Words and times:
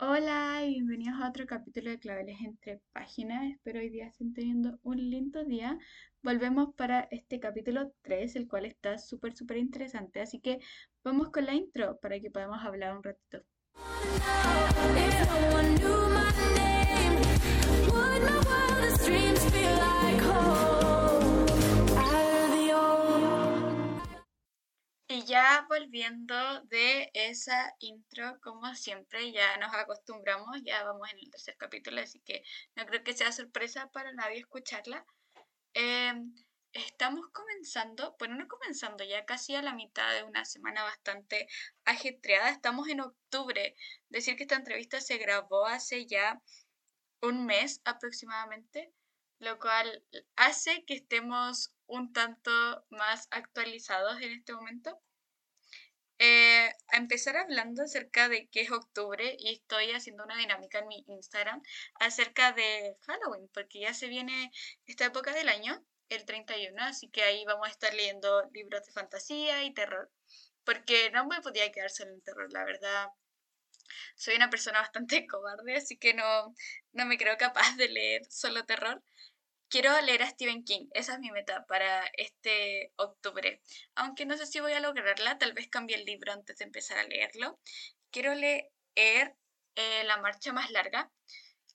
Hola 0.00 0.64
y 0.64 0.70
bienvenidos 0.72 1.20
a 1.20 1.28
otro 1.28 1.46
capítulo 1.46 1.88
de 1.88 2.00
Claveles 2.00 2.40
entre 2.40 2.80
páginas. 2.92 3.44
Espero 3.52 3.78
hoy 3.78 3.90
día 3.90 4.08
estén 4.08 4.34
teniendo 4.34 4.80
un 4.82 4.96
lindo 4.96 5.44
día. 5.44 5.78
Volvemos 6.20 6.74
para 6.74 7.06
este 7.12 7.38
capítulo 7.38 7.92
3, 8.02 8.34
el 8.34 8.48
cual 8.48 8.64
está 8.64 8.98
súper, 8.98 9.36
súper 9.36 9.58
interesante. 9.58 10.20
Así 10.20 10.40
que 10.40 10.58
vamos 11.04 11.30
con 11.30 11.46
la 11.46 11.54
intro 11.54 11.96
para 12.00 12.18
que 12.18 12.28
podamos 12.28 12.64
hablar 12.64 12.96
un 12.96 13.04
ratito. 13.04 13.44
Y 25.24 25.28
ya 25.28 25.64
volviendo 25.70 26.34
de 26.64 27.10
esa 27.14 27.74
intro, 27.78 28.38
como 28.42 28.74
siempre, 28.74 29.32
ya 29.32 29.56
nos 29.56 29.72
acostumbramos, 29.72 30.60
ya 30.62 30.84
vamos 30.84 31.08
en 31.10 31.18
el 31.18 31.30
tercer 31.30 31.56
capítulo, 31.56 32.02
así 32.02 32.20
que 32.20 32.42
no 32.76 32.84
creo 32.84 33.02
que 33.02 33.14
sea 33.14 33.32
sorpresa 33.32 33.88
para 33.90 34.12
nadie 34.12 34.40
escucharla. 34.40 35.06
Em, 35.72 36.34
estamos 36.72 37.26
comenzando, 37.32 38.14
bueno, 38.18 38.34
no 38.36 38.46
comenzando, 38.48 39.02
ya 39.02 39.24
casi 39.24 39.54
a 39.54 39.62
la 39.62 39.72
mitad 39.72 40.12
de 40.14 40.24
una 40.24 40.44
semana 40.44 40.82
bastante 40.82 41.48
ajetreada. 41.86 42.50
Estamos 42.50 42.88
en 42.88 43.00
octubre. 43.00 43.74
Decir 44.10 44.36
que 44.36 44.42
esta 44.42 44.56
entrevista 44.56 45.00
se 45.00 45.16
grabó 45.16 45.64
hace 45.66 46.04
ya 46.06 46.42
un 47.22 47.46
mes 47.46 47.80
aproximadamente, 47.84 48.92
lo 49.38 49.58
cual 49.58 50.04
hace 50.36 50.84
que 50.84 50.94
estemos 50.94 51.74
un 51.86 52.12
tanto 52.12 52.50
más 52.90 53.26
actualizados 53.30 54.20
en 54.20 54.32
este 54.32 54.52
momento. 54.52 55.00
Eh, 56.18 56.70
a 56.92 56.96
empezar 56.96 57.36
hablando 57.36 57.82
acerca 57.82 58.28
de 58.28 58.48
qué 58.48 58.62
es 58.62 58.70
octubre 58.70 59.36
y 59.38 59.52
estoy 59.52 59.90
haciendo 59.90 60.24
una 60.24 60.36
dinámica 60.38 60.78
en 60.78 60.88
mi 60.88 61.04
Instagram 61.08 61.60
acerca 61.98 62.52
de 62.52 62.96
Halloween, 63.06 63.48
porque 63.52 63.80
ya 63.80 63.94
se 63.94 64.06
viene 64.06 64.52
esta 64.86 65.06
época 65.06 65.32
del 65.34 65.48
año, 65.48 65.84
el 66.08 66.24
31, 66.24 66.84
así 66.84 67.08
que 67.10 67.22
ahí 67.22 67.44
vamos 67.44 67.66
a 67.66 67.70
estar 67.70 67.92
leyendo 67.94 68.48
libros 68.52 68.84
de 68.86 68.92
fantasía 68.92 69.64
y 69.64 69.74
terror, 69.74 70.10
porque 70.64 71.10
no 71.10 71.26
me 71.26 71.40
podía 71.40 71.72
quedar 71.72 71.90
solo 71.90 72.12
en 72.12 72.22
terror, 72.22 72.52
la 72.52 72.64
verdad. 72.64 73.08
Soy 74.16 74.36
una 74.36 74.50
persona 74.50 74.80
bastante 74.80 75.26
cobarde, 75.26 75.76
así 75.76 75.96
que 75.96 76.14
no, 76.14 76.54
no 76.92 77.06
me 77.06 77.18
creo 77.18 77.36
capaz 77.36 77.76
de 77.76 77.88
leer 77.88 78.22
solo 78.30 78.64
terror. 78.64 79.02
Quiero 79.74 80.00
leer 80.02 80.22
a 80.22 80.30
Stephen 80.30 80.62
King, 80.62 80.86
esa 80.92 81.14
es 81.14 81.18
mi 81.18 81.32
meta 81.32 81.66
para 81.66 82.06
este 82.16 82.92
octubre. 82.94 83.60
Aunque 83.96 84.24
no 84.24 84.36
sé 84.36 84.46
si 84.46 84.60
voy 84.60 84.72
a 84.72 84.78
lograrla, 84.78 85.36
tal 85.36 85.52
vez 85.52 85.66
cambie 85.66 85.96
el 85.96 86.04
libro 86.04 86.32
antes 86.32 86.58
de 86.58 86.64
empezar 86.64 86.96
a 86.98 87.02
leerlo. 87.02 87.58
Quiero 88.12 88.36
leer 88.36 88.70
eh, 88.94 90.04
La 90.04 90.18
marcha 90.18 90.52
más 90.52 90.70
larga, 90.70 91.10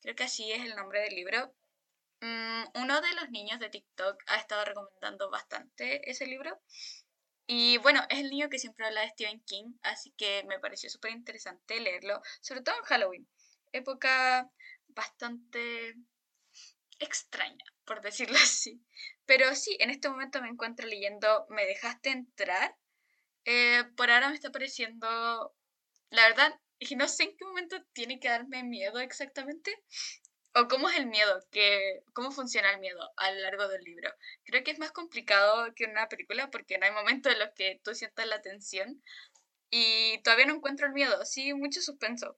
creo 0.02 0.16
que 0.16 0.23
así 0.23 0.50
es 0.50 0.64
el 0.64 0.77
nombre 0.77 1.02
del 1.02 1.14
libro. 1.14 1.53
Mm, 2.22 2.64
uno 2.75 3.02
de 3.02 3.14
los 3.16 3.31
niños 3.31 3.59
de 3.59 3.70
TikTok 3.70 4.23
ha 4.27 4.38
estado 4.38 4.64
recomendando 4.64 5.30
bastante 5.30 6.09
ese 6.09 6.25
libro. 6.25 6.58
Y 7.47 7.80
bueno, 7.80 8.02
es 8.08 8.20
el 8.20 8.30
niño 8.30 8.47
que 8.50 8.59
siempre 8.59 8.86
habla 8.86 9.02
de 9.02 9.09
Stephen 9.09 9.44
King, 9.45 9.73
así 9.81 10.14
que 10.16 10.45
me 10.47 10.59
pareció 10.59 10.89
súper 10.89 11.11
interesante 11.11 11.81
leerlo, 11.81 12.22
sobre 12.39 12.61
todo 12.61 12.77
en 12.77 12.83
Halloween, 12.83 13.27
época 13.73 14.50
bastante 14.88 15.95
extraña, 17.00 17.66
por 17.89 18.01
decirlo 18.01 18.37
así. 18.43 18.81
Pero 19.25 19.53
sí, 19.55 19.75
en 19.79 19.89
este 19.89 20.09
momento 20.09 20.41
me 20.41 20.47
encuentro 20.47 20.87
leyendo 20.87 21.47
Me 21.49 21.65
dejaste 21.65 22.11
entrar. 22.11 22.75
Eh, 23.45 23.83
por 23.97 24.11
ahora 24.11 24.29
me 24.29 24.35
está 24.35 24.51
pareciendo, 24.51 25.55
la 26.11 26.27
verdad, 26.27 26.53
no 26.95 27.07
sé 27.07 27.23
en 27.23 27.35
qué 27.35 27.45
momento 27.45 27.77
tiene 27.93 28.19
que 28.19 28.29
darme 28.29 28.63
miedo 28.63 28.99
exactamente. 28.99 29.75
O 30.55 30.67
cómo 30.67 30.89
es 30.89 30.97
el 30.97 31.07
miedo, 31.07 31.39
que, 31.51 32.01
cómo 32.13 32.31
funciona 32.31 32.71
el 32.71 32.79
miedo 32.79 33.11
a 33.17 33.31
lo 33.31 33.39
largo 33.41 33.67
del 33.67 33.83
libro. 33.83 34.11
Creo 34.43 34.63
que 34.63 34.71
es 34.71 34.79
más 34.79 34.91
complicado 34.91 35.73
que 35.75 35.85
una 35.85 36.09
película 36.09 36.49
porque 36.52 36.77
no 36.77 36.85
hay 36.85 36.91
momentos 36.91 37.31
en 37.33 37.39
los 37.39 37.49
que 37.55 37.80
tú 37.83 37.93
sientas 37.93 38.27
la 38.27 38.41
tensión 38.41 39.02
y 39.69 40.19
todavía 40.23 40.47
no 40.47 40.55
encuentro 40.55 40.87
el 40.87 40.93
miedo, 40.93 41.23
sí, 41.25 41.53
mucho 41.53 41.81
suspenso 41.81 42.37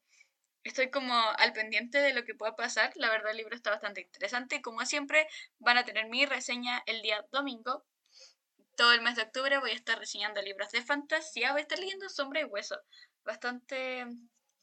estoy 0.63 0.89
como 0.89 1.13
al 1.13 1.53
pendiente 1.53 1.99
de 1.99 2.13
lo 2.13 2.23
que 2.23 2.35
pueda 2.35 2.55
pasar. 2.55 2.91
La 2.95 3.09
verdad 3.09 3.31
el 3.31 3.37
libro 3.37 3.55
está 3.55 3.71
bastante 3.71 4.01
interesante. 4.01 4.61
Como 4.61 4.85
siempre, 4.85 5.27
van 5.59 5.77
a 5.77 5.85
tener 5.85 6.07
mi 6.07 6.25
reseña 6.25 6.83
el 6.85 7.01
día 7.01 7.25
domingo. 7.31 7.85
Todo 8.75 8.93
el 8.93 9.01
mes 9.01 9.15
de 9.15 9.23
octubre 9.23 9.59
voy 9.59 9.71
a 9.71 9.75
estar 9.75 9.99
reseñando 9.99 10.41
libros 10.41 10.71
de 10.71 10.83
fantasía. 10.83 11.51
Voy 11.51 11.59
a 11.59 11.63
estar 11.63 11.79
leyendo 11.79 12.09
Sombra 12.09 12.41
y 12.41 12.45
Hueso. 12.45 12.79
Bastante 13.23 14.05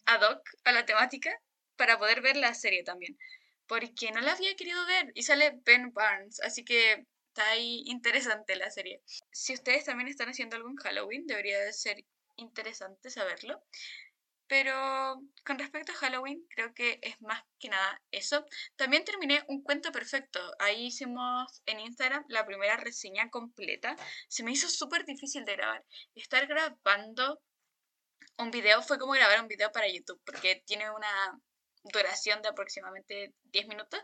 ad 0.07 0.23
hoc 0.23 0.49
a 0.65 0.73
la 0.73 0.87
temática 0.87 1.31
para 1.77 1.99
poder 1.99 2.21
ver 2.21 2.37
la 2.37 2.55
serie 2.55 2.83
también. 2.85 3.19
Porque 3.67 4.11
no 4.13 4.21
la 4.21 4.33
había 4.33 4.57
querido 4.57 4.85
ver 4.87 5.13
y 5.15 5.23
sale 5.23 5.61
Ben 5.65 5.93
Barnes. 5.93 6.41
Así 6.41 6.65
que 6.65 7.07
está 7.29 7.51
ahí 7.51 7.83
interesante 7.87 8.57
la 8.57 8.71
serie. 8.71 9.03
Si 9.31 9.55
ustedes 9.55 9.85
también 9.85 10.09
están 10.09 10.29
haciendo 10.29 10.57
algo 10.57 10.71
en 10.71 10.77
Halloween, 10.77 11.27
debería 11.27 11.61
de 11.61 11.73
ser 11.73 12.05
interesante 12.37 13.11
saberlo. 13.11 13.63
Pero 14.49 15.21
con 15.45 15.59
respecto 15.59 15.93
a 15.93 15.97
Halloween, 15.97 16.45
creo 16.49 16.73
que 16.73 16.99
es 17.03 17.21
más 17.21 17.43
que 17.61 17.69
nada 17.69 18.03
eso. 18.11 18.45
También 18.77 19.05
terminé 19.05 19.45
un 19.49 19.63
cuento 19.63 19.93
perfecto. 19.93 20.41
Ahí 20.59 20.87
hicimos 20.87 21.63
en 21.67 21.81
Instagram 21.81 22.25
la 22.29 22.47
primera 22.47 22.77
reseña 22.79 23.29
completa. 23.31 23.95
Se 24.29 24.43
me 24.43 24.53
hizo 24.53 24.69
súper 24.69 25.05
difícil 25.05 25.45
de 25.45 25.57
grabar. 25.57 25.85
Estar 26.15 26.47
grabando 26.47 27.43
un 28.39 28.51
video 28.51 28.83
fue 28.83 28.99
como 28.99 29.13
grabar 29.13 29.41
un 29.43 29.49
video 29.49 29.71
para 29.71 29.89
YouTube, 29.89 30.21
porque 30.25 30.63
tiene 30.67 30.91
una 30.91 31.41
duración 31.85 32.41
de 32.41 32.49
aproximadamente 32.49 33.35
10 33.45 33.67
minutos. 33.69 34.01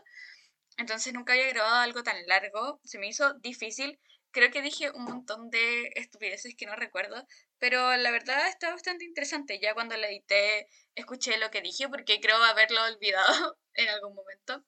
Entonces 0.77 1.13
nunca 1.13 1.33
había 1.33 1.49
grabado 1.49 1.77
algo 1.77 2.03
tan 2.03 2.17
largo. 2.27 2.79
Se 2.83 2.99
me 2.99 3.07
hizo 3.07 3.33
difícil. 3.35 3.99
Creo 4.31 4.51
que 4.51 4.61
dije 4.61 4.91
un 4.91 5.05
montón 5.05 5.49
de 5.49 5.91
estupideces 5.95 6.55
que 6.57 6.65
no 6.65 6.75
recuerdo, 6.75 7.25
pero 7.59 7.95
la 7.97 8.11
verdad 8.11 8.47
está 8.47 8.71
bastante 8.71 9.05
interesante. 9.05 9.59
Ya 9.59 9.73
cuando 9.73 9.95
la 9.97 10.07
edité 10.07 10.67
escuché 10.95 11.37
lo 11.37 11.51
que 11.51 11.61
dije 11.61 11.89
porque 11.89 12.19
creo 12.19 12.37
haberlo 12.43 12.83
olvidado 12.83 13.57
en 13.73 13.89
algún 13.89 14.15
momento. 14.15 14.63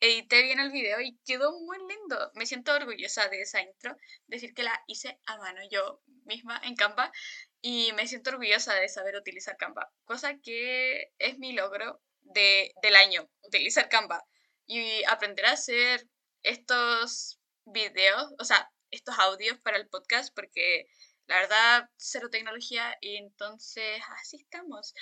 Edité 0.00 0.42
bien 0.42 0.58
el 0.58 0.72
video 0.72 1.00
y 1.00 1.16
quedó 1.24 1.52
muy 1.60 1.78
lindo. 1.78 2.32
Me 2.34 2.46
siento 2.46 2.74
orgullosa 2.74 3.28
de 3.28 3.42
esa 3.42 3.62
intro, 3.62 3.96
decir 4.26 4.52
que 4.52 4.64
la 4.64 4.82
hice 4.88 5.20
a 5.26 5.36
mano 5.38 5.60
yo 5.70 6.02
misma 6.24 6.60
en 6.64 6.74
Canva 6.74 7.12
y 7.60 7.92
me 7.92 8.08
siento 8.08 8.30
orgullosa 8.30 8.74
de 8.74 8.88
saber 8.88 9.14
utilizar 9.14 9.56
Canva, 9.56 9.92
cosa 10.04 10.38
que 10.42 11.12
es 11.18 11.38
mi 11.38 11.52
logro 11.52 12.02
de, 12.22 12.72
del 12.82 12.96
año, 12.96 13.30
utilizar 13.44 13.88
Canva 13.88 14.24
y 14.66 15.04
aprender 15.04 15.46
a 15.46 15.52
hacer 15.52 16.08
estos 16.42 17.38
videos, 17.64 18.32
o 18.40 18.44
sea, 18.44 18.68
estos 18.90 19.16
audios 19.18 19.58
para 19.60 19.76
el 19.76 19.88
podcast 19.88 20.34
porque 20.34 20.86
la 21.26 21.36
verdad, 21.36 21.90
cero 21.96 22.28
tecnología 22.30 22.96
y 23.00 23.16
entonces 23.16 24.02
así 24.20 24.36
estamos. 24.38 24.94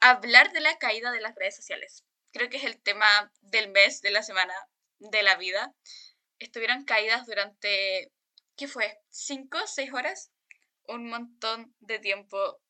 Hablar 0.00 0.52
de 0.52 0.60
la 0.60 0.76
caída 0.78 1.12
de 1.12 1.20
las 1.20 1.34
redes 1.34 1.56
sociales. 1.56 2.04
Creo 2.32 2.48
que 2.48 2.56
es 2.58 2.64
el 2.64 2.80
tema 2.80 3.32
del 3.40 3.70
mes, 3.70 4.00
de 4.00 4.10
la 4.10 4.22
semana, 4.22 4.54
de 4.98 5.22
la 5.22 5.36
vida. 5.36 5.74
Estuvieron 6.38 6.84
caídas 6.84 7.26
durante, 7.26 8.12
¿qué 8.56 8.68
fue? 8.68 8.98
¿Cinco, 9.08 9.58
seis 9.66 9.92
horas? 9.92 10.30
Un 10.86 11.08
montón 11.08 11.74
de 11.80 11.98
tiempo. 11.98 12.60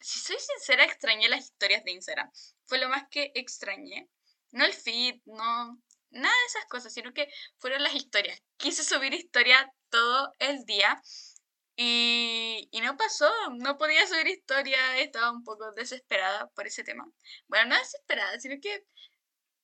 Si 0.00 0.18
soy 0.18 0.36
sincera, 0.38 0.84
extrañé 0.84 1.28
las 1.28 1.44
historias 1.46 1.84
de 1.84 1.92
Instagram. 1.92 2.30
Fue 2.66 2.78
lo 2.78 2.88
más 2.88 3.04
que 3.10 3.32
extrañé. 3.34 4.08
No 4.52 4.64
el 4.64 4.72
feed, 4.72 5.20
no, 5.24 5.80
nada 6.10 6.34
de 6.34 6.46
esas 6.46 6.66
cosas, 6.66 6.92
sino 6.92 7.12
que 7.12 7.28
fueron 7.58 7.82
las 7.82 7.94
historias. 7.94 8.40
Quise 8.56 8.84
subir 8.84 9.14
historia 9.14 9.72
todo 9.90 10.32
el 10.38 10.64
día 10.64 11.00
y, 11.82 12.80
no 12.82 12.94
pasó, 12.98 13.30
no 13.58 13.78
podía 13.78 14.06
subir 14.06 14.26
historia, 14.28 14.98
estaba 14.98 15.30
un 15.30 15.42
poco 15.44 15.72
desesperada 15.72 16.50
por 16.50 16.66
ese 16.66 16.84
tema. 16.84 17.10
Bueno, 17.48 17.70
no 17.70 17.78
desesperada, 17.78 18.38
sino 18.38 18.56
que 18.60 18.84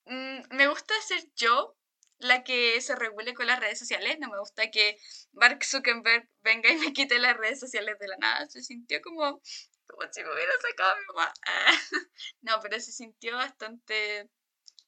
mm, 0.06 0.56
me 0.56 0.66
gusta 0.68 0.94
ser 1.02 1.22
yo 1.36 1.76
la 2.18 2.42
que 2.42 2.80
se 2.80 2.96
regule 2.96 3.34
con 3.34 3.46
las 3.46 3.60
redes 3.60 3.78
sociales, 3.78 4.16
no 4.18 4.30
me 4.30 4.38
gusta 4.38 4.70
que 4.70 4.96
Mark 5.32 5.62
Zuckerberg 5.62 6.26
venga 6.40 6.70
y 6.70 6.76
me 6.78 6.94
quite 6.94 7.18
las 7.18 7.36
redes 7.36 7.60
sociales 7.60 7.98
de 8.00 8.08
la 8.08 8.16
nada, 8.16 8.48
se 8.48 8.62
sintió 8.62 9.02
como, 9.02 9.42
como 9.86 10.10
si 10.10 10.22
me 10.24 10.32
hubiera 10.32 10.52
sacado 10.62 10.92
a 10.92 10.96
mi 10.96 11.04
mamá. 11.08 11.32
no, 12.40 12.60
pero 12.62 12.80
se 12.80 12.92
sintió 12.92 13.36
bastante 13.36 14.30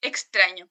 extraño. 0.01 0.71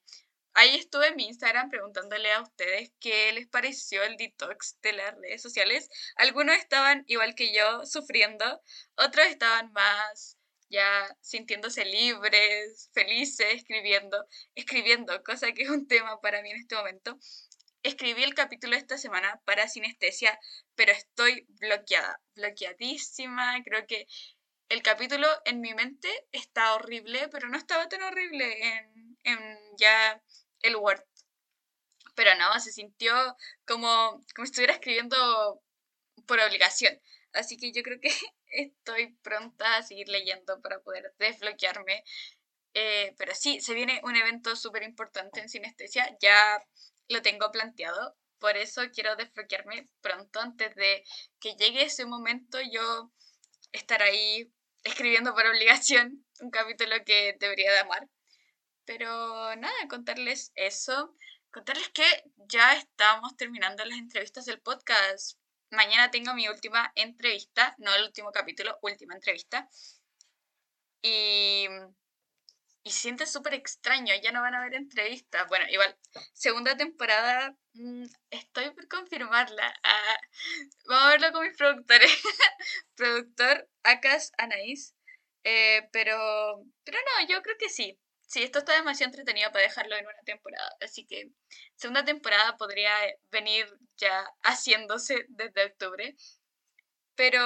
Ahí 0.59 0.75
estuve 0.75 1.09
en 1.09 1.15
mi 1.15 1.27
Instagram 1.27 1.69
preguntándole 1.69 2.31
a 2.31 2.42
ustedes 2.42 2.92
qué 3.00 3.31
les 3.31 3.45
pareció 3.48 4.01
el 4.01 4.18
detox 4.18 4.81
de 4.81 4.94
las 4.94 5.13
redes 5.13 5.39
sociales. 5.39 5.88
Algunos 6.15 6.56
estaban 6.57 7.04
igual 7.06 7.36
que 7.36 7.54
yo 7.54 7.86
sufriendo, 7.86 8.44
otros 8.95 9.27
estaban 9.27 9.71
más 9.71 10.36
ya 10.71 11.15
sintiéndose 11.21 11.86
libres, 11.86 12.89
felices, 12.92 13.54
escribiendo, 13.54 14.25
escribiendo, 14.56 15.21
cosa 15.24 15.51
que 15.51 15.62
es 15.62 15.69
un 15.69 15.88
tema 15.88 16.19
para 16.21 16.42
mí 16.42 16.50
en 16.50 16.57
este 16.57 16.74
momento. 16.74 17.19
Escribí 17.83 18.24
el 18.24 18.33
capítulo 18.33 18.75
esta 18.75 18.98
semana 18.98 19.39
para 19.45 19.68
sinestesia, 19.68 20.39
pero 20.74 20.92
estoy 20.92 21.45
bloqueada, 21.50 22.19
bloqueadísima. 22.33 23.62
Creo 23.63 23.86
que 23.86 24.07
el 24.69 24.81
capítulo 24.81 25.27
en 25.45 25.62
mi 25.62 25.75
mente 25.75 26.09
está 26.31 26.74
horrible, 26.74 27.30
pero 27.30 27.48
no 27.48 27.59
estaba 27.59 27.88
tan 27.89 28.01
horrible 28.01 28.68
en, 28.68 29.18
en 29.24 29.59
ya 29.77 30.19
el 30.68 30.75
Word. 30.78 31.04
Pero 32.16 32.36
no, 32.36 32.60
se 32.60 32.72
sintió 32.72 33.14
como, 33.66 34.22
como 34.36 34.46
estuviera 34.46 34.74
escribiendo 34.74 35.62
por 36.25 36.40
obligación. 36.40 37.00
Así 37.34 37.58
que 37.58 37.72
yo 37.72 37.84
creo 37.84 38.00
que 38.00 38.10
estoy 38.48 39.16
pronta 39.22 39.78
a 39.78 39.84
seguir 39.84 40.08
leyendo 40.10 40.62
para 40.62 40.80
poder 40.81 41.14
desbloquearme. 41.19 42.04
Eh, 42.74 43.16
pero 43.18 43.34
sí, 43.36 43.62
se 43.62 43.74
viene 43.74 44.02
un 44.04 44.16
evento 44.16 44.56
súper 44.56 44.84
importante 44.84 45.40
en 45.40 45.50
sinestesia. 45.50 46.18
Ya 46.22 46.60
lo 47.10 47.22
tengo 47.22 47.52
planteado. 47.52 48.16
Por 48.40 48.56
eso 48.58 48.84
quiero 48.94 49.16
desbloquearme 49.16 49.90
pronto. 50.02 50.40
Antes 50.40 50.75
de 50.75 51.04
que 51.40 51.56
llegue 51.56 51.84
ese 51.84 52.06
momento, 52.06 52.60
yo 52.72 53.12
estar 53.72 54.02
ahí 54.02 54.52
escribiendo 54.84 55.34
por 55.34 55.46
obligación 55.46 56.25
un 56.40 56.52
capítulo 56.52 56.96
que 57.06 57.36
debería 57.40 57.72
de 57.72 57.80
amar. 57.80 58.08
Pero 58.88 59.54
nada, 59.57 59.88
contarles 59.89 60.54
eso. 60.56 61.13
Contarles 61.51 61.89
que 61.89 62.06
ya 62.38 62.74
estamos 62.74 63.36
terminando 63.36 63.84
las 63.84 63.98
entrevistas 63.98 64.45
del 64.45 64.62
podcast. 64.62 65.38
Mañana 65.72 66.10
tengo 66.10 66.34
mi 66.34 66.48
última 66.48 66.94
entrevista, 66.95 67.75
no 67.80 67.94
el 67.94 68.06
último 68.06 68.31
capítulo, 68.31 68.80
última 68.81 69.13
entrevista. 69.13 69.68
Y, 71.01 71.68
y 72.84 72.92
siente 72.92 73.25
súper 73.25 73.56
extraño, 73.56 74.13
ya 74.24 74.31
no 74.31 74.42
van 74.42 74.56
a 74.56 74.60
haber 74.60 74.75
entrevistas. 74.75 75.45
Bueno, 75.50 75.66
igual, 75.69 75.98
segunda 76.33 76.78
temporada, 76.78 77.57
mm, 77.74 78.06
estoy 78.30 78.69
por 78.72 78.88
confirmarla. 78.88 79.74
Ah, 79.83 80.18
vamos 80.88 81.04
a 81.04 81.10
verlo 81.10 81.31
con 81.33 81.45
mis 81.45 81.57
productores. 81.57 82.10
Productor 82.95 83.69
Akas 83.83 84.31
Anaís. 84.38 84.95
Eh, 85.44 85.90
pero, 85.92 86.63
pero 86.86 86.98
no, 87.00 87.28
yo 87.28 87.42
creo 87.42 87.57
que 87.60 87.69
sí. 87.69 88.00
Sí, 88.28 88.44
esto 88.44 88.60
está 88.60 88.74
demasiado 88.74 89.10
entretenido 89.10 89.52
para 89.52 89.64
dejarlo 89.64 89.96
en 89.96 90.06
una 90.06 90.22
temporada. 90.26 90.70
Así 90.82 91.06
que 91.06 91.32
segunda 91.76 92.04
temporada 92.04 92.58
podría 92.58 92.94
venir 93.32 93.66
ya 93.96 94.30
haciéndose 94.44 95.26
desde 95.30 95.66
octubre. 95.66 96.16
Pero 97.16 97.42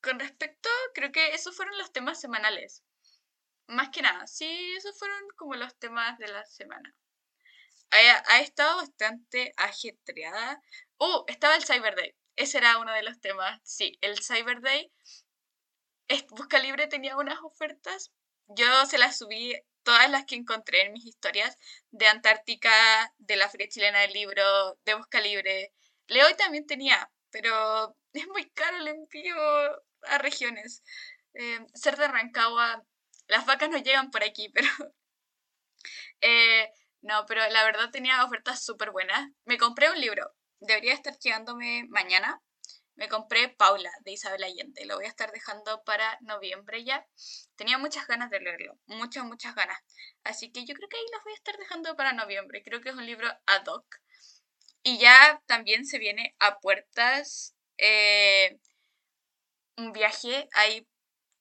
con 0.00 0.20
respecto, 0.20 0.68
creo 0.94 1.10
que 1.12 1.34
esos 1.34 1.56
fueron 1.56 1.76
los 1.78 1.92
temas 1.92 2.20
semanales. 2.20 2.84
Más 3.66 3.90
que 3.90 4.02
nada, 4.02 4.26
sí, 4.28 4.74
esos 4.76 4.96
fueron 4.98 5.20
como 5.36 5.54
los 5.54 5.76
temas 5.78 6.18
de 6.18 6.28
la 6.28 6.44
semana. 6.46 6.94
Ha, 7.90 8.34
ha 8.34 8.40
estado 8.40 8.76
bastante 8.76 9.52
ajetreada. 9.56 10.62
Oh, 10.98 11.24
estaba 11.26 11.56
el 11.56 11.64
Cyber 11.64 11.96
Day. 11.96 12.14
Ese 12.36 12.58
era 12.58 12.78
uno 12.78 12.92
de 12.92 13.02
los 13.02 13.20
temas. 13.20 13.60
Sí, 13.64 13.98
el 14.02 14.22
Cyber 14.22 14.60
Day. 14.60 14.92
Busca 16.30 16.58
Libre 16.60 16.86
tenía 16.86 17.16
unas 17.16 17.40
ofertas. 17.42 18.12
Yo 18.46 18.86
se 18.86 18.98
las 18.98 19.18
subí 19.18 19.54
todas 19.82 20.10
las 20.10 20.24
que 20.26 20.36
encontré 20.36 20.82
en 20.82 20.92
mis 20.92 21.06
historias 21.06 21.56
de 21.90 22.06
Antártica, 22.06 22.70
de 23.18 23.36
la 23.36 23.48
Feria 23.48 23.68
Chilena 23.68 24.00
del 24.00 24.12
Libro, 24.12 24.78
de 24.84 24.94
Busca 24.94 25.20
Libre. 25.20 25.72
Leoy 26.06 26.34
también 26.34 26.66
tenía, 26.66 27.10
pero 27.30 27.96
es 28.12 28.26
muy 28.28 28.50
caro 28.50 28.78
el 28.78 28.88
envío 28.88 29.36
a 30.02 30.18
regiones. 30.18 30.82
Eh, 31.34 31.60
ser 31.74 31.96
de 31.96 32.08
Rancagua, 32.08 32.84
las 33.28 33.46
vacas 33.46 33.70
no 33.70 33.78
llegan 33.78 34.10
por 34.10 34.24
aquí, 34.24 34.48
pero... 34.54 34.68
eh, 36.20 36.70
no, 37.02 37.24
pero 37.26 37.48
la 37.48 37.64
verdad 37.64 37.90
tenía 37.90 38.24
ofertas 38.24 38.64
súper 38.64 38.90
buenas. 38.90 39.30
Me 39.44 39.58
compré 39.58 39.90
un 39.90 40.00
libro, 40.00 40.34
debería 40.60 40.92
estar 40.94 41.16
llegándome 41.18 41.84
mañana. 41.88 42.42
Me 43.00 43.08
compré 43.08 43.48
Paula 43.48 43.90
de 44.04 44.12
Isabel 44.12 44.44
Allende. 44.44 44.84
Lo 44.84 44.96
voy 44.96 45.06
a 45.06 45.08
estar 45.08 45.32
dejando 45.32 45.82
para 45.84 46.18
noviembre 46.20 46.84
ya. 46.84 47.06
Tenía 47.56 47.78
muchas 47.78 48.06
ganas 48.06 48.28
de 48.28 48.40
leerlo. 48.40 48.78
Muchas, 48.84 49.24
muchas 49.24 49.54
ganas. 49.54 49.78
Así 50.22 50.52
que 50.52 50.66
yo 50.66 50.74
creo 50.74 50.86
que 50.86 50.98
ahí 50.98 51.04
los 51.10 51.24
voy 51.24 51.32
a 51.32 51.36
estar 51.36 51.56
dejando 51.56 51.96
para 51.96 52.12
noviembre. 52.12 52.62
Creo 52.62 52.82
que 52.82 52.90
es 52.90 52.94
un 52.94 53.06
libro 53.06 53.26
ad 53.46 53.66
hoc. 53.68 53.86
Y 54.82 54.98
ya 54.98 55.42
también 55.46 55.86
se 55.86 55.98
viene 55.98 56.36
a 56.40 56.58
puertas 56.58 57.56
eh, 57.78 58.58
un 59.78 59.92
viaje 59.92 60.50
ahí 60.52 60.86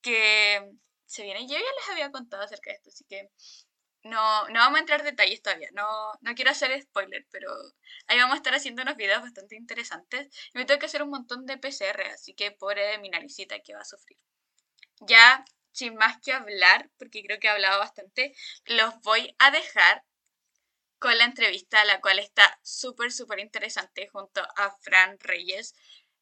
que 0.01 0.62
se 1.07 1.23
viene. 1.23 1.45
Yo 1.45 1.55
ya 1.55 1.59
les 1.59 1.89
había 1.91 2.09
contado 2.09 2.44
acerca 2.44 2.69
de 2.69 2.77
esto, 2.77 2.89
así 2.89 3.03
que 3.03 3.29
no, 4.04 4.48
no 4.50 4.60
vamos 4.60 4.78
a 4.78 4.80
entrar 4.81 5.00
en 5.01 5.07
detalles 5.07 5.42
todavía. 5.42 5.69
No, 5.74 5.88
no 6.22 6.36
quiero 6.36 6.51
hacer 6.51 6.80
spoiler, 6.81 7.25
pero 7.31 7.51
ahí 8.07 8.18
vamos 8.18 8.36
a 8.36 8.38
estar 8.38 8.56
haciendo 8.56 8.81
unos 8.81 8.96
videos 8.96 9.22
bastante 9.22 9.56
interesantes. 9.56 10.28
Y 10.54 10.57
me 10.57 10.66
tengo 10.66 10.80
que 10.80 10.86
hacer 10.86 11.04
un 11.04 11.10
montón 11.10 11.46
de 11.46 11.57
PCR, 11.57 12.01
así 12.13 12.34
que 12.34 12.51
pobre 12.51 12.98
mi 13.00 13.10
naricita 13.10 13.60
que 13.60 13.74
va 13.74 13.81
a 13.81 13.86
sufrir. 13.86 14.18
Ya, 15.01 15.44
sin 15.72 15.96
más 15.96 16.19
que 16.22 16.34
hablar, 16.34 16.90
porque 16.98 17.24
creo 17.24 17.40
que 17.40 17.48
he 17.48 17.51
hablado 17.51 17.80
bastante, 17.80 18.36
los 18.66 19.00
voy 19.01 19.36
a 19.40 19.51
dejar 19.51 20.04
con 21.00 21.18
la 21.18 21.25
entrevista, 21.25 21.84
la 21.86 22.01
cual 22.01 22.19
está 22.19 22.60
súper, 22.62 23.12
súper 23.12 23.40
interesante 23.40 24.07
junto 24.10 24.42
a 24.57 24.72
Fran 24.81 25.18
Reyes. 25.19 25.74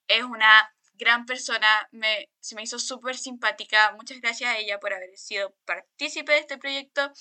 Es 0.08 0.24
una 0.24 0.72
gran 0.94 1.26
persona, 1.26 1.88
me, 1.92 2.30
se 2.40 2.56
me 2.56 2.64
hizo 2.64 2.80
súper 2.80 3.18
simpática. 3.18 3.92
Muchas 3.94 4.20
gracias 4.22 4.52
a 4.52 4.58
ella 4.58 4.80
por 4.80 4.94
haber 4.94 5.18
sido 5.18 5.56
partícipe 5.66 6.32
de 6.34 6.40
este 6.40 6.58
proyecto. 6.58 7.12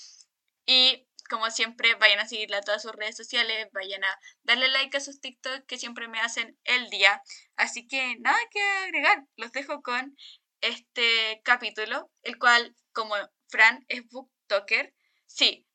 Y 0.67 1.07
como 1.29 1.49
siempre, 1.49 1.95
vayan 1.95 2.19
a 2.19 2.27
seguirla 2.27 2.57
a 2.57 2.61
todas 2.61 2.83
sus 2.83 2.91
redes 2.91 3.17
sociales, 3.17 3.67
vayan 3.73 4.03
a 4.03 4.19
darle 4.43 4.67
like 4.69 4.95
a 4.95 5.01
sus 5.01 5.19
TikTok 5.19 5.65
que 5.65 5.77
siempre 5.77 6.07
me 6.07 6.19
hacen 6.19 6.57
el 6.63 6.89
día. 6.89 7.21
Así 7.55 7.87
que 7.87 8.17
nada 8.19 8.37
que 8.51 8.61
agregar, 8.61 9.25
los 9.35 9.51
dejo 9.51 9.81
con 9.81 10.15
este 10.61 11.41
capítulo, 11.43 12.11
el 12.23 12.37
cual, 12.37 12.75
como 12.93 13.15
Fran 13.47 13.85
es 13.87 14.07
booktoker, 14.09 14.93
sí, 15.25 15.65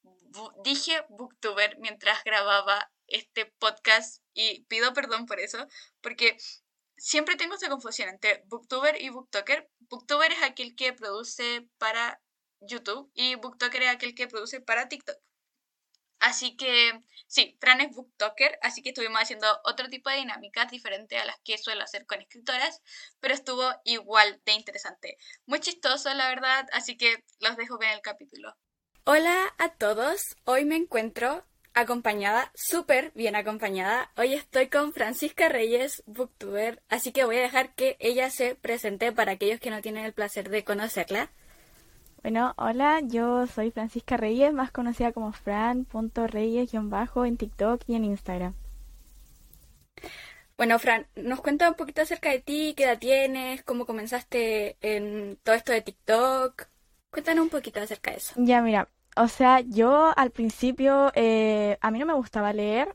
dije 0.64 1.04
booktuber 1.08 1.76
mientras 1.78 2.22
grababa 2.24 2.90
este 3.06 3.46
podcast 3.58 4.22
y 4.32 4.64
pido 4.64 4.92
perdón 4.94 5.26
por 5.26 5.40
eso, 5.40 5.66
porque 6.00 6.36
siempre 6.96 7.36
tengo 7.36 7.54
esa 7.54 7.68
confusión 7.68 8.08
entre 8.08 8.42
booktuber 8.46 9.00
y 9.00 9.10
booktoker. 9.10 9.68
Booktuber 9.80 10.32
es 10.32 10.42
aquel 10.42 10.74
que 10.74 10.92
produce 10.92 11.68
para 11.78 12.21
YouTube 12.62 13.10
y 13.14 13.34
booktoker 13.36 13.82
es 13.82 13.88
aquel 13.90 14.14
que 14.14 14.28
produce 14.28 14.60
para 14.60 14.88
TikTok. 14.88 15.16
Así 16.22 16.56
que 16.56 16.92
sí, 17.26 17.56
Fran 17.60 17.80
es 17.80 17.90
booktoker, 17.90 18.56
así 18.62 18.80
que 18.80 18.90
estuvimos 18.90 19.20
haciendo 19.20 19.48
otro 19.64 19.88
tipo 19.88 20.08
de 20.08 20.18
dinámicas 20.18 20.70
diferentes 20.70 21.20
a 21.20 21.24
las 21.24 21.40
que 21.40 21.58
suelo 21.58 21.82
hacer 21.82 22.06
con 22.06 22.20
escritoras, 22.20 22.80
pero 23.18 23.34
estuvo 23.34 23.64
igual 23.84 24.40
de 24.46 24.52
interesante. 24.52 25.18
Muy 25.46 25.58
chistoso, 25.58 26.14
la 26.14 26.28
verdad, 26.28 26.68
así 26.72 26.96
que 26.96 27.24
los 27.40 27.56
dejo 27.56 27.76
con 27.76 27.88
el 27.88 28.00
capítulo. 28.02 28.54
Hola 29.02 29.52
a 29.58 29.70
todos, 29.70 30.36
hoy 30.44 30.64
me 30.64 30.76
encuentro 30.76 31.44
acompañada, 31.74 32.52
súper 32.54 33.10
bien 33.16 33.34
acompañada. 33.34 34.12
Hoy 34.16 34.34
estoy 34.34 34.68
con 34.68 34.92
Francisca 34.92 35.48
Reyes, 35.48 36.04
booktuber, 36.06 36.84
así 36.88 37.10
que 37.10 37.24
voy 37.24 37.38
a 37.38 37.42
dejar 37.42 37.74
que 37.74 37.96
ella 37.98 38.30
se 38.30 38.54
presente 38.54 39.10
para 39.10 39.32
aquellos 39.32 39.58
que 39.58 39.70
no 39.70 39.80
tienen 39.80 40.04
el 40.04 40.12
placer 40.12 40.50
de 40.50 40.62
conocerla. 40.62 41.32
Bueno, 42.22 42.54
hola, 42.56 43.00
yo 43.02 43.48
soy 43.48 43.72
Francisca 43.72 44.16
Reyes, 44.16 44.52
más 44.54 44.70
conocida 44.70 45.10
como 45.12 45.32
fran.reyes-bajo 45.32 47.24
en 47.24 47.36
TikTok 47.36 47.82
y 47.88 47.96
en 47.96 48.04
Instagram. 48.04 48.54
Bueno, 50.56 50.78
Fran, 50.78 51.08
nos 51.16 51.40
cuenta 51.40 51.68
un 51.68 51.74
poquito 51.74 52.02
acerca 52.02 52.30
de 52.30 52.38
ti, 52.38 52.74
qué 52.76 52.84
edad 52.84 52.98
tienes, 52.98 53.64
cómo 53.64 53.86
comenzaste 53.86 54.76
en 54.80 55.36
todo 55.42 55.56
esto 55.56 55.72
de 55.72 55.82
TikTok. 55.82 56.68
Cuéntanos 57.10 57.42
un 57.42 57.50
poquito 57.50 57.80
acerca 57.80 58.12
de 58.12 58.18
eso. 58.18 58.34
Ya, 58.36 58.62
mira, 58.62 58.88
o 59.16 59.26
sea, 59.26 59.58
yo 59.60 60.16
al 60.16 60.30
principio, 60.30 61.10
eh, 61.16 61.76
a 61.80 61.90
mí 61.90 61.98
no 61.98 62.06
me 62.06 62.14
gustaba 62.14 62.52
leer. 62.52 62.94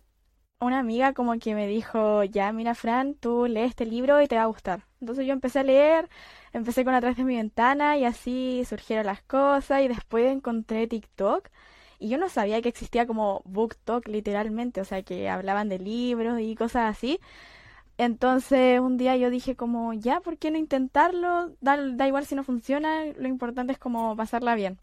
Una 0.59 0.79
amiga 0.79 1.13
como 1.13 1.37
que 1.37 1.53
me 1.53 1.67
dijo, 1.67 2.23
ya, 2.23 2.51
mira, 2.51 2.73
Fran, 2.73 3.13
tú 3.13 3.45
lees 3.45 3.69
este 3.69 3.85
libro 3.85 4.19
y 4.21 4.27
te 4.27 4.37
va 4.37 4.43
a 4.43 4.45
gustar. 4.47 4.85
Entonces 4.99 5.27
yo 5.27 5.33
empecé 5.33 5.59
a 5.59 5.63
leer, 5.63 6.09
empecé 6.51 6.83
con 6.83 6.95
Atrás 6.95 7.15
de 7.15 7.23
mi 7.23 7.35
ventana 7.35 7.95
y 7.97 8.05
así 8.05 8.63
surgieron 8.65 9.05
las 9.05 9.21
cosas 9.21 9.83
y 9.83 9.87
después 9.87 10.25
encontré 10.31 10.87
TikTok 10.87 11.49
y 11.99 12.09
yo 12.09 12.17
no 12.17 12.27
sabía 12.29 12.61
que 12.61 12.69
existía 12.69 13.05
como 13.05 13.41
BookTok 13.45 14.07
literalmente, 14.07 14.81
o 14.81 14.85
sea, 14.85 15.03
que 15.03 15.29
hablaban 15.29 15.69
de 15.69 15.77
libros 15.77 16.39
y 16.39 16.55
cosas 16.55 16.89
así. 16.89 17.19
Entonces 17.97 18.79
un 18.79 18.97
día 18.97 19.17
yo 19.17 19.29
dije 19.29 19.55
como, 19.55 19.93
ya, 19.93 20.21
¿por 20.21 20.37
qué 20.37 20.51
no 20.51 20.57
intentarlo? 20.57 21.51
Da, 21.61 21.77
da 21.77 22.07
igual 22.07 22.25
si 22.25 22.35
no 22.35 22.43
funciona, 22.43 23.05
lo 23.17 23.27
importante 23.27 23.73
es 23.73 23.79
como 23.79 24.15
pasarla 24.15 24.55
bien. 24.55 24.79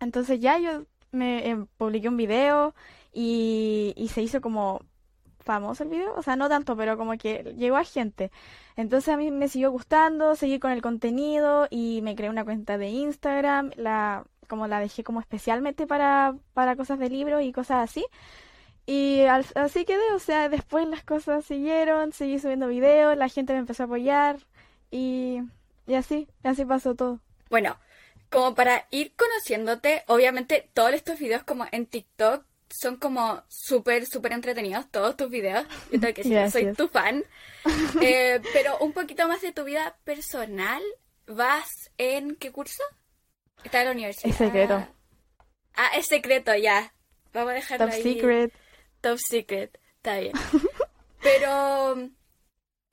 Entonces 0.00 0.40
ya 0.40 0.58
yo 0.58 0.86
me 1.12 1.50
eh, 1.50 1.56
publiqué 1.78 2.08
un 2.08 2.16
video 2.16 2.74
y, 3.12 3.94
y 3.96 4.08
se 4.08 4.22
hizo 4.22 4.40
como 4.40 4.82
famoso 5.40 5.82
el 5.84 5.90
video, 5.90 6.14
o 6.16 6.22
sea, 6.22 6.36
no 6.36 6.48
tanto, 6.48 6.76
pero 6.76 6.96
como 6.96 7.16
que 7.18 7.54
llegó 7.56 7.76
a 7.76 7.84
gente. 7.84 8.30
Entonces 8.76 9.12
a 9.12 9.16
mí 9.16 9.30
me 9.30 9.48
siguió 9.48 9.70
gustando, 9.70 10.34
seguí 10.36 10.58
con 10.58 10.70
el 10.72 10.82
contenido 10.82 11.66
y 11.70 12.00
me 12.02 12.14
creé 12.16 12.30
una 12.30 12.44
cuenta 12.44 12.78
de 12.78 12.88
Instagram, 12.88 13.70
la, 13.76 14.24
como 14.48 14.66
la 14.66 14.80
dejé 14.80 15.04
como 15.04 15.20
especialmente 15.20 15.86
para, 15.86 16.36
para 16.54 16.76
cosas 16.76 16.98
de 16.98 17.10
libros 17.10 17.42
y 17.42 17.52
cosas 17.52 17.90
así. 17.90 18.04
Y 18.86 19.22
al- 19.22 19.46
así 19.54 19.84
quedé, 19.84 20.12
o 20.14 20.18
sea, 20.18 20.48
después 20.48 20.86
las 20.88 21.04
cosas 21.04 21.44
siguieron, 21.44 22.12
seguí 22.12 22.38
subiendo 22.38 22.66
videos, 22.68 23.16
la 23.16 23.28
gente 23.28 23.52
me 23.52 23.60
empezó 23.60 23.84
a 23.84 23.86
apoyar 23.86 24.38
y, 24.90 25.42
y 25.86 25.94
así, 25.94 26.28
así 26.42 26.64
pasó 26.64 26.94
todo. 26.94 27.20
Bueno, 27.50 27.78
como 28.30 28.54
para 28.54 28.86
ir 28.90 29.14
conociéndote, 29.16 30.04
obviamente 30.08 30.68
todos 30.74 30.92
estos 30.94 31.18
videos 31.18 31.42
como 31.44 31.66
en 31.72 31.86
TikTok 31.86 32.44
son 32.70 32.96
como 32.96 33.42
súper, 33.48 34.06
súper 34.06 34.32
entretenidos, 34.32 34.90
todos 34.90 35.16
tus 35.16 35.28
videos. 35.28 35.66
Yo 35.90 36.00
tengo 36.00 36.14
que 36.14 36.22
decir, 36.22 36.32
que 36.38 36.50
soy 36.50 36.62
Gracias. 36.64 36.76
tu 36.76 36.88
fan. 36.88 37.24
Eh, 38.02 38.40
pero 38.54 38.78
un 38.78 38.92
poquito 38.92 39.28
más 39.28 39.42
de 39.42 39.52
tu 39.52 39.64
vida 39.64 39.98
personal. 40.04 40.82
¿Vas 41.26 41.68
en 41.98 42.34
qué 42.36 42.50
curso? 42.50 42.82
Está 43.62 43.80
en 43.80 43.86
la 43.86 43.92
universidad. 43.92 44.30
Es 44.30 44.36
secreto. 44.36 44.88
Ah, 45.74 45.90
es 45.96 46.06
secreto, 46.06 46.54
ya. 46.56 46.92
Vamos 47.32 47.50
a 47.50 47.54
dejarlo 47.54 47.86
Top 47.86 47.94
ahí. 47.94 48.02
secret. 48.02 48.52
Top 49.02 49.18
secret, 49.18 49.78
está 49.96 50.18
bien. 50.18 50.32
Pero 51.22 52.08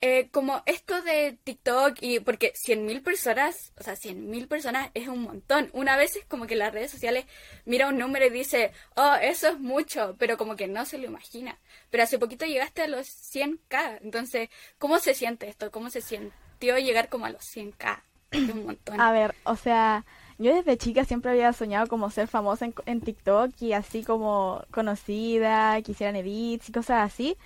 eh, 0.00 0.28
como 0.30 0.62
esto 0.66 1.02
de 1.02 1.38
TikTok 1.42 1.96
y 2.00 2.20
porque 2.20 2.52
100.000 2.52 3.02
personas, 3.02 3.72
o 3.80 3.82
sea, 3.82 3.94
100.000 3.94 4.46
personas 4.46 4.90
es 4.94 5.08
un 5.08 5.22
montón. 5.22 5.70
Una 5.72 5.96
vez 5.96 6.14
es 6.14 6.24
como 6.26 6.46
que 6.46 6.54
las 6.54 6.72
redes 6.72 6.92
sociales 6.92 7.26
mira 7.64 7.88
un 7.88 7.98
número 7.98 8.26
y 8.26 8.30
dice, 8.30 8.72
oh, 8.94 9.14
eso 9.20 9.48
es 9.48 9.58
mucho, 9.58 10.14
pero 10.18 10.36
como 10.36 10.54
que 10.54 10.68
no 10.68 10.84
se 10.84 10.98
lo 10.98 11.06
imagina. 11.06 11.58
Pero 11.90 12.04
hace 12.04 12.18
poquito 12.18 12.46
llegaste 12.46 12.82
a 12.82 12.86
los 12.86 13.08
100k, 13.08 13.98
entonces, 14.02 14.50
¿cómo 14.78 15.00
se 15.00 15.14
siente 15.14 15.48
esto? 15.48 15.72
¿Cómo 15.72 15.90
se 15.90 16.00
sintió 16.00 16.78
llegar 16.78 17.08
como 17.08 17.26
a 17.26 17.30
los 17.30 17.42
100k? 17.42 18.02
Es 18.30 18.50
un 18.50 18.66
montón. 18.66 19.00
A 19.00 19.10
ver, 19.10 19.34
o 19.44 19.56
sea, 19.56 20.04
yo 20.38 20.54
desde 20.54 20.76
chica 20.76 21.04
siempre 21.04 21.32
había 21.32 21.52
soñado 21.52 21.88
como 21.88 22.10
ser 22.10 22.28
famosa 22.28 22.66
en, 22.66 22.74
en 22.86 23.00
TikTok 23.00 23.50
y 23.60 23.72
así 23.72 24.04
como 24.04 24.62
conocida, 24.70 25.82
que 25.82 25.92
hicieran 25.92 26.14
edits 26.14 26.68
y 26.68 26.72
cosas 26.72 27.10
así. 27.10 27.36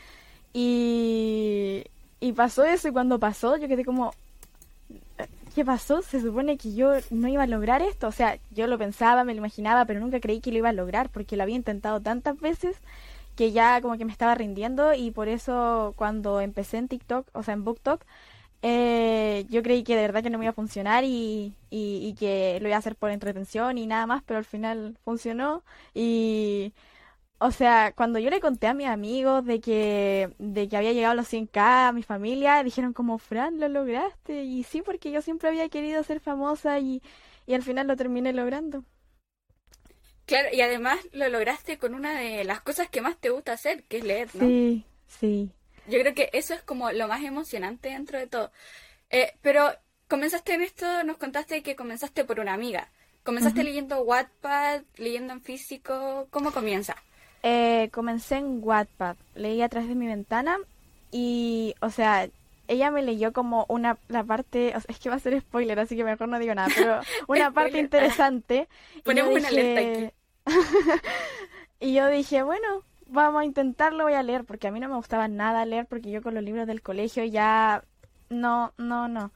Y, 0.52 1.85
y 2.22 2.32
pasó 2.32 2.64
eso 2.64 2.86
y 2.88 2.92
cuando 2.92 3.18
pasó 3.18 3.56
yo 3.56 3.66
quedé 3.66 3.84
como, 3.84 4.12
¿qué 5.56 5.64
pasó? 5.64 6.02
Se 6.02 6.20
supone 6.20 6.56
que 6.56 6.72
yo 6.72 6.92
no 7.10 7.26
iba 7.26 7.42
a 7.42 7.46
lograr 7.48 7.82
esto. 7.82 8.06
O 8.06 8.12
sea, 8.12 8.38
yo 8.52 8.68
lo 8.68 8.78
pensaba, 8.78 9.24
me 9.24 9.34
lo 9.34 9.38
imaginaba, 9.38 9.84
pero 9.86 9.98
nunca 9.98 10.20
creí 10.20 10.40
que 10.40 10.52
lo 10.52 10.58
iba 10.58 10.68
a 10.68 10.72
lograr 10.72 11.10
porque 11.10 11.36
lo 11.36 11.42
había 11.42 11.56
intentado 11.56 12.00
tantas 12.00 12.38
veces 12.40 12.76
que 13.36 13.50
ya 13.50 13.80
como 13.80 13.98
que 13.98 14.04
me 14.04 14.12
estaba 14.12 14.36
rindiendo 14.36 14.94
y 14.94 15.10
por 15.10 15.26
eso 15.28 15.94
cuando 15.96 16.40
empecé 16.40 16.78
en 16.78 16.88
TikTok, 16.88 17.26
o 17.32 17.42
sea, 17.42 17.54
en 17.54 17.64
BookTok, 17.64 18.04
eh, 18.62 19.44
yo 19.50 19.62
creí 19.64 19.82
que 19.82 19.96
de 19.96 20.02
verdad 20.02 20.22
que 20.22 20.30
no 20.30 20.38
me 20.38 20.44
iba 20.44 20.50
a 20.50 20.54
funcionar 20.54 21.02
y, 21.04 21.54
y, 21.70 22.06
y 22.06 22.14
que 22.14 22.58
lo 22.60 22.68
iba 22.68 22.76
a 22.76 22.78
hacer 22.78 22.94
por 22.94 23.10
entretención 23.10 23.78
y 23.78 23.86
nada 23.88 24.06
más, 24.06 24.22
pero 24.24 24.38
al 24.38 24.44
final 24.44 24.96
funcionó 25.04 25.64
y, 25.92 26.72
o 27.42 27.50
sea, 27.50 27.92
cuando 27.96 28.18
yo 28.18 28.30
le 28.30 28.40
conté 28.40 28.68
a 28.68 28.75
mis 28.75 28.87
amigos 28.87 29.44
de 29.44 29.61
que, 29.61 30.30
de 30.38 30.68
que 30.68 30.76
había 30.76 30.92
llegado 30.92 31.12
a 31.12 31.16
los 31.16 31.32
100k, 31.32 31.88
a 31.88 31.92
mi 31.92 32.02
familia, 32.02 32.62
dijeron 32.62 32.92
como, 32.92 33.18
Fran, 33.18 33.58
lo 33.58 33.68
lograste 33.68 34.44
y 34.44 34.62
sí, 34.62 34.80
porque 34.82 35.11
yo 35.11 35.22
siempre 35.22 35.49
había 35.49 35.68
querido 35.68 36.02
ser 36.04 36.20
famosa 36.20 36.78
y, 36.78 37.02
y 37.46 37.54
al 37.54 37.62
final 37.62 37.88
lo 37.88 37.96
terminé 37.96 38.32
logrando. 38.32 38.84
Claro, 40.25 40.49
y 40.52 40.61
además 40.61 40.99
lo 41.12 41.28
lograste 41.28 41.78
con 41.78 41.94
una 41.94 42.18
de 42.18 42.44
las 42.44 42.61
cosas 42.61 42.88
que 42.88 43.00
más 43.00 43.16
te 43.18 43.30
gusta 43.30 43.52
hacer, 43.52 43.82
que 43.84 43.99
es 43.99 44.04
leer, 44.04 44.28
¿no? 44.34 44.46
Sí, 44.46 44.84
sí. 45.08 45.50
Yo 45.88 45.99
creo 45.99 46.14
que 46.14 46.30
eso 46.32 46.54
es 46.54 46.62
como 46.62 46.92
lo 46.92 47.08
más 47.08 47.22
emocionante 47.25 47.88
dentro 47.88 48.18
de 48.18 48.28
todo. 48.28 48.52
Eh, 49.11 49.32
pero 49.42 49.72
comenzaste 50.06 50.54
en 50.54 50.62
esto, 50.62 51.02
nos 51.02 51.16
contaste 51.16 51.62
que 51.62 51.75
comenzaste 51.75 52.25
por 52.25 52.38
una 52.38 52.54
amiga. 52.54 52.90
¿Comenzaste 53.25 53.64
leyendo 53.64 54.00
Wattpad, 54.02 54.82
leyendo 54.96 55.32
en 55.32 55.42
físico? 55.42 56.28
¿Cómo 56.30 56.52
comienza? 56.52 56.96
Eh, 57.42 57.90
comencé 57.92 58.37
en 58.37 58.61
Wattpad, 58.62 59.16
leí 59.34 59.62
a 59.62 59.68
través 59.68 59.88
de 59.88 59.94
mi 59.96 60.06
ventana 60.06 60.58
y, 61.11 61.75
o 61.80 61.90
sea, 61.90 62.28
ella 62.68 62.90
me 62.92 63.02
leyó 63.02 63.32
como 63.32 63.66
una 63.68 63.99
la 64.08 64.22
parte, 64.25 64.68
o 64.76 64.80
sea, 64.80 64.87
es 64.88 64.99
que 65.00 65.08
va 65.11 65.16
a 65.16 65.18
ser 65.18 65.38
spoiler, 65.40 65.78
así 65.80 65.96
que 65.96 66.04
mejor 66.04 66.28
no 66.28 66.38
digo 66.38 66.54
nada, 66.54 66.68
pero 66.75 67.00
una 67.28 67.50
parte 67.52 67.78
interesante. 67.80 68.68
Ponemos 69.04 69.30
una 69.40 69.49
alerta 69.49 69.80
dije- 69.80 70.14
y 71.80 71.94
yo 71.94 72.06
dije, 72.08 72.42
bueno, 72.42 72.84
vamos 73.06 73.42
a 73.42 73.44
intentarlo, 73.44 74.04
voy 74.04 74.14
a 74.14 74.22
leer, 74.22 74.44
porque 74.44 74.68
a 74.68 74.70
mí 74.70 74.80
no 74.80 74.88
me 74.88 74.94
gustaba 74.96 75.28
nada 75.28 75.64
leer, 75.66 75.87
porque 75.87 76.11
yo 76.11 76.22
con 76.22 76.34
los 76.34 76.42
libros 76.44 76.66
del 76.66 76.82
colegio 76.82 77.25
ya, 77.25 77.82
no, 78.30 78.72
no, 78.78 79.08
no. 79.08 79.32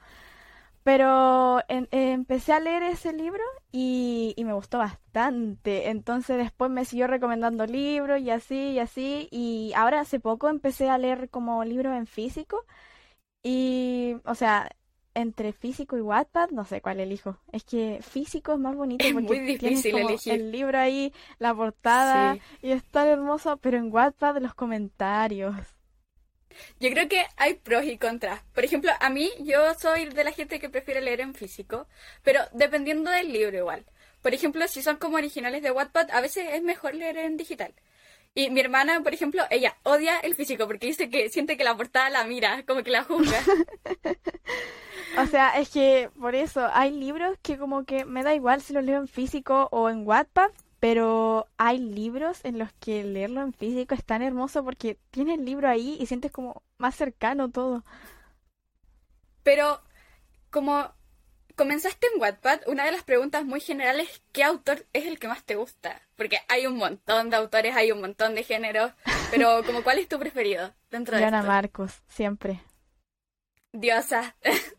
Pero 0.87 1.59
en- 1.69 1.89
empecé 1.91 2.53
a 2.53 2.61
leer 2.61 2.85
ese 2.85 3.13
libro 3.13 3.43
y, 3.73 4.35
y 4.37 4.45
me 4.45 4.53
gustó 4.53 4.79
bastante. 4.79 5.91
Entonces 5.91 6.37
después 6.39 6.71
me 6.71 6.85
siguió 6.85 7.09
recomendando 7.09 7.67
libros 7.67 8.21
y 8.21 8.31
así 8.31 8.71
y 8.71 8.79
así. 8.79 9.27
Y 9.33 9.73
ahora 9.75 9.99
hace 10.01 10.21
poco 10.21 10.49
empecé 10.49 10.89
a 10.89 10.97
leer 10.99 11.29
como 11.29 11.65
libros 11.65 11.97
en 11.97 12.07
físico. 12.07 12.65
Y, 13.43 14.17
o 14.25 14.35
sea, 14.37 14.71
entre 15.15 15.53
físico 15.53 15.97
y 15.97 16.03
Wattpad, 16.03 16.51
no 16.51 16.65
sé 16.65 16.81
cuál 16.81 17.01
elijo. 17.01 17.39
Es 17.53 17.65
que 17.65 17.99
físico 18.03 18.53
es 18.53 18.59
más 18.61 18.77
bonito 18.77 19.05
Es 19.09 19.13
porque 19.13 19.27
muy 19.27 19.59
tienes 19.59 19.83
difícil 19.83 19.93
como 19.93 20.09
elegir. 20.09 20.35
el 20.35 20.53
libro 20.53 20.79
ahí, 20.79 21.13
la 21.41 21.53
portada 21.55 22.35
Sí. 22.35 22.41
y 22.63 22.71
es 22.71 22.85
tan 22.85 23.09
hermoso. 23.09 23.57
Pero 23.59 23.77
en 23.79 23.93
Wattpad 23.93 24.39
los 24.39 24.55
comentarios. 24.55 25.57
Yo 26.81 26.91
creo 26.91 27.09
que 27.09 27.25
hay 27.37 27.55
pros 27.55 27.85
y 27.85 27.99
contras. 27.99 28.41
Por 28.55 28.65
ejemplo, 28.65 28.93
a 29.01 29.11
mí, 29.11 29.31
yo 29.41 29.75
soy 29.75 30.07
de 30.07 30.25
la 30.25 30.33
gente 30.33 30.59
que 30.59 30.69
prefiere 30.69 31.01
leer 31.01 31.21
en 31.21 31.35
físico, 31.35 31.87
pero 32.23 32.41
dependiendo 32.53 33.11
del 33.11 33.33
libro 33.33 33.57
igual. 33.57 33.85
Por 34.23 34.35
ejemplo, 34.35 34.67
si 34.69 34.83
son 34.83 34.97
como 34.97 35.17
originales 35.17 35.63
de 35.63 35.71
Wattpad, 35.71 36.11
a 36.11 36.21
veces 36.21 36.49
es 36.53 36.63
mejor 36.63 36.95
leer 36.95 37.19
en 37.19 37.37
digital. 37.37 37.73
Y 38.35 38.51
mi 38.51 38.61
hermana, 38.61 39.01
por 39.03 39.15
ejemplo, 39.15 39.45
ella 39.51 39.77
odia 39.83 40.19
el 40.19 40.35
físico 40.35 40.67
porque 40.67 40.89
dice 40.89 41.09
que 41.09 41.31
siente 41.31 41.57
que 41.57 41.65
la 41.65 41.77
portada 41.77 42.11
la 42.11 42.25
mira, 42.25 42.65
como 42.67 42.83
que 42.83 42.91
la 42.91 43.05
juzga. 43.05 43.41
O 45.19 45.27
sea, 45.27 45.59
es 45.59 45.71
que 45.71 46.11
por 46.21 46.35
eso 46.35 46.69
hay 46.75 46.91
libros 46.91 47.39
que 47.41 47.57
como 47.57 47.85
que 47.85 48.05
me 48.05 48.23
da 48.23 48.35
igual 48.35 48.61
si 48.61 48.75
los 48.75 48.85
leo 48.85 49.01
en 49.01 49.09
físico 49.09 49.69
o 49.71 49.89
en 49.89 50.07
Wattpad, 50.07 50.51
pero 50.81 51.49
hay 51.57 51.79
libros 51.79 52.45
en 52.45 52.59
los 52.59 52.73
que 52.75 53.03
leerlo 53.05 53.43
en 53.43 53.53
físico 53.53 53.95
es 53.95 54.05
tan 54.05 54.23
hermoso 54.23 54.65
porque 54.65 54.99
tienes 55.11 55.39
el 55.39 55.45
libro 55.45 55.69
ahí 55.69 55.97
y 56.01 56.07
sientes 56.07 56.31
como 56.31 56.63
más 56.79 56.95
cercano 56.95 57.51
todo. 57.51 57.85
Pero 59.43 59.81
como 60.51 60.93
comenzaste 61.55 62.07
en 62.15 62.21
Wattpad, 62.21 62.61
una 62.67 62.85
de 62.85 62.93
las 62.93 63.03
preguntas 63.03 63.45
muy 63.45 63.61
generales 63.61 64.11
es 64.11 64.23
¿qué 64.33 64.45
autor 64.45 64.87
es 64.93 65.07
el 65.07 65.19
que 65.19 65.29
más 65.29 65.45
te 65.45 65.55
gusta? 65.57 66.03
Porque 66.17 66.39
hay 66.49 66.67
un 66.67 66.77
montón 66.77 67.31
de 67.31 67.37
autores, 67.37 67.75
hay 67.75 67.93
un 67.93 68.01
montón 68.01 68.35
de 68.35 68.43
géneros, 68.43 68.93
pero 69.31 69.63
como 69.65 69.83
¿cuál 69.83 69.99
es 69.99 70.09
tu 70.09 70.19
preferido 70.19 70.75
dentro 70.91 71.17
de 71.17 71.23
Joana 71.23 71.39
esto? 71.39 71.49
Marcos, 71.49 71.93
siempre. 72.09 72.61
Diosa. 73.73 74.37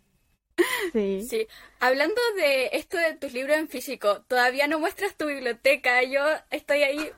Sí. 0.93 1.27
Sí. 1.29 1.47
Hablando 1.79 2.19
de 2.35 2.69
esto 2.73 2.97
de 2.97 3.15
tus 3.15 3.33
libros 3.33 3.57
en 3.57 3.67
físico, 3.67 4.21
todavía 4.27 4.67
no 4.67 4.79
muestras 4.79 5.15
tu 5.15 5.27
biblioteca. 5.27 6.03
Yo 6.03 6.21
estoy 6.49 6.83
ahí. 6.83 7.11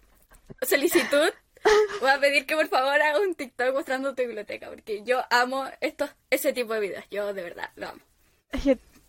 Solicitud. 0.61 1.29
Voy 2.01 2.09
a 2.09 2.19
pedir 2.19 2.45
que 2.45 2.55
por 2.55 2.67
favor 2.67 3.01
haga 3.01 3.19
un 3.19 3.35
TikTok 3.35 3.73
mostrando 3.73 4.15
tu 4.15 4.23
biblioteca, 4.23 4.69
porque 4.69 5.03
yo 5.03 5.21
amo 5.29 5.65
estos, 5.81 6.09
ese 6.29 6.53
tipo 6.53 6.73
de 6.73 6.79
videos. 6.79 7.05
Yo 7.11 7.33
de 7.33 7.43
verdad 7.43 7.69
lo 7.75 7.89
amo. 7.89 8.01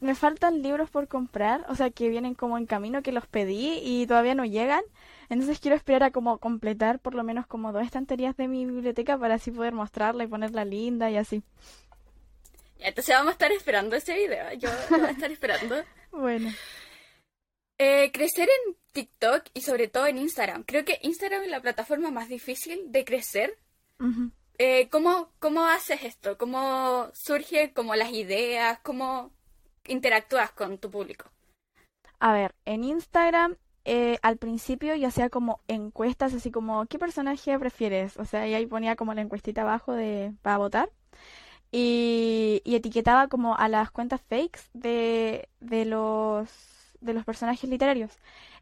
Me 0.00 0.14
faltan 0.14 0.62
libros 0.62 0.88
por 0.88 1.08
comprar, 1.08 1.66
o 1.68 1.74
sea, 1.74 1.90
que 1.90 2.08
vienen 2.08 2.34
como 2.34 2.56
en 2.56 2.64
camino, 2.66 3.02
que 3.02 3.12
los 3.12 3.26
pedí 3.26 3.80
y 3.82 4.06
todavía 4.06 4.34
no 4.34 4.46
llegan. 4.46 4.82
Entonces 5.28 5.60
quiero 5.60 5.76
esperar 5.76 6.04
a 6.04 6.10
como 6.10 6.38
completar 6.38 6.98
por 6.98 7.14
lo 7.14 7.22
menos 7.22 7.46
como 7.46 7.72
dos 7.72 7.84
estanterías 7.84 8.36
de 8.36 8.48
mi 8.48 8.64
biblioteca 8.64 9.18
para 9.18 9.34
así 9.34 9.50
poder 9.50 9.74
mostrarla 9.74 10.24
y 10.24 10.26
ponerla 10.26 10.64
linda 10.64 11.10
y 11.10 11.16
así. 11.16 11.42
Entonces 12.82 13.14
vamos 13.14 13.30
a 13.30 13.32
estar 13.32 13.52
esperando 13.52 13.96
ese 13.96 14.14
video. 14.14 14.52
Yo 14.54 14.70
lo 14.90 14.98
voy 14.98 15.08
a 15.08 15.12
estar 15.12 15.30
esperando. 15.30 15.76
Bueno. 16.12 16.50
Eh, 17.78 18.10
crecer 18.12 18.48
en 18.48 18.76
TikTok 18.92 19.44
y 19.54 19.62
sobre 19.62 19.86
todo 19.86 20.08
en 20.08 20.18
Instagram. 20.18 20.64
Creo 20.64 20.84
que 20.84 20.98
Instagram 21.02 21.44
es 21.44 21.50
la 21.50 21.62
plataforma 21.62 22.10
más 22.10 22.28
difícil 22.28 22.90
de 22.90 23.04
crecer. 23.04 23.56
Eh, 24.58 24.88
¿cómo, 24.90 25.32
¿Cómo 25.38 25.64
haces 25.66 26.02
esto? 26.02 26.36
¿Cómo 26.36 27.10
surge 27.14 27.72
como 27.72 27.94
las 27.94 28.10
ideas? 28.10 28.80
¿Cómo 28.82 29.30
interactúas 29.86 30.50
con 30.50 30.78
tu 30.78 30.90
público? 30.90 31.30
A 32.18 32.32
ver, 32.32 32.56
en 32.64 32.82
Instagram 32.82 33.56
eh, 33.84 34.18
al 34.22 34.36
principio 34.36 34.94
yo 34.94 35.08
hacía 35.08 35.30
como 35.30 35.60
encuestas, 35.66 36.34
así 36.34 36.50
como, 36.50 36.86
¿qué 36.86 36.98
personaje 36.98 37.58
prefieres? 37.58 38.16
O 38.18 38.24
sea, 38.24 38.46
y 38.46 38.54
ahí 38.54 38.66
ponía 38.66 38.96
como 38.96 39.14
la 39.14 39.22
encuestita 39.22 39.62
abajo 39.62 39.94
de 39.94 40.34
para 40.42 40.58
votar. 40.58 40.90
Y, 41.72 42.62
y 42.64 42.74
etiquetaba 42.74 43.28
como 43.28 43.56
a 43.56 43.68
las 43.68 43.90
cuentas 43.90 44.20
fakes 44.28 44.60
de, 44.74 45.48
de 45.60 45.84
los 45.84 46.48
de 47.00 47.14
los 47.14 47.24
personajes 47.24 47.68
literarios. 47.68 48.12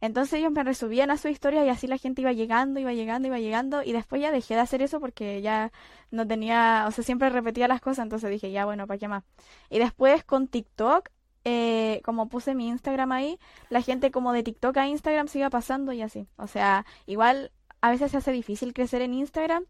Entonces 0.00 0.35
ellos 0.35 0.53
me 0.53 0.62
resubían 0.62 1.11
a 1.11 1.17
su 1.17 1.29
historia 1.29 1.65
y 1.65 1.69
así 1.69 1.87
la 1.87 1.99
gente 1.99 2.23
iba 2.23 2.33
llegando, 2.33 2.79
iba 2.81 2.93
llegando, 2.93 3.29
iba 3.29 3.38
llegando 3.38 3.83
y 3.83 3.93
después 3.93 4.23
ya 4.23 4.31
dejé 4.31 4.55
de 4.55 4.61
hacer 4.61 4.81
eso 4.83 5.00
porque 5.00 5.43
ya 5.43 5.73
no 6.11 6.27
tenía, 6.27 6.85
o 6.87 6.91
sea, 6.93 7.03
siempre 7.05 7.31
repetía 7.31 7.69
las 7.69 7.81
cosas, 7.81 8.05
entonces 8.05 8.31
dije, 8.31 8.50
ya 8.53 8.65
bueno, 8.65 8.87
¿para 8.87 8.99
qué 8.99 9.09
más? 9.09 9.25
Y 9.71 9.79
después 9.79 10.25
con 10.25 10.47
TikTok, 10.47 11.09
eh, 11.45 12.00
como 12.05 12.29
puse 12.29 12.55
mi 12.55 12.69
Instagram 12.69 13.11
ahí, 13.12 13.38
la 13.71 13.83
gente 13.83 14.11
como 14.11 14.33
de 14.33 14.43
TikTok 14.43 14.77
a 14.77 14.87
Instagram 14.87 15.29
se 15.29 15.41
iba 15.41 15.50
pasando 15.50 15.93
y 15.93 16.03
así. 16.03 16.29
O 16.37 16.47
sea, 16.47 16.87
igual 17.07 17.50
a 17.81 17.91
veces 17.91 18.11
se 18.12 18.19
hace 18.19 18.33
difícil 18.33 18.73
crecer 18.73 19.03
en 19.03 19.15
Instagram 19.15 19.65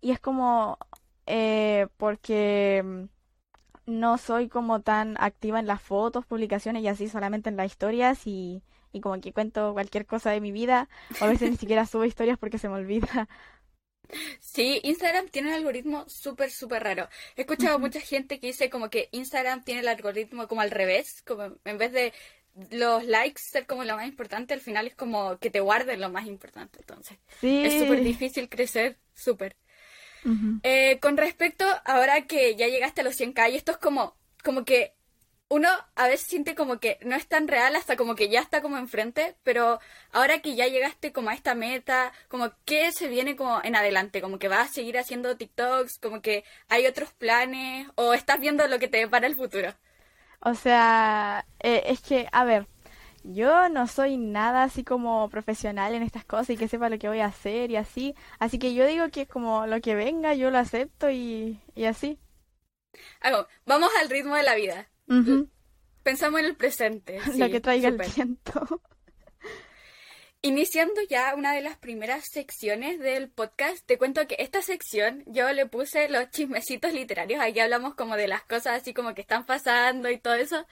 y 0.00 0.12
es 0.12 0.20
como 0.20 0.78
eh, 1.26 1.88
porque 1.98 2.82
mm, 2.84 3.04
no 3.86 4.18
soy 4.18 4.48
como 4.48 4.80
tan 4.82 5.16
activa 5.20 5.60
en 5.60 5.66
las 5.66 5.82
fotos, 5.82 6.26
publicaciones 6.26 6.82
y 6.82 6.88
así, 6.88 7.08
solamente 7.08 7.50
en 7.50 7.56
las 7.56 7.66
historias 7.66 8.26
y, 8.26 8.62
y 8.92 9.00
como 9.00 9.20
que 9.20 9.32
cuento 9.32 9.72
cualquier 9.74 10.06
cosa 10.06 10.30
de 10.30 10.40
mi 10.40 10.52
vida. 10.52 10.88
O 11.18 11.24
a 11.26 11.28
veces 11.28 11.50
ni 11.50 11.56
siquiera 11.56 11.86
subo 11.86 12.04
historias 12.04 12.38
porque 12.38 12.58
se 12.58 12.68
me 12.68 12.76
olvida. 12.76 13.28
Sí, 14.40 14.80
Instagram 14.84 15.28
tiene 15.28 15.48
un 15.48 15.54
algoritmo 15.54 16.04
súper, 16.08 16.50
súper 16.50 16.82
raro. 16.82 17.08
He 17.36 17.42
escuchado 17.42 17.76
a 17.76 17.78
mucha 17.78 18.00
gente 18.00 18.40
que 18.40 18.48
dice 18.48 18.70
como 18.70 18.88
que 18.90 19.08
Instagram 19.12 19.64
tiene 19.64 19.80
el 19.80 19.88
algoritmo 19.88 20.48
como 20.48 20.60
al 20.60 20.70
revés, 20.70 21.22
como 21.22 21.44
en 21.64 21.78
vez 21.78 21.92
de 21.92 22.12
los 22.70 23.04
likes 23.04 23.42
ser 23.42 23.66
como 23.66 23.84
lo 23.84 23.96
más 23.96 24.06
importante, 24.08 24.54
al 24.54 24.60
final 24.60 24.86
es 24.86 24.94
como 24.94 25.38
que 25.38 25.50
te 25.50 25.60
guarden 25.60 26.00
lo 26.00 26.08
más 26.10 26.26
importante. 26.26 26.78
Entonces, 26.80 27.18
Sí. 27.40 27.48
es 27.60 27.74
súper 27.74 28.00
difícil 28.02 28.48
crecer, 28.48 28.98
súper. 29.14 29.56
Eh, 30.62 30.98
con 31.00 31.16
respecto, 31.16 31.64
ahora 31.84 32.22
que 32.22 32.56
ya 32.56 32.66
llegaste 32.66 33.02
a 33.02 33.04
los 33.04 33.18
100k, 33.18 33.50
y 33.50 33.56
esto 33.56 33.72
es 33.72 33.78
como, 33.78 34.16
como 34.42 34.64
que 34.64 34.92
uno 35.48 35.68
a 35.94 36.08
veces 36.08 36.26
siente 36.26 36.54
como 36.54 36.80
que 36.80 36.98
no 37.02 37.14
es 37.14 37.26
tan 37.28 37.46
real 37.46 37.76
hasta 37.76 37.96
como 37.96 38.16
que 38.16 38.28
ya 38.28 38.40
está 38.40 38.62
como 38.62 38.78
enfrente, 38.78 39.36
pero 39.44 39.78
ahora 40.12 40.40
que 40.40 40.56
ya 40.56 40.66
llegaste 40.66 41.12
como 41.12 41.30
a 41.30 41.34
esta 41.34 41.54
meta, 41.54 42.12
como 42.28 42.50
que 42.64 42.90
se 42.90 43.08
viene 43.08 43.36
como 43.36 43.60
en 43.62 43.76
adelante, 43.76 44.20
como 44.20 44.38
que 44.38 44.48
vas 44.48 44.70
a 44.70 44.72
seguir 44.72 44.98
haciendo 44.98 45.36
TikToks, 45.36 45.98
como 45.98 46.20
que 46.20 46.44
hay 46.68 46.86
otros 46.86 47.12
planes, 47.12 47.86
o 47.94 48.12
estás 48.14 48.40
viendo 48.40 48.66
lo 48.66 48.78
que 48.78 48.88
te 48.88 48.98
depara 48.98 49.26
el 49.26 49.36
futuro. 49.36 49.74
O 50.40 50.54
sea, 50.54 51.46
eh, 51.60 51.84
es 51.86 52.00
que, 52.00 52.28
a 52.32 52.44
ver, 52.44 52.66
yo 53.32 53.68
no 53.68 53.86
soy 53.86 54.16
nada 54.16 54.64
así 54.64 54.84
como 54.84 55.28
profesional 55.28 55.94
en 55.94 56.02
estas 56.02 56.24
cosas 56.24 56.50
y 56.50 56.56
que 56.56 56.68
sepa 56.68 56.88
lo 56.88 56.98
que 56.98 57.08
voy 57.08 57.20
a 57.20 57.26
hacer 57.26 57.70
y 57.70 57.76
así. 57.76 58.14
Así 58.38 58.58
que 58.58 58.74
yo 58.74 58.86
digo 58.86 59.08
que 59.10 59.22
es 59.22 59.28
como 59.28 59.66
lo 59.66 59.80
que 59.80 59.94
venga, 59.94 60.34
yo 60.34 60.50
lo 60.50 60.58
acepto 60.58 61.10
y, 61.10 61.60
y 61.74 61.84
así. 61.84 62.18
Vamos 63.64 63.90
al 64.00 64.08
ritmo 64.08 64.34
de 64.36 64.42
la 64.42 64.54
vida. 64.54 64.88
Pensamos 66.02 66.40
en 66.40 66.46
el 66.46 66.56
presente. 66.56 67.18
Lo 67.36 67.46
sí, 67.46 67.50
que 67.50 67.60
traiga 67.60 67.88
el 67.88 67.98
viento. 67.98 68.80
Iniciando 70.46 71.00
ya 71.10 71.34
una 71.34 71.52
de 71.54 71.60
las 71.60 71.76
primeras 71.76 72.26
secciones 72.30 73.00
del 73.00 73.28
podcast, 73.28 73.84
te 73.84 73.98
cuento 73.98 74.28
que 74.28 74.36
esta 74.38 74.62
sección 74.62 75.24
yo 75.26 75.52
le 75.52 75.66
puse 75.66 76.08
los 76.08 76.30
chismecitos 76.30 76.92
literarios. 76.92 77.40
Aquí 77.42 77.58
hablamos 77.58 77.96
como 77.96 78.14
de 78.14 78.28
las 78.28 78.44
cosas 78.44 78.80
así 78.80 78.94
como 78.94 79.12
que 79.12 79.22
están 79.22 79.44
pasando 79.44 80.08
y 80.08 80.18
todo 80.18 80.34
eso. 80.34 80.64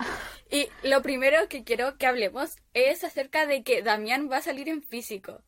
Y 0.49 0.69
lo 0.85 1.03
primero 1.03 1.49
que 1.49 1.65
quiero 1.65 1.99
que 1.99 2.07
hablemos 2.07 2.55
es 2.73 3.03
acerca 3.03 3.47
de 3.47 3.65
que 3.65 3.83
Damián 3.83 4.31
va 4.31 4.37
a 4.37 4.43
salir 4.43 4.69
en 4.69 4.81
físico. 4.81 5.43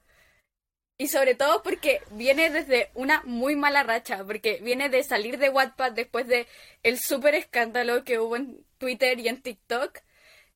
Y 0.98 1.06
sobre 1.06 1.36
todo 1.36 1.62
porque 1.62 2.00
viene 2.10 2.50
desde 2.50 2.90
una 2.94 3.22
muy 3.26 3.54
mala 3.54 3.84
racha, 3.84 4.24
porque 4.24 4.58
viene 4.60 4.88
de 4.88 5.04
salir 5.04 5.38
de 5.38 5.50
Wattpad 5.50 5.92
después 5.92 6.26
de 6.26 6.48
el 6.82 6.98
súper 6.98 7.36
escándalo 7.36 8.02
que 8.02 8.18
hubo 8.18 8.34
en 8.34 8.66
Twitter 8.78 9.20
y 9.20 9.28
en 9.28 9.40
TikTok. 9.40 10.00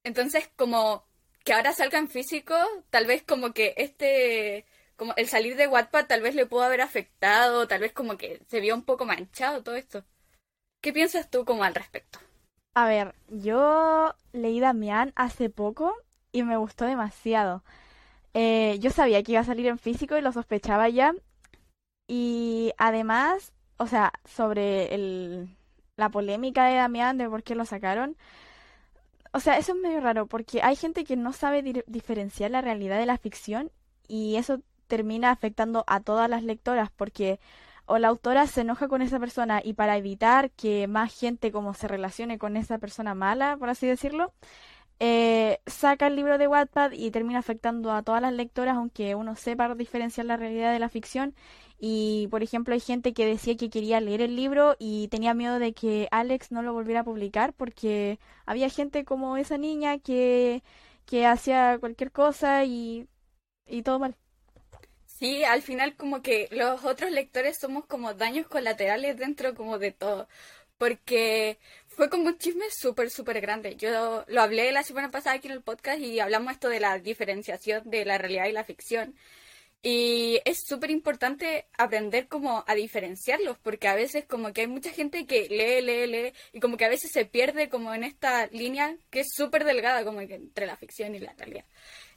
Entonces, 0.03 0.51
como 0.57 1.09
que 1.45 1.53
ahora 1.53 1.73
salga 1.73 1.99
en 1.99 2.09
físico, 2.09 2.55
tal 2.91 3.07
vez 3.07 3.23
como 3.23 3.53
que 3.53 3.75
este, 3.77 4.67
como 4.97 5.15
el 5.17 5.29
salir 5.29 5.57
de 5.57 5.67
Wattpad 5.67 6.07
tal 6.07 6.23
vez 6.23 6.35
le 6.35 6.47
pudo 6.47 6.63
haber 6.63 6.81
afectado, 6.81 7.67
tal 7.69 7.81
vez 7.81 7.93
como 7.93 8.17
que 8.17 8.43
se 8.49 8.61
vio 8.61 8.75
un 8.75 8.85
poco 8.85 9.07
manchado 9.07 9.63
todo 9.63 9.77
esto. 9.77 10.05
¿Qué 10.81 10.93
piensas 10.93 11.31
tú 11.31 11.45
como 11.45 11.65
al 11.65 11.75
respecto? 11.75 12.19
A 12.75 12.87
ver, 12.87 13.15
yo 13.29 14.15
leí 14.33 14.61
Damián 14.61 15.13
hace 15.17 15.51
poco 15.51 15.95
y 16.33 16.43
me 16.43 16.57
gustó 16.57 16.85
demasiado. 16.87 17.65
Eh, 18.35 18.79
yo 18.81 18.91
sabía 18.91 19.23
que 19.23 19.33
iba 19.33 19.41
a 19.41 19.45
salir 19.45 19.67
en 19.67 19.79
físico 19.79 20.17
y 20.17 20.23
lo 20.23 20.33
sospechaba 20.33 20.89
ya. 20.89 21.15
Y 22.07 22.73
además, 22.79 23.53
o 23.77 23.87
sea, 23.87 24.13
sobre 24.25 24.95
el, 24.95 25.57
la 25.97 26.11
polémica 26.11 26.67
de 26.67 26.77
Damián, 26.77 27.19
de 27.19 27.29
por 27.29 27.43
qué 27.43 27.55
lo 27.55 27.65
sacaron. 27.65 28.17
O 29.33 29.41
sea, 29.41 29.59
eso 29.59 29.73
es 29.73 29.79
medio 29.79 30.01
raro 30.01 30.27
porque 30.27 30.61
hay 30.63 30.75
gente 30.77 31.05
que 31.05 31.17
no 31.17 31.33
sabe 31.33 31.63
di- 31.63 31.83
diferenciar 31.87 32.51
la 32.51 32.63
realidad 32.63 32.99
de 32.99 33.07
la 33.07 33.17
ficción 33.19 33.71
y 34.09 34.37
eso 34.37 34.61
termina 34.89 35.31
afectando 35.31 35.85
a 35.87 36.01
todas 36.01 36.29
las 36.29 36.43
lectoras 36.43 36.91
porque 36.91 37.39
o 37.87 37.99
la 37.99 38.09
autora 38.09 38.47
se 38.47 38.63
enoja 38.63 38.89
con 38.89 39.03
esa 39.03 39.21
persona 39.21 39.61
y 39.65 39.75
para 39.75 39.97
evitar 39.97 40.51
que 40.53 40.87
más 40.89 41.17
gente 41.17 41.53
como 41.53 41.75
se 41.75 41.89
relacione 41.89 42.39
con 42.39 42.57
esa 42.57 42.79
persona 42.79 43.15
mala, 43.15 43.57
por 43.57 43.69
así 43.69 43.87
decirlo, 43.87 44.33
eh, 45.01 45.61
saca 45.67 46.07
el 46.09 46.17
libro 46.17 46.39
de 46.39 46.49
Wattpad 46.49 46.93
y 46.93 47.11
termina 47.11 47.39
afectando 47.41 47.93
a 47.93 48.03
todas 48.03 48.23
las 48.23 48.33
lectoras, 48.35 48.77
aunque 48.77 49.15
uno 49.15 49.37
sepa 49.37 49.75
diferenciar 49.75 50.27
la 50.27 50.37
realidad 50.37 50.73
de 50.73 50.79
la 50.79 50.89
ficción. 50.91 51.35
Y, 51.83 52.29
por 52.31 52.43
ejemplo, 52.43 52.75
hay 52.75 52.81
gente 52.81 53.15
que 53.15 53.25
decía 53.25 53.57
que 53.57 53.71
quería 53.71 54.01
leer 54.01 54.21
el 54.21 54.37
libro 54.37 54.77
y 54.79 55.09
tenía 55.09 55.33
miedo 55.33 55.59
de 55.59 55.73
que 55.73 56.09
Alex 56.11 56.53
no 56.53 56.63
lo 56.63 56.75
volviera 56.75 57.01
a 57.01 57.05
publicar 57.05 57.55
porque 57.55 58.19
había 58.45 58.69
gente 58.69 59.05
como 59.07 59.39
esa 59.39 59.57
niña 59.57 59.99
que, 59.99 60.63
que 61.07 61.27
hacía 61.27 61.79
cualquier 61.81 62.13
cosa 62.13 62.65
y, 62.67 63.09
y 63.67 63.83
todo 63.83 63.99
mal. 63.99 64.15
Sí, 65.07 65.45
al 65.45 65.63
final 65.63 65.97
como 65.97 66.23
que 66.23 66.49
los 66.51 66.85
otros 66.85 67.11
lectores 67.11 67.59
somos 67.59 67.87
como 67.87 68.15
daños 68.15 68.47
colaterales 68.47 69.17
dentro 69.17 69.55
como 69.55 69.79
de 69.79 69.93
todo, 69.93 70.29
porque 70.79 71.59
fue 71.89 72.09
como 72.11 72.27
un 72.27 72.39
chisme 72.39 72.65
súper, 72.71 73.11
súper 73.11 73.41
grande. 73.41 73.77
Yo 73.77 74.25
lo 74.27 74.43
hablé 74.43 74.73
la 74.73 74.83
semana 74.83 75.11
pasada 75.11 75.37
aquí 75.37 75.49
en 75.49 75.55
el 75.55 75.63
podcast 75.63 76.01
y 76.01 76.21
hablamos 76.21 76.53
esto 76.53 76.69
de 76.69 76.81
la 76.81 76.99
diferenciación 76.99 77.89
de 77.89 78.05
la 78.05 78.19
realidad 78.19 78.47
y 78.47 78.53
la 78.53 78.65
ficción. 78.65 79.15
Y 79.83 80.41
es 80.45 80.65
súper 80.67 80.91
importante 80.91 81.67
aprender 81.79 82.29
como 82.29 82.65
a 82.67 82.75
diferenciarlos, 82.75 83.57
porque 83.59 83.89
a 83.89 83.95
veces 83.95 84.27
como 84.27 84.53
que 84.53 84.63
hay 84.63 84.67
mucha 84.67 84.91
gente 84.91 85.27
que 85.27 85.49
lee, 85.49 85.81
lee, 85.81 86.07
lee, 86.07 86.33
y 86.53 86.61
como 86.61 86.77
que 86.77 86.85
a 86.85 86.89
veces 86.91 87.11
se 87.13 87.25
pierde 87.25 87.71
como 87.71 87.95
en 87.95 88.05
esta 88.05 88.47
línea 88.49 88.97
que 89.11 89.21
es 89.21 89.33
súper 89.35 89.65
delgada 89.65 90.05
como 90.05 90.19
que 90.27 90.35
entre 90.35 90.67
la 90.67 90.77
ficción 90.77 91.15
y 91.15 91.21
la 91.21 91.33
realidad. 91.33 91.65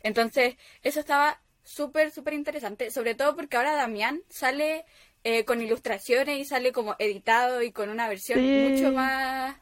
Entonces, 0.03 0.55
eso 0.83 0.99
estaba 0.99 1.41
súper, 1.63 2.11
súper 2.11 2.33
interesante, 2.33 2.91
sobre 2.91 3.15
todo 3.15 3.35
porque 3.35 3.55
ahora 3.57 3.75
Damián 3.75 4.21
sale 4.29 4.85
eh, 5.23 5.45
con 5.45 5.61
ilustraciones 5.61 6.39
y 6.39 6.45
sale 6.45 6.73
como 6.73 6.95
editado 6.99 7.61
y 7.61 7.71
con 7.71 7.89
una 7.89 8.09
versión 8.09 8.41
Sí. 8.41 8.47
mucho 8.47 8.91
más 8.91 9.55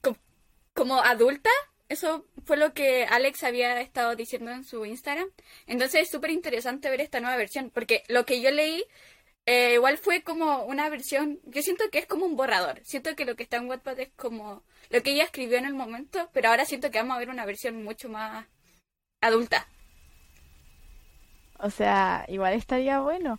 co- 0.00 0.16
como 0.74 1.00
adulta. 1.02 1.50
Eso 1.92 2.24
fue 2.46 2.56
lo 2.56 2.72
que 2.72 3.04
Alex 3.04 3.44
había 3.44 3.78
estado 3.82 4.16
diciendo 4.16 4.50
en 4.50 4.64
su 4.64 4.86
Instagram. 4.86 5.28
Entonces 5.66 6.02
es 6.02 6.10
súper 6.10 6.30
interesante 6.30 6.88
ver 6.88 7.02
esta 7.02 7.20
nueva 7.20 7.36
versión, 7.36 7.68
porque 7.68 8.02
lo 8.08 8.24
que 8.24 8.40
yo 8.40 8.50
leí 8.50 8.82
eh, 9.44 9.74
igual 9.74 9.98
fue 9.98 10.22
como 10.22 10.64
una 10.64 10.88
versión, 10.88 11.38
yo 11.44 11.60
siento 11.60 11.84
que 11.90 11.98
es 11.98 12.06
como 12.06 12.24
un 12.24 12.34
borrador. 12.34 12.80
Siento 12.82 13.14
que 13.14 13.26
lo 13.26 13.36
que 13.36 13.42
está 13.42 13.58
en 13.58 13.68
Wattpad 13.68 14.00
es 14.00 14.08
como 14.16 14.62
lo 14.88 15.02
que 15.02 15.12
ella 15.12 15.24
escribió 15.24 15.58
en 15.58 15.66
el 15.66 15.74
momento, 15.74 16.30
pero 16.32 16.48
ahora 16.48 16.64
siento 16.64 16.90
que 16.90 16.96
vamos 16.98 17.16
a 17.16 17.18
ver 17.18 17.28
una 17.28 17.44
versión 17.44 17.84
mucho 17.84 18.08
más 18.08 18.46
adulta. 19.20 19.68
O 21.58 21.68
sea, 21.68 22.24
igual 22.28 22.54
estaría 22.54 23.00
bueno. 23.00 23.38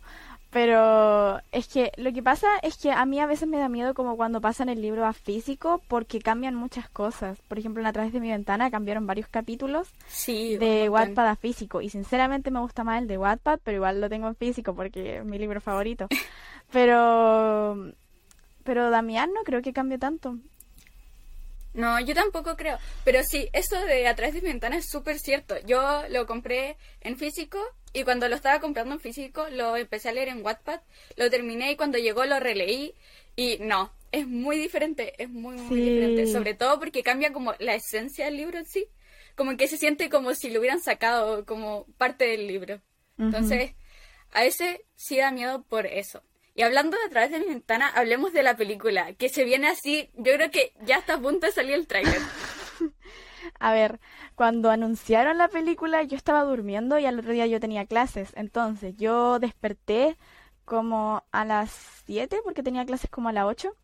Pero 0.54 1.40
es 1.50 1.66
que 1.66 1.90
lo 1.96 2.12
que 2.12 2.22
pasa 2.22 2.46
es 2.62 2.76
que 2.76 2.92
a 2.92 3.04
mí 3.06 3.18
a 3.18 3.26
veces 3.26 3.48
me 3.48 3.58
da 3.58 3.68
miedo 3.68 3.92
como 3.92 4.16
cuando 4.16 4.40
pasan 4.40 4.68
el 4.68 4.80
libro 4.80 5.04
a 5.04 5.12
físico 5.12 5.82
porque 5.88 6.20
cambian 6.20 6.54
muchas 6.54 6.88
cosas. 6.88 7.36
Por 7.48 7.58
ejemplo, 7.58 7.82
en 7.82 7.88
A 7.88 7.92
través 7.92 8.12
de 8.12 8.20
mi 8.20 8.30
ventana 8.30 8.70
cambiaron 8.70 9.04
varios 9.04 9.26
capítulos 9.26 9.88
Sí, 10.06 10.56
de. 10.56 10.88
Wattpad 10.88 11.26
a 11.26 11.34
físico. 11.34 11.80
Y 11.80 11.90
sinceramente 11.90 12.52
me 12.52 12.60
gusta 12.60 12.84
más 12.84 13.02
el 13.02 13.08
de 13.08 13.18
Wattpad, 13.18 13.58
pero 13.64 13.78
igual 13.78 14.00
lo 14.00 14.08
tengo 14.08 14.28
en 14.28 14.36
físico 14.36 14.76
porque 14.76 15.18
es 15.18 15.24
mi 15.24 15.38
libro 15.38 15.60
favorito. 15.60 16.06
Pero, 16.72 17.92
pero 18.64 18.90
Damián 18.90 19.32
no 19.32 19.42
creo 19.44 19.62
que 19.62 19.72
cambie 19.72 19.98
tanto. 19.98 20.38
No, 21.72 22.00
yo 22.00 22.14
tampoco 22.14 22.56
creo. 22.56 22.78
Pero 23.04 23.20
sí, 23.22 23.48
eso 23.52 23.78
de 23.84 24.08
a 24.08 24.14
través 24.16 24.34
de 24.34 24.40
mi 24.40 24.48
ventana 24.48 24.78
es 24.78 24.88
súper 24.88 25.20
cierto. 25.20 25.54
Yo 25.66 26.02
lo 26.10 26.26
compré 26.26 26.76
en 27.00 27.16
físico 27.16 27.60
y 27.94 28.04
cuando 28.04 28.28
lo 28.28 28.36
estaba 28.36 28.60
comprando 28.60 28.94
en 28.94 29.00
físico 29.00 29.46
lo 29.50 29.76
empecé 29.76 30.10
a 30.10 30.12
leer 30.12 30.28
en 30.28 30.44
Wattpad, 30.44 30.80
lo 31.16 31.30
terminé 31.30 31.72
y 31.72 31.76
cuando 31.76 31.96
llegó 31.98 32.24
lo 32.26 32.38
releí 32.40 32.94
y 33.36 33.56
no, 33.60 33.92
es 34.12 34.26
muy 34.26 34.58
diferente, 34.58 35.14
es 35.22 35.30
muy, 35.30 35.56
muy 35.56 35.76
Sí. 35.78 35.90
diferente. 35.90 36.26
Sobre 36.26 36.54
todo 36.54 36.78
porque 36.78 37.02
cambia 37.02 37.32
como 37.32 37.54
la 37.58 37.74
esencia 37.74 38.26
del 38.26 38.36
libro 38.36 38.58
en 38.58 38.66
sí. 38.66 38.86
Como 39.36 39.56
que 39.56 39.66
se 39.66 39.78
siente 39.78 40.08
como 40.10 40.34
si 40.34 40.50
lo 40.50 40.60
hubieran 40.60 40.80
sacado 40.80 41.44
como 41.46 41.86
parte 41.98 42.26
del 42.26 42.46
libro. 42.46 42.80
Entonces, 43.18 43.72
a 44.32 44.44
ese 44.44 44.84
sí 44.94 45.16
da 45.16 45.30
miedo 45.32 45.62
por 45.64 45.86
eso. 45.86 46.22
Y 46.54 46.62
hablando 46.62 46.96
de 46.96 47.04
a 47.04 47.08
través 47.08 47.32
de 47.32 47.40
mi 47.40 47.46
ventana, 47.46 47.88
hablemos 47.88 48.32
de 48.32 48.44
la 48.44 48.56
película, 48.56 49.12
que 49.14 49.28
se 49.28 49.42
viene 49.44 49.66
así, 49.68 50.10
yo 50.14 50.34
creo 50.34 50.50
que 50.52 50.72
ya 50.82 50.98
está 50.98 51.14
a 51.14 51.20
punto 51.20 51.46
de 51.46 51.52
salir 51.52 51.74
el 51.74 51.88
tráiler. 51.88 52.20
A 53.58 53.72
ver, 53.72 54.00
cuando 54.34 54.70
anunciaron 54.70 55.38
la 55.38 55.48
película 55.48 56.02
yo 56.02 56.16
estaba 56.16 56.44
durmiendo 56.44 56.98
y 56.98 57.06
al 57.06 57.18
otro 57.18 57.32
día 57.32 57.46
yo 57.46 57.60
tenía 57.60 57.86
clases. 57.86 58.32
Entonces 58.36 58.96
yo 58.96 59.38
desperté 59.38 60.16
como 60.64 61.24
a 61.32 61.44
las 61.44 61.70
7 62.06 62.38
porque 62.44 62.62
tenía 62.62 62.84
clases 62.86 63.10
como 63.10 63.28
a 63.28 63.32
las 63.32 63.44
8. 63.46 63.74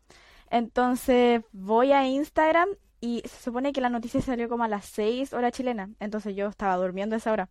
Entonces 0.49 1.41
voy 1.51 1.91
a 1.93 2.07
Instagram 2.07 2.69
y 3.01 3.21
se 3.25 3.43
supone 3.43 3.73
que 3.73 3.81
la 3.81 3.89
noticia 3.89 4.21
salió 4.21 4.49
como 4.49 4.63
a 4.63 4.67
las 4.67 4.85
6 4.85 5.33
hora 5.33 5.51
chilena. 5.51 5.89
Entonces 5.99 6.35
yo 6.35 6.47
estaba 6.47 6.75
durmiendo 6.77 7.15
a 7.15 7.17
esa 7.19 7.31
hora. 7.31 7.49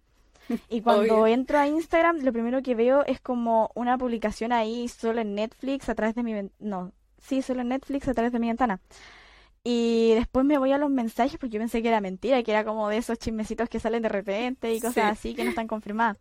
Y 0.68 0.80
cuando 0.82 1.22
Obvio. 1.22 1.26
entro 1.26 1.58
a 1.58 1.66
Instagram, 1.68 2.18
lo 2.22 2.32
primero 2.32 2.62
que 2.62 2.74
veo 2.74 3.04
es 3.06 3.20
como 3.20 3.70
una 3.74 3.98
publicación 3.98 4.52
ahí 4.52 4.88
solo 4.88 5.20
en 5.20 5.34
Netflix 5.34 5.88
a 5.88 5.94
través 5.94 6.14
de 6.14 6.22
mi 6.22 6.50
No, 6.58 6.92
sí, 7.18 7.42
solo 7.42 7.62
en 7.62 7.68
Netflix 7.68 8.08
a 8.08 8.14
través 8.14 8.32
de 8.32 8.38
mi 8.40 8.48
ventana. 8.48 8.80
Y 9.64 10.12
después 10.14 10.44
me 10.46 10.58
voy 10.58 10.72
a 10.72 10.78
los 10.78 10.90
mensajes 10.90 11.38
porque 11.38 11.54
yo 11.54 11.60
pensé 11.60 11.82
que 11.82 11.88
era 11.88 12.00
mentira, 12.00 12.42
que 12.42 12.50
era 12.52 12.64
como 12.64 12.88
de 12.88 12.96
esos 12.98 13.18
chismecitos 13.18 13.68
que 13.68 13.78
salen 13.80 14.02
de 14.02 14.08
repente 14.08 14.72
y 14.74 14.80
cosas 14.80 14.94
Sí. 14.94 15.00
así 15.04 15.34
que 15.34 15.44
no 15.44 15.50
están 15.50 15.66
confirmadas. 15.68 16.16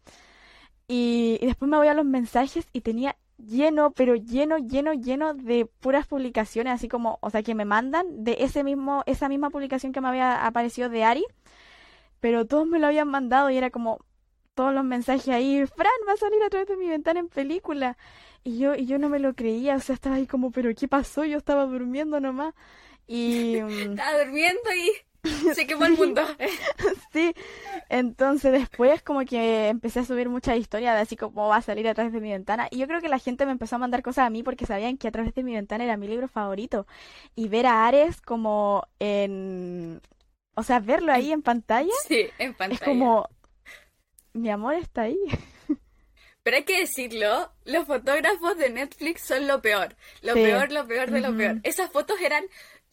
Y, 0.88 1.38
y 1.42 1.46
después 1.46 1.70
me 1.70 1.78
voy 1.78 1.88
a 1.88 1.94
los 1.94 2.06
mensajes 2.06 2.68
y 2.74 2.82
tenía 2.82 3.16
lleno, 3.38 3.92
pero 3.92 4.16
lleno, 4.16 4.58
lleno, 4.58 4.94
lleno 4.94 5.34
de 5.34 5.66
puras 5.66 6.08
publicaciones, 6.08 6.74
así 6.74 6.88
como, 6.90 7.20
o 7.22 7.30
sea, 7.30 7.44
que 7.44 7.56
me 7.56 7.66
mandan 7.66 8.24
de 8.24 8.38
ese 8.40 8.64
mismo, 8.64 9.04
esa 9.06 9.30
misma 9.30 9.50
publicación 9.50 9.94
que 9.94 10.02
me 10.02 10.10
había 10.10 10.46
aparecido 10.46 10.90
de 10.90 11.04
Ari, 11.04 11.26
pero 12.20 12.46
todos 12.46 12.68
me 12.68 12.80
lo 12.80 12.88
habían 12.88 13.08
mandado 13.08 13.50
y 13.50 13.58
era 13.58 13.70
como 13.70 14.00
todos 14.56 14.74
los 14.74 14.84
mensajes 14.84 15.30
ahí, 15.30 15.66
Fran 15.68 15.92
va 16.08 16.14
a 16.14 16.18
salir 16.18 16.44
a 16.44 16.50
través 16.50 16.68
de 16.68 16.78
mi 16.78 16.88
ventana 16.90 17.20
en 17.22 17.30
película. 17.30 17.98
Y 18.44 18.58
yo, 18.60 18.76
y 18.76 18.86
yo 18.86 19.00
no 19.00 19.10
me 19.10 19.20
lo 19.20 19.34
creía, 19.36 19.76
o 19.76 19.80
sea, 19.80 19.96
estaba 19.96 20.18
ahí 20.18 20.28
como, 20.28 20.52
pero 20.52 20.74
¿qué 20.76 20.88
pasó? 20.88 21.24
Yo 21.26 21.38
estaba 21.38 21.66
durmiendo 21.66 22.20
nomás. 22.20 22.54
Y 23.12 23.60
mm, 23.62 23.92
Estaba 23.94 24.20
durmiendo 24.24 24.62
y 24.76 24.92
se 25.56 25.66
quemó 25.66 25.86
el 25.86 25.94
mundo. 25.94 26.22
sí, 27.12 27.34
entonces 27.90 28.52
después 28.52 29.02
como 29.02 29.26
que 29.26 29.68
empecé 29.70 30.02
a 30.02 30.06
subir 30.06 30.30
muchas 30.30 30.58
historias 30.58 30.96
de 30.96 31.02
así 31.02 31.16
como 31.18 31.48
va 31.48 31.58
a 31.58 31.62
salir 31.64 31.88
a 31.88 31.94
través 31.96 32.14
de 32.14 32.22
mi 32.22 32.30
ventana. 32.32 32.68
Y 32.70 32.78
yo 32.78 32.88
creo 32.88 33.02
que 33.02 33.10
la 33.10 33.18
gente 33.20 33.46
me 33.48 33.52
empezó 33.52 33.76
a 33.76 33.80
mandar 33.80 34.04
cosas 34.04 34.28
a 34.28 34.30
mí 34.30 34.44
porque 34.44 34.66
sabían 34.68 34.98
que 34.98 35.08
a 35.08 35.12
través 35.12 35.34
de 35.34 35.44
mi 35.44 35.54
ventana 35.56 35.84
era 35.84 35.98
mi 35.98 36.08
libro 36.08 36.28
favorito. 36.28 36.86
Y 37.36 37.48
ver 37.50 37.66
a 37.66 37.88
Ares 37.88 38.22
como 38.22 38.84
en... 39.00 40.02
O 40.56 40.64
sea, 40.64 40.80
verlo 40.80 41.12
ahí 41.12 41.32
en 41.32 41.42
pantalla 41.42 41.92
Sí, 42.08 42.28
en 42.38 42.52
es 42.52 42.56
pantalla. 42.58 42.86
como... 42.86 43.28
Mi 44.34 44.50
amor 44.52 44.76
está 44.76 45.02
ahí. 45.04 45.18
Pero 46.44 46.58
hay 46.58 46.64
que 46.64 46.80
decirlo, 46.80 47.52
los 47.66 47.86
fotógrafos 47.86 48.58
de 48.58 48.70
Netflix 48.70 49.22
son 49.24 49.48
lo 49.48 49.62
peor. 49.62 49.96
Lo 50.22 50.34
Sí. 50.34 50.44
peor, 50.44 50.72
lo 50.72 50.88
peor 50.88 51.12
de 51.12 51.20
lo 51.22 51.36
peor. 51.36 51.58
Esas 51.64 51.92
fotos 51.92 52.20
eran, 52.22 52.44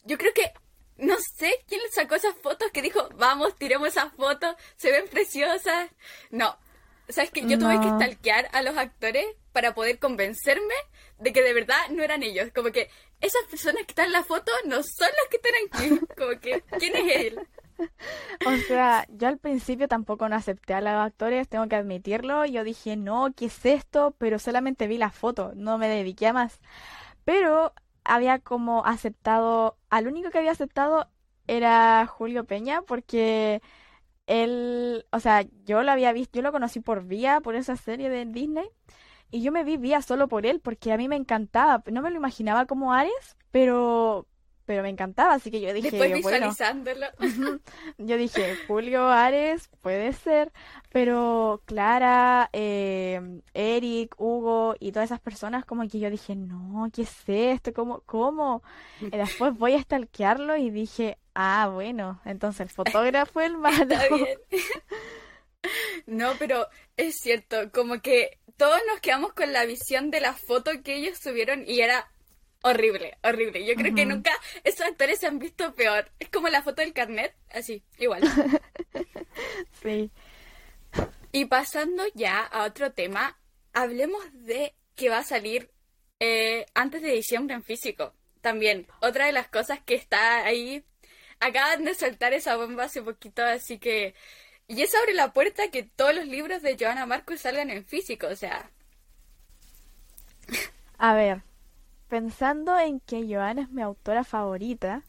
yo 0.07 0.17
creo 0.17 0.33
que, 0.33 0.51
no 0.97 1.15
sé 1.35 1.51
quién 1.67 1.81
sacó 1.91 2.15
esas 2.15 2.35
fotos 2.35 2.71
que 2.71 2.81
dijo, 2.81 3.07
vamos, 3.15 3.55
tiremos 3.57 3.89
esas 3.89 4.11
fotos, 4.13 4.55
se 4.75 4.91
ven 4.91 5.07
preciosas. 5.09 5.89
No. 6.31 6.57
¿Sabes 7.09 7.31
que 7.31 7.47
Yo 7.47 7.57
tuve 7.57 7.79
que 7.79 7.87
stalkear 7.87 8.49
a 8.51 8.61
los 8.61 8.75
actores 8.75 9.25
para 9.53 9.73
poder 9.73 9.97
convencerme 9.97 10.73
de 11.19 11.31
que 11.31 11.41
de 11.41 11.53
verdad 11.53 11.77
no 11.89 12.03
eran 12.03 12.21
ellos. 12.21 12.49
Como 12.53 12.71
que 12.71 12.89
esas 13.21 13.43
personas 13.49 13.83
que 13.85 13.91
están 13.91 14.07
en 14.07 14.11
la 14.11 14.23
foto 14.23 14.51
no 14.65 14.83
son 14.83 15.07
las 15.07 15.29
que 15.29 15.37
están 15.37 15.53
aquí. 15.67 16.05
Como 16.17 16.39
que, 16.39 16.63
¿quién 16.79 16.95
es 16.97 17.15
él? 17.15 17.47
O 18.45 18.57
sea, 18.67 19.05
yo 19.09 19.27
al 19.27 19.37
principio 19.37 19.87
tampoco 19.87 20.27
no 20.27 20.35
acepté 20.35 20.73
a 20.73 20.81
los 20.81 20.91
actores, 20.91 21.47
tengo 21.47 21.67
que 21.67 21.75
admitirlo. 21.75 22.45
Yo 22.45 22.63
dije, 22.63 22.95
no, 22.97 23.33
¿qué 23.35 23.45
es 23.45 23.65
esto? 23.65 24.15
Pero 24.17 24.39
solamente 24.39 24.87
vi 24.87 24.97
la 24.97 25.11
foto, 25.11 25.53
no 25.55 25.77
me 25.77 25.87
dediqué 25.87 26.27
a 26.27 26.33
más. 26.33 26.59
Pero 27.23 27.73
había 28.07 28.39
como 28.39 28.85
aceptado, 28.85 29.77
al 29.89 30.07
único 30.07 30.29
que 30.31 30.39
había 30.39 30.51
aceptado 30.51 31.09
era 31.47 32.05
Julio 32.07 32.45
Peña, 32.45 32.81
porque 32.83 33.61
él, 34.27 35.05
o 35.11 35.19
sea, 35.19 35.45
yo 35.65 35.83
lo 35.83 35.91
había 35.91 36.13
visto, 36.13 36.37
yo 36.39 36.43
lo 36.43 36.51
conocí 36.51 36.79
por 36.81 37.05
Vía, 37.05 37.41
por 37.41 37.55
esa 37.55 37.75
serie 37.77 38.09
de 38.09 38.25
Disney, 38.25 38.69
y 39.31 39.41
yo 39.41 39.51
me 39.51 39.63
vi 39.63 39.77
Vía 39.77 40.01
solo 40.01 40.27
por 40.27 40.45
él, 40.45 40.59
porque 40.61 40.93
a 40.93 40.97
mí 40.97 41.07
me 41.09 41.15
encantaba. 41.17 41.83
No 41.91 42.01
me 42.01 42.11
lo 42.11 42.17
imaginaba 42.17 42.65
como 42.65 42.93
Ares, 42.93 43.37
pero, 43.51 44.27
pero 44.67 44.83
me 44.83 44.89
encantaba, 44.89 45.35
así 45.35 45.49
que 45.49 45.61
yo 45.61 45.73
dije, 45.73 45.89
Después 45.89 46.21
bueno. 46.21 46.47
visualizándolo. 46.49 47.07
Ujú. 47.19 47.61
Yo 47.97 48.17
dije, 48.17 48.57
Julio 48.67 49.07
Ares, 49.07 49.69
puede 49.81 50.11
ser, 50.11 50.51
pero 50.91 51.61
Clara, 51.65 52.49
eh, 52.51 53.39
Eric, 53.53 54.13
Hugo 54.17 54.75
y 54.79 54.91
todas 54.91 55.07
esas 55.07 55.21
personas 55.21 55.63
como 55.63 55.87
que 55.87 55.99
yo 55.99 56.09
dije, 56.09 56.35
no, 56.35 56.89
¿qué 56.93 57.03
es 57.03 57.15
esto? 57.27 57.73
¿Cómo? 57.73 58.01
¿Cómo? 58.05 58.61
Y 58.99 59.09
después 59.17 59.57
voy 59.57 59.75
a 59.75 59.81
stalkearlo 59.81 60.57
y 60.57 60.69
dije, 60.69 61.17
ah, 61.33 61.69
bueno, 61.73 62.19
entonces 62.25 62.59
el 62.61 62.69
fotógrafo 62.69 63.39
es 63.39 63.47
el 63.47 63.57
malo. 63.57 63.83
Está 63.83 64.13
bien. 64.13 64.37
No, 66.05 66.33
pero 66.39 66.67
es 66.95 67.17
cierto, 67.17 67.71
como 67.73 68.01
que 68.01 68.39
todos 68.57 68.79
nos 68.89 69.01
quedamos 69.01 69.33
con 69.33 69.51
la 69.51 69.65
visión 69.65 70.11
de 70.11 70.21
la 70.21 70.33
foto 70.33 70.71
que 70.83 70.95
ellos 70.95 71.17
subieron 71.17 71.63
y 71.67 71.81
era 71.81 72.09
horrible, 72.67 73.17
horrible. 73.23 73.65
Yo 73.65 73.75
creo 73.75 73.95
que 73.95 74.05
nunca 74.05 74.31
esos 74.63 74.85
actores 74.85 75.19
se 75.19 75.27
han 75.27 75.39
visto 75.39 75.73
peor. 75.73 76.11
Es 76.19 76.29
como 76.29 76.49
la 76.49 76.61
foto 76.61 76.81
del 76.81 76.93
carnet, 76.93 77.35
así, 77.49 77.83
igual. 77.97 78.21
Sí. 79.81 80.11
Y 81.31 81.45
pasando 81.45 82.03
ya 82.15 82.39
a 82.39 82.63
otro 82.63 82.91
tema, 82.91 83.37
hablemos 83.73 84.23
de 84.33 84.73
que 84.95 85.09
va 85.09 85.19
a 85.19 85.23
salir 85.23 85.69
eh, 86.19 86.65
antes 86.73 87.01
de 87.01 87.11
diciembre 87.11 87.55
en 87.55 87.63
físico. 87.63 88.13
También, 88.41 88.87
otra 89.01 89.27
de 89.27 89.31
las 89.31 89.47
cosas 89.47 89.79
que 89.83 89.95
está 89.95 90.45
ahí, 90.45 90.83
acaban 91.39 91.85
de 91.85 91.93
soltar 91.93 92.33
esa 92.33 92.55
bomba 92.55 92.85
hace 92.85 93.01
poquito, 93.01 93.43
así 93.43 93.77
que... 93.77 94.15
Y 94.67 94.81
eso 94.81 94.97
abre 94.97 95.13
la 95.13 95.31
puerta 95.31 95.63
a 95.63 95.71
que 95.71 95.83
todos 95.83 96.13
los 96.13 96.25
libros 96.25 96.61
de 96.61 96.75
Johanna 96.77 97.05
Marcus 97.05 97.41
salgan 97.41 97.69
en 97.69 97.85
físico, 97.85 98.27
o 98.27 98.35
sea... 98.35 98.69
A 100.97 101.13
ver, 101.13 101.41
pensando 102.07 102.77
en 102.79 102.99
que 102.99 103.25
Joana 103.27 103.63
es 103.63 103.69
mi 103.69 103.81
autora 103.81 104.23
favorita, 104.23 105.03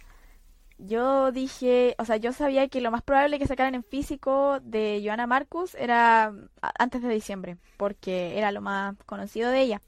yo 0.78 1.32
dije, 1.32 1.96
o 1.98 2.04
sea, 2.04 2.16
yo 2.16 2.32
sabía 2.32 2.68
que 2.68 2.80
lo 2.80 2.90
más 2.90 3.02
probable 3.02 3.38
que 3.38 3.46
sacaran 3.46 3.74
en 3.74 3.82
físico 3.82 4.60
de 4.60 5.02
Johanna 5.04 5.26
Marcus 5.26 5.74
era 5.74 6.32
antes 6.78 7.02
de 7.02 7.08
diciembre, 7.08 7.56
porque 7.76 8.38
era 8.38 8.52
lo 8.52 8.60
más 8.60 8.94
conocido 9.06 9.50
de 9.50 9.60
ella. 9.60 9.82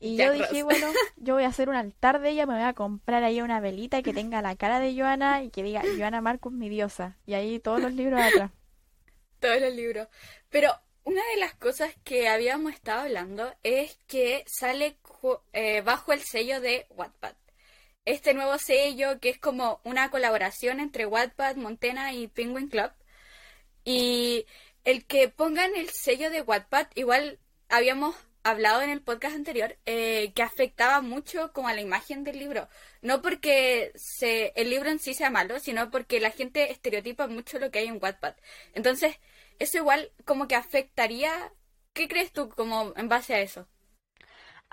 Y 0.00 0.16
yo 0.16 0.32
dije, 0.32 0.60
Ross. 0.60 0.64
bueno, 0.64 0.88
yo 1.16 1.34
voy 1.34 1.44
a 1.44 1.48
hacer 1.48 1.70
un 1.70 1.76
altar 1.76 2.20
de 2.20 2.30
ella, 2.30 2.44
me 2.44 2.54
voy 2.54 2.62
a 2.64 2.74
comprar 2.74 3.24
ahí 3.24 3.40
una 3.40 3.60
velita 3.60 4.02
que 4.02 4.12
tenga 4.12 4.42
la 4.42 4.54
cara 4.54 4.78
de 4.78 4.94
Johanna 4.94 5.42
y 5.42 5.50
que 5.50 5.62
diga 5.62 5.82
Johanna 5.96 6.20
Marcus 6.20 6.52
mi 6.52 6.68
diosa. 6.68 7.16
Y 7.24 7.32
ahí 7.32 7.58
todos 7.58 7.80
los 7.80 7.94
libros 7.94 8.20
atrás. 8.20 8.50
todos 9.40 9.60
los 9.62 9.72
libros. 9.72 10.08
Pero 10.50 10.70
una 11.04 11.22
de 11.34 11.40
las 11.40 11.54
cosas 11.54 11.94
que 12.04 12.28
habíamos 12.28 12.74
estado 12.74 13.02
hablando 13.02 13.54
es 13.62 13.98
que 14.06 14.44
sale 14.46 14.98
eh, 15.52 15.80
bajo 15.82 16.12
el 16.12 16.20
sello 16.22 16.60
de 16.60 16.86
Wattpad. 16.90 17.34
Este 18.04 18.34
nuevo 18.34 18.58
sello 18.58 19.18
que 19.20 19.30
es 19.30 19.38
como 19.38 19.80
una 19.84 20.10
colaboración 20.10 20.80
entre 20.80 21.06
Wattpad, 21.06 21.56
Montena 21.56 22.12
y 22.12 22.28
Penguin 22.28 22.68
Club. 22.68 22.90
Y 23.84 24.46
el 24.84 25.06
que 25.06 25.28
pongan 25.28 25.74
el 25.74 25.90
sello 25.90 26.30
de 26.30 26.42
Wattpad, 26.42 26.88
igual 26.94 27.38
habíamos 27.68 28.14
hablado 28.44 28.82
en 28.82 28.90
el 28.90 29.02
podcast 29.02 29.34
anterior, 29.34 29.76
eh, 29.86 30.32
que 30.34 30.42
afectaba 30.42 31.00
mucho 31.00 31.52
como 31.52 31.68
a 31.68 31.74
la 31.74 31.80
imagen 31.80 32.24
del 32.24 32.38
libro. 32.38 32.68
No 33.02 33.22
porque 33.22 33.92
se, 33.96 34.52
el 34.56 34.70
libro 34.70 34.90
en 34.90 34.98
sí 34.98 35.14
sea 35.14 35.30
malo, 35.30 35.58
sino 35.60 35.90
porque 35.90 36.20
la 36.20 36.30
gente 36.30 36.70
estereotipa 36.70 37.26
mucho 37.26 37.58
lo 37.58 37.70
que 37.70 37.80
hay 37.80 37.86
en 37.86 37.98
Wattpad. 38.02 38.34
Entonces, 38.74 39.16
eso 39.58 39.78
igual 39.78 40.12
como 40.24 40.48
que 40.48 40.56
afectaría... 40.56 41.52
¿Qué 41.94 42.08
crees 42.08 42.32
tú 42.32 42.48
como 42.50 42.92
en 42.96 43.08
base 43.08 43.34
a 43.34 43.40
eso? 43.40 43.68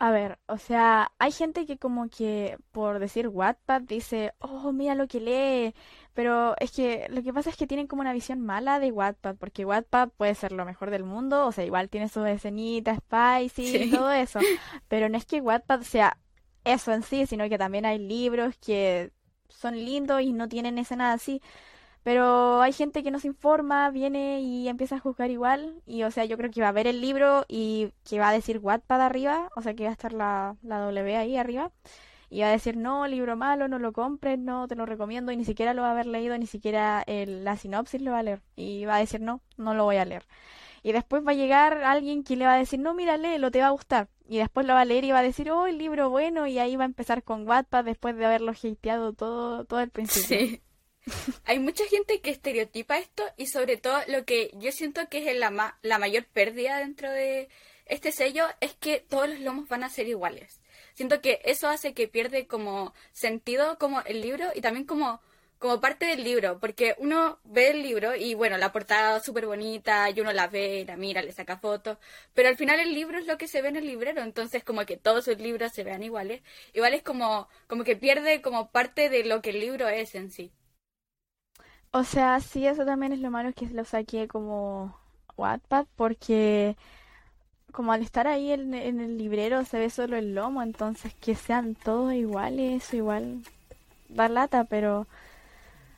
A 0.03 0.09
ver, 0.09 0.39
o 0.47 0.57
sea, 0.57 1.11
hay 1.19 1.31
gente 1.31 1.67
que 1.67 1.77
como 1.77 2.09
que 2.09 2.57
por 2.71 2.97
decir 2.97 3.27
Wattpad 3.27 3.83
dice, 3.83 4.33
oh, 4.39 4.71
mira 4.71 4.95
lo 4.95 5.07
que 5.07 5.19
lee, 5.19 5.75
pero 6.15 6.55
es 6.59 6.71
que 6.71 7.05
lo 7.09 7.21
que 7.21 7.31
pasa 7.31 7.51
es 7.51 7.55
que 7.55 7.67
tienen 7.67 7.85
como 7.85 8.01
una 8.01 8.11
visión 8.11 8.39
mala 8.41 8.79
de 8.79 8.91
Wattpad, 8.91 9.35
porque 9.35 9.63
Wattpad 9.63 10.09
puede 10.17 10.33
ser 10.33 10.53
lo 10.53 10.65
mejor 10.65 10.89
del 10.89 11.03
mundo, 11.03 11.45
o 11.45 11.51
sea, 11.51 11.65
igual 11.65 11.87
tiene 11.89 12.09
sus 12.09 12.25
escenitas, 12.27 12.97
spicy 12.97 13.77
y 13.77 13.91
todo 13.91 14.11
eso, 14.11 14.39
pero 14.87 15.07
no 15.07 15.17
es 15.19 15.25
que 15.27 15.39
Wattpad 15.39 15.81
sea 15.81 16.17
eso 16.63 16.91
en 16.93 17.03
sí, 17.03 17.27
sino 17.27 17.47
que 17.47 17.59
también 17.59 17.85
hay 17.85 17.99
libros 17.99 18.55
que 18.57 19.11
son 19.49 19.75
lindos 19.75 20.21
y 20.23 20.33
no 20.33 20.49
tienen 20.49 20.79
escenas 20.79 21.13
así. 21.21 21.43
Pero 22.03 22.61
hay 22.61 22.73
gente 22.73 23.03
que 23.03 23.11
no 23.11 23.19
se 23.19 23.27
informa, 23.27 23.89
viene 23.91 24.41
y 24.41 24.67
empieza 24.67 24.95
a 24.95 24.99
juzgar 24.99 25.29
igual. 25.29 25.81
Y 25.85 26.03
o 26.03 26.11
sea, 26.11 26.25
yo 26.25 26.37
creo 26.37 26.49
que 26.49 26.61
va 26.61 26.69
a 26.69 26.71
ver 26.71 26.87
el 26.87 26.99
libro 27.01 27.45
y 27.47 27.91
que 28.09 28.19
va 28.19 28.29
a 28.29 28.33
decir 28.33 28.57
Wattpad 28.59 29.01
arriba, 29.01 29.49
o 29.55 29.61
sea, 29.61 29.73
que 29.75 29.83
va 29.83 29.89
a 29.89 29.93
estar 29.93 30.13
la, 30.13 30.55
la 30.63 30.79
W 30.79 31.15
ahí 31.17 31.37
arriba. 31.37 31.71
Y 32.29 32.41
va 32.41 32.47
a 32.47 32.51
decir, 32.51 32.77
no, 32.77 33.05
libro 33.07 33.35
malo, 33.35 33.67
no 33.67 33.77
lo 33.77 33.91
compres, 33.91 34.39
no 34.39 34.67
te 34.67 34.75
lo 34.75 34.85
recomiendo. 34.85 35.31
Y 35.33 35.37
ni 35.37 35.43
siquiera 35.45 35.73
lo 35.73 35.81
va 35.81 35.89
a 35.89 35.91
haber 35.91 36.05
leído, 36.07 36.37
ni 36.37 36.47
siquiera 36.47 37.03
el- 37.05 37.43
la 37.43 37.57
sinopsis 37.57 38.01
lo 38.01 38.11
va 38.11 38.19
a 38.19 38.23
leer. 38.23 38.41
Y 38.55 38.85
va 38.85 38.95
a 38.95 38.99
decir, 38.99 39.19
no, 39.21 39.41
no 39.57 39.73
lo 39.73 39.83
voy 39.83 39.97
a 39.97 40.05
leer. 40.05 40.25
Y 40.81 40.93
después 40.93 41.23
va 41.27 41.31
a 41.31 41.35
llegar 41.35 41.83
alguien 41.83 42.23
que 42.23 42.35
le 42.37 42.45
va 42.45 42.53
a 42.53 42.57
decir, 42.57 42.79
no, 42.79 42.93
mira, 42.95 43.17
léelo, 43.17 43.51
te 43.51 43.59
va 43.61 43.67
a 43.67 43.71
gustar. 43.71 44.07
Y 44.27 44.37
después 44.37 44.65
lo 44.65 44.73
va 44.73 44.81
a 44.81 44.85
leer 44.85 45.03
y 45.03 45.11
va 45.11 45.19
a 45.19 45.23
decir, 45.23 45.51
oh, 45.51 45.67
el 45.67 45.77
libro 45.77 46.09
bueno. 46.09 46.47
Y 46.47 46.57
ahí 46.57 46.77
va 46.77 46.83
a 46.83 46.85
empezar 46.85 47.21
con 47.21 47.45
Wattpad 47.47 47.83
después 47.83 48.15
de 48.15 48.25
haberlo 48.25 48.53
hateado 48.53 49.11
todo, 49.13 49.65
todo 49.65 49.81
el 49.81 49.89
principio. 49.91 50.37
Sí. 50.39 50.61
Hay 51.45 51.59
mucha 51.59 51.85
gente 51.87 52.21
que 52.21 52.29
estereotipa 52.31 52.97
esto 52.99 53.23
y 53.37 53.47
sobre 53.47 53.77
todo 53.77 53.97
lo 54.07 54.25
que 54.25 54.51
yo 54.55 54.71
siento 54.71 55.07
que 55.09 55.29
es 55.29 55.37
la, 55.37 55.49
ma- 55.51 55.77
la 55.81 55.97
mayor 55.99 56.25
pérdida 56.25 56.77
dentro 56.79 57.09
de 57.11 57.49
este 57.85 58.11
sello 58.11 58.45
es 58.61 58.73
que 58.75 58.99
todos 58.99 59.29
los 59.29 59.39
lomos 59.39 59.67
van 59.67 59.83
a 59.83 59.89
ser 59.89 60.07
iguales. 60.07 60.61
Siento 60.93 61.21
que 61.21 61.41
eso 61.45 61.67
hace 61.69 61.93
que 61.93 62.07
pierde 62.07 62.47
como 62.47 62.93
sentido 63.13 63.77
como 63.79 64.01
el 64.01 64.21
libro 64.21 64.45
y 64.55 64.61
también 64.61 64.85
como 64.85 65.21
como 65.59 65.79
parte 65.79 66.07
del 66.07 66.23
libro, 66.23 66.59
porque 66.59 66.95
uno 66.97 67.39
ve 67.43 67.69
el 67.69 67.83
libro 67.83 68.15
y 68.15 68.33
bueno, 68.33 68.57
la 68.57 68.71
portada 68.71 69.17
es 69.17 69.23
súper 69.23 69.45
bonita 69.45 70.09
y 70.09 70.19
uno 70.19 70.33
la 70.33 70.47
ve, 70.47 70.83
la 70.87 70.97
mira, 70.97 71.21
le 71.21 71.31
saca 71.33 71.59
fotos, 71.59 71.99
pero 72.33 72.49
al 72.49 72.57
final 72.57 72.79
el 72.79 72.95
libro 72.95 73.19
es 73.19 73.27
lo 73.27 73.37
que 73.37 73.47
se 73.47 73.61
ve 73.61 73.69
en 73.69 73.75
el 73.75 73.85
librero, 73.85 74.23
entonces 74.23 74.63
como 74.63 74.87
que 74.87 74.97
todos 74.97 75.25
sus 75.25 75.37
libros 75.37 75.71
se 75.71 75.83
vean 75.83 76.01
iguales, 76.01 76.41
igual 76.73 76.95
es 76.95 77.03
como, 77.03 77.47
como 77.67 77.83
que 77.83 77.95
pierde 77.95 78.41
como 78.41 78.71
parte 78.71 79.09
de 79.09 79.23
lo 79.23 79.43
que 79.43 79.51
el 79.51 79.59
libro 79.59 79.87
es 79.87 80.15
en 80.15 80.31
sí. 80.31 80.51
O 81.91 82.03
sea, 82.03 82.39
sí, 82.39 82.65
eso 82.65 82.85
también 82.85 83.11
es 83.13 83.19
lo 83.19 83.31
malo 83.31 83.51
que 83.53 83.67
lo 83.67 83.83
saqué 83.85 84.27
como 84.27 84.97
Wattpad, 85.37 85.85
porque 85.95 86.77
como 87.71 87.91
al 87.93 88.01
estar 88.01 88.27
ahí 88.27 88.51
en, 88.51 88.73
en 88.73 88.99
el 89.01 89.17
librero 89.17 89.65
se 89.65 89.79
ve 89.79 89.89
solo 89.89 90.17
el 90.17 90.35
lomo, 90.35 90.61
entonces 90.61 91.13
que 91.15 91.35
sean 91.35 91.75
todos 91.75 92.13
iguales, 92.13 92.83
eso 92.83 92.95
igual 92.97 93.41
da 94.09 94.29
lata, 94.29 94.65
pero 94.65 95.07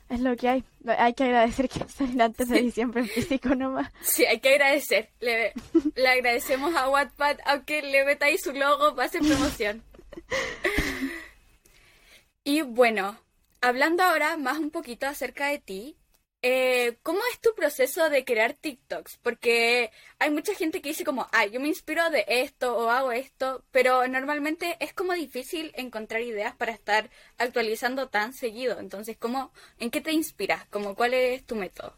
es 0.08 0.20
lo 0.20 0.36
que 0.36 0.48
hay. 0.48 0.64
Hay 0.98 1.14
que 1.14 1.24
agradecer 1.24 1.68
que 1.68 1.80
salen 1.88 2.20
antes 2.20 2.48
de 2.48 2.62
diciembre 2.62 3.02
en 3.02 3.08
físico 3.08 3.54
nomás. 3.54 3.90
Sí, 4.02 4.24
hay 4.24 4.40
que 4.40 4.50
agradecer. 4.54 5.10
Le, 5.20 5.52
le 5.94 6.08
agradecemos 6.08 6.74
a 6.74 6.88
Wattpad, 6.88 7.38
aunque 7.46 7.82
le 7.82 8.04
metáis 8.04 8.42
su 8.42 8.52
logo 8.52 8.94
para 8.94 9.06
hacer 9.06 9.20
promoción. 9.22 9.82
Y 12.46 12.60
bueno, 12.60 13.16
hablando 13.64 14.02
ahora 14.02 14.36
más 14.36 14.58
un 14.58 14.70
poquito 14.70 15.06
acerca 15.06 15.46
de 15.48 15.58
ti, 15.58 15.96
eh, 16.42 16.98
¿cómo 17.02 17.20
es 17.32 17.40
tu 17.40 17.54
proceso 17.54 18.10
de 18.10 18.24
crear 18.24 18.52
TikToks? 18.52 19.16
Porque 19.22 19.90
hay 20.18 20.30
mucha 20.30 20.54
gente 20.54 20.82
que 20.82 20.90
dice 20.90 21.04
como, 21.04 21.26
ay, 21.32 21.50
yo 21.50 21.60
me 21.60 21.68
inspiro 21.68 22.10
de 22.10 22.26
esto 22.28 22.76
o 22.76 22.90
hago 22.90 23.12
esto, 23.12 23.64
pero 23.70 24.06
normalmente 24.06 24.76
es 24.80 24.92
como 24.92 25.14
difícil 25.14 25.72
encontrar 25.76 26.20
ideas 26.20 26.54
para 26.54 26.72
estar 26.72 27.08
actualizando 27.38 28.10
tan 28.10 28.34
seguido. 28.34 28.78
Entonces, 28.78 29.16
¿cómo, 29.16 29.52
en 29.78 29.90
qué 29.90 30.02
te 30.02 30.12
inspiras? 30.12 30.66
Como, 30.66 30.94
¿cuál 30.94 31.14
es 31.14 31.46
tu 31.46 31.56
método? 31.56 31.96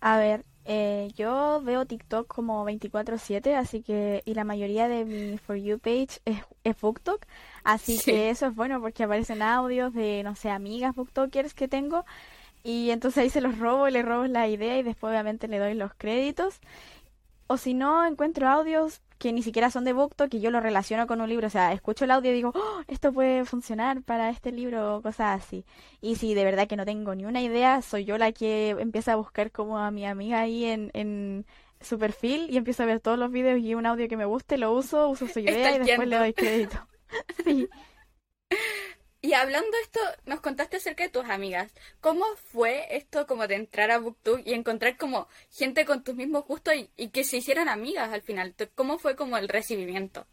A 0.00 0.18
ver, 0.18 0.44
eh, 0.64 1.08
yo 1.16 1.60
veo 1.62 1.86
TikTok 1.86 2.26
como 2.28 2.64
24/7, 2.64 3.56
así 3.56 3.82
que, 3.82 4.22
y 4.24 4.34
la 4.34 4.44
mayoría 4.44 4.88
de 4.88 5.04
mi 5.04 5.38
For 5.38 5.56
You 5.56 5.78
page 5.78 6.20
es, 6.24 6.38
es 6.64 6.80
BookTok, 6.80 7.24
así 7.64 8.00
Sí. 8.00 8.12
que 8.12 8.30
eso 8.30 8.46
es 8.46 8.54
bueno 8.54 8.80
porque 8.80 9.04
aparecen 9.04 9.42
audios 9.42 9.92
de, 9.94 10.22
no 10.24 10.34
sé, 10.36 10.50
amigas 10.50 10.94
BookTokers 10.94 11.54
que 11.54 11.68
tengo, 11.68 12.04
y 12.64 12.90
entonces 12.90 13.18
ahí 13.24 13.30
se 13.30 13.40
los 13.42 13.58
robo, 13.58 13.88
le 13.90 14.02
robo 14.02 14.26
la 14.26 14.48
idea 14.48 14.78
y 14.78 14.82
después 14.82 15.10
obviamente 15.12 15.48
le 15.48 15.58
doy 15.58 15.74
los 15.74 15.94
créditos. 15.94 16.60
O 17.46 17.56
si 17.56 17.74
no, 17.74 18.04
encuentro 18.06 18.48
audios 18.48 19.00
que 19.18 19.32
ni 19.32 19.42
siquiera 19.42 19.70
son 19.70 19.84
de 19.84 19.92
BookTok 19.92 20.32
y 20.34 20.40
yo 20.40 20.50
lo 20.50 20.60
relaciono 20.60 21.06
con 21.06 21.20
un 21.20 21.28
libro. 21.28 21.46
O 21.46 21.50
sea, 21.50 21.72
escucho 21.72 22.04
el 22.04 22.10
audio 22.10 22.30
y 22.30 22.34
digo, 22.34 22.52
"Oh, 22.54 22.82
esto 22.88 23.12
puede 23.12 23.44
funcionar 23.44 24.02
para 24.02 24.30
este 24.30 24.52
libro 24.52 24.96
o 24.96 25.02
cosas 25.02 25.40
así. 25.42 25.64
Y 26.00 26.16
si 26.16 26.34
de 26.34 26.44
verdad 26.44 26.66
que 26.68 26.76
no 26.76 26.84
tengo 26.84 27.14
ni 27.14 27.24
una 27.24 27.40
idea, 27.42 27.80
soy 27.82 28.04
yo 28.04 28.18
la 28.18 28.32
que 28.32 28.70
empieza 28.70 29.12
a 29.12 29.16
buscar 29.16 29.50
como 29.52 29.78
a 29.78 29.90
mi 29.90 30.04
amiga 30.06 30.40
ahí 30.40 30.64
en, 30.64 30.90
en 30.94 31.46
su 31.80 31.98
perfil 31.98 32.48
y 32.50 32.56
empiezo 32.56 32.82
a 32.82 32.86
ver 32.86 33.00
todos 33.00 33.18
los 33.18 33.30
videos 33.30 33.60
y 33.60 33.74
un 33.74 33.86
audio 33.86 34.08
que 34.08 34.16
me 34.16 34.24
guste, 34.24 34.58
lo 34.58 34.72
uso, 34.72 35.08
uso 35.08 35.26
su 35.28 35.38
idea 35.40 35.76
y 35.76 35.78
después 35.78 36.08
le 36.08 36.16
doy 36.18 36.32
crédito. 36.32 36.76
Sí. 37.44 37.68
Y 39.24 39.32
hablando 39.32 39.70
esto, 39.80 40.00
nos 40.26 40.42
contaste 40.42 40.76
acerca 40.76 41.02
de 41.02 41.08
tus 41.08 41.24
amigas. 41.24 41.72
¿Cómo 42.02 42.26
fue 42.52 42.94
esto 42.94 43.26
como 43.26 43.46
de 43.46 43.54
entrar 43.54 43.90
a 43.90 43.96
BookTube 43.96 44.42
y 44.44 44.52
encontrar 44.52 44.98
como 44.98 45.28
gente 45.50 45.86
con 45.86 46.04
tus 46.04 46.14
mismos 46.14 46.44
gustos 46.44 46.74
y, 46.94 47.08
que 47.08 47.24
se 47.24 47.38
hicieran 47.38 47.70
amigas 47.70 48.12
al 48.12 48.20
final? 48.20 48.54
¿Cómo 48.74 48.98
fue 48.98 49.16
como 49.16 49.38
el 49.38 49.48
recibimiento? 49.48 50.26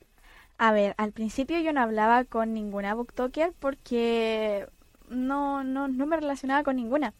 A 0.57 0.73
ver, 0.73 0.93
al 0.97 1.13
principio 1.13 1.57
yo 1.61 1.71
no 1.71 1.79
hablaba 1.79 2.25
con 2.25 2.53
ninguna 2.53 2.93
booktoker 2.93 3.53
porque 3.59 4.67
no, 5.07 5.63
no, 5.63 5.87
no 5.87 6.05
me 6.05 6.17
relacionaba 6.17 6.63
con 6.65 6.75
ninguna. 6.75 7.13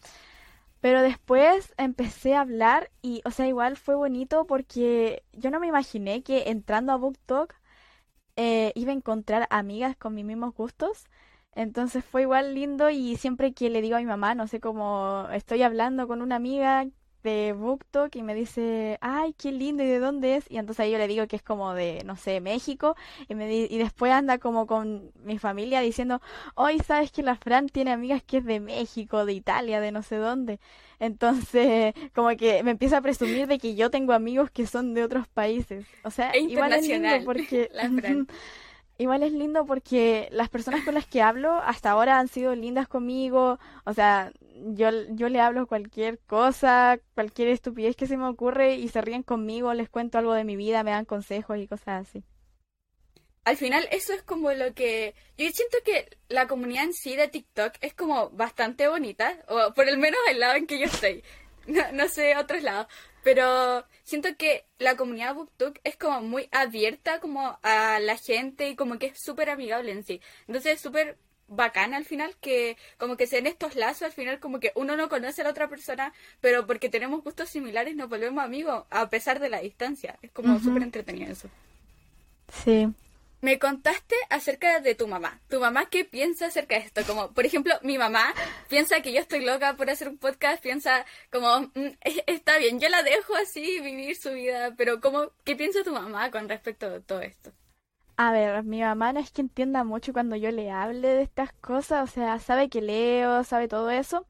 Pero 0.82 1.00
después 1.00 1.72
empecé 1.78 2.34
a 2.34 2.42
hablar 2.42 2.90
y, 3.00 3.22
o 3.24 3.30
sea, 3.30 3.48
igual 3.48 3.78
fue 3.78 3.94
bonito 3.94 4.44
porque 4.46 5.22
yo 5.32 5.50
no 5.50 5.58
me 5.58 5.68
imaginé 5.68 6.22
que 6.22 6.50
entrando 6.50 6.92
a 6.92 6.96
BookTok 6.96 7.54
eh, 8.36 8.72
iba 8.74 8.92
a 8.92 8.94
encontrar 8.94 9.46
amigas 9.48 9.96
con 9.96 10.14
mis 10.14 10.26
mismos 10.26 10.54
gustos. 10.54 11.06
Entonces 11.54 12.04
fue 12.04 12.22
igual 12.22 12.54
lindo 12.54 12.88
y 12.90 13.16
siempre 13.16 13.52
que 13.52 13.68
le 13.70 13.82
digo 13.82 13.96
a 13.96 14.00
mi 14.00 14.06
mamá, 14.06 14.34
no 14.34 14.46
sé 14.48 14.60
cómo 14.60 15.28
estoy 15.32 15.62
hablando 15.62 16.08
con 16.08 16.22
una 16.22 16.36
amiga 16.36 16.86
de 17.22 17.52
BookTok 17.52 18.16
y 18.16 18.22
me 18.22 18.34
dice, 18.34 18.98
ay, 19.00 19.32
qué 19.34 19.52
lindo 19.52 19.82
y 19.84 19.86
de 19.86 19.98
dónde 20.00 20.36
es. 20.36 20.50
Y 20.50 20.56
entonces 20.58 20.80
ahí 20.80 20.90
yo 20.92 20.98
le 20.98 21.06
digo 21.06 21.26
que 21.28 21.36
es 21.36 21.42
como 21.42 21.72
de, 21.74 22.02
no 22.04 22.16
sé, 22.16 22.40
México. 22.40 22.96
Y, 23.28 23.34
me 23.36 23.46
di- 23.46 23.68
y 23.70 23.78
después 23.78 24.10
anda 24.12 24.38
como 24.38 24.66
con 24.66 25.12
mi 25.22 25.38
familia 25.38 25.80
diciendo, 25.82 26.20
hoy 26.54 26.78
sabes 26.80 27.12
que 27.12 27.22
la 27.22 27.36
Fran 27.36 27.68
tiene 27.68 27.92
amigas 27.92 28.22
que 28.24 28.38
es 28.38 28.44
de 28.44 28.58
México, 28.58 29.24
de 29.26 29.34
Italia, 29.34 29.80
de 29.80 29.92
no 29.92 30.02
sé 30.02 30.16
dónde. 30.16 30.58
Entonces, 30.98 31.94
como 32.14 32.30
que 32.36 32.62
me 32.64 32.72
empieza 32.72 32.98
a 32.98 33.02
presumir 33.02 33.46
de 33.46 33.58
que 33.58 33.74
yo 33.76 33.90
tengo 33.90 34.12
amigos 34.14 34.50
que 34.50 34.66
son 34.66 34.94
de 34.94 35.04
otros 35.04 35.28
países. 35.28 35.86
O 36.02 36.10
sea, 36.10 36.34
Es 36.34 36.42
igual 36.44 36.72
es 36.72 36.82
lindo 36.82 37.20
porque... 37.24 37.70
la 37.70 37.90
Fran. 37.90 38.26
Igual 38.98 39.22
es 39.22 39.32
lindo 39.32 39.64
porque 39.66 40.28
las 40.32 40.48
personas 40.48 40.84
con 40.84 40.94
las 40.94 41.06
que 41.06 41.22
hablo 41.22 41.54
hasta 41.54 41.90
ahora 41.90 42.18
han 42.18 42.28
sido 42.28 42.54
lindas 42.54 42.88
conmigo. 42.88 43.58
O 43.84 43.94
sea, 43.94 44.32
yo, 44.74 44.90
yo 45.10 45.28
le 45.28 45.40
hablo 45.40 45.66
cualquier 45.66 46.18
cosa, 46.20 46.98
cualquier 47.14 47.48
estupidez 47.48 47.96
que 47.96 48.06
se 48.06 48.16
me 48.16 48.26
ocurre 48.26 48.74
y 48.76 48.88
se 48.88 49.00
ríen 49.00 49.22
conmigo, 49.22 49.72
les 49.74 49.88
cuento 49.88 50.18
algo 50.18 50.34
de 50.34 50.44
mi 50.44 50.56
vida, 50.56 50.84
me 50.84 50.90
dan 50.90 51.04
consejos 51.04 51.58
y 51.58 51.66
cosas 51.66 52.08
así. 52.08 52.24
Al 53.44 53.56
final 53.56 53.88
eso 53.90 54.12
es 54.12 54.22
como 54.22 54.52
lo 54.52 54.72
que... 54.72 55.16
Yo 55.36 55.50
siento 55.50 55.78
que 55.84 56.16
la 56.28 56.46
comunidad 56.46 56.84
en 56.84 56.94
sí 56.94 57.16
de 57.16 57.26
TikTok 57.26 57.74
es 57.80 57.92
como 57.92 58.30
bastante 58.30 58.86
bonita, 58.86 59.36
o 59.48 59.74
por 59.74 59.88
el 59.88 59.98
menos 59.98 60.20
el 60.30 60.38
lado 60.38 60.54
en 60.54 60.66
que 60.66 60.78
yo 60.78 60.86
estoy. 60.86 61.24
No, 61.66 61.82
no 61.92 62.08
sé 62.08 62.36
otros 62.36 62.62
lados, 62.62 62.86
pero 63.22 63.84
siento 64.04 64.36
que 64.36 64.66
la 64.78 64.96
comunidad 64.96 65.34
BookTok 65.34 65.78
es 65.84 65.96
como 65.96 66.20
muy 66.22 66.48
abierta 66.52 67.20
como 67.20 67.58
a 67.62 67.98
la 68.00 68.16
gente 68.16 68.68
y 68.68 68.76
como 68.76 68.98
que 68.98 69.06
es 69.06 69.22
súper 69.22 69.50
amigable 69.50 69.92
en 69.92 70.04
sí. 70.04 70.20
Entonces 70.46 70.74
es 70.74 70.80
súper 70.80 71.18
bacán 71.48 71.92
al 71.94 72.04
final 72.06 72.34
que 72.40 72.76
como 72.98 73.16
que 73.16 73.26
se 73.26 73.36
den 73.36 73.46
estos 73.46 73.76
lazos 73.76 74.02
al 74.02 74.12
final 74.12 74.40
como 74.40 74.58
que 74.58 74.72
uno 74.74 74.96
no 74.96 75.08
conoce 75.08 75.42
a 75.42 75.44
la 75.44 75.50
otra 75.50 75.68
persona, 75.68 76.12
pero 76.40 76.66
porque 76.66 76.88
tenemos 76.88 77.22
gustos 77.22 77.50
similares 77.50 77.94
nos 77.96 78.08
volvemos 78.08 78.42
amigos 78.44 78.84
a 78.90 79.08
pesar 79.10 79.38
de 79.40 79.50
la 79.50 79.60
distancia. 79.60 80.18
Es 80.22 80.30
como 80.32 80.56
Ujú. 80.56 80.64
súper 80.64 80.82
entretenido 80.82 81.32
eso. 81.32 81.50
Sí. 82.48 82.88
Me 83.44 83.58
contaste 83.58 84.14
acerca 84.30 84.78
de 84.78 84.94
tu 84.94 85.08
mamá. 85.08 85.40
¿Tu 85.48 85.58
mamá 85.58 85.86
qué 85.86 86.04
piensa 86.04 86.46
acerca 86.46 86.76
de 86.76 86.82
esto? 86.82 87.02
Como, 87.04 87.32
por 87.32 87.44
ejemplo, 87.44 87.74
mi 87.82 87.98
mamá 87.98 88.32
piensa 88.68 89.00
que 89.00 89.12
yo 89.12 89.18
estoy 89.18 89.44
loca 89.44 89.74
por 89.76 89.90
hacer 89.90 90.08
un 90.08 90.16
podcast, 90.16 90.62
piensa 90.62 91.04
como, 91.32 91.58
"Mm, 91.74 91.96
es- 92.02 92.22
está 92.28 92.58
bien, 92.58 92.78
yo 92.78 92.88
la 92.88 93.02
dejo 93.02 93.34
así 93.34 93.80
vivir 93.80 94.14
su 94.14 94.30
vida, 94.30 94.74
pero 94.76 95.00
como, 95.00 95.32
¿qué 95.44 95.56
piensa 95.56 95.82
tu 95.82 95.92
mamá 95.92 96.30
con 96.30 96.48
respecto 96.48 96.86
a 96.86 97.00
todo 97.00 97.20
esto? 97.20 97.50
A 98.16 98.30
ver, 98.30 98.62
mi 98.62 98.80
mamá 98.80 99.12
no 99.12 99.18
es 99.18 99.32
que 99.32 99.40
entienda 99.40 99.82
mucho 99.82 100.12
cuando 100.12 100.36
yo 100.36 100.52
le 100.52 100.70
hable 100.70 101.08
de 101.08 101.22
estas 101.22 101.52
cosas, 101.54 102.08
o 102.08 102.12
sea, 102.12 102.38
sabe 102.38 102.68
que 102.68 102.80
leo, 102.80 103.42
sabe 103.42 103.66
todo 103.66 103.90
eso, 103.90 104.24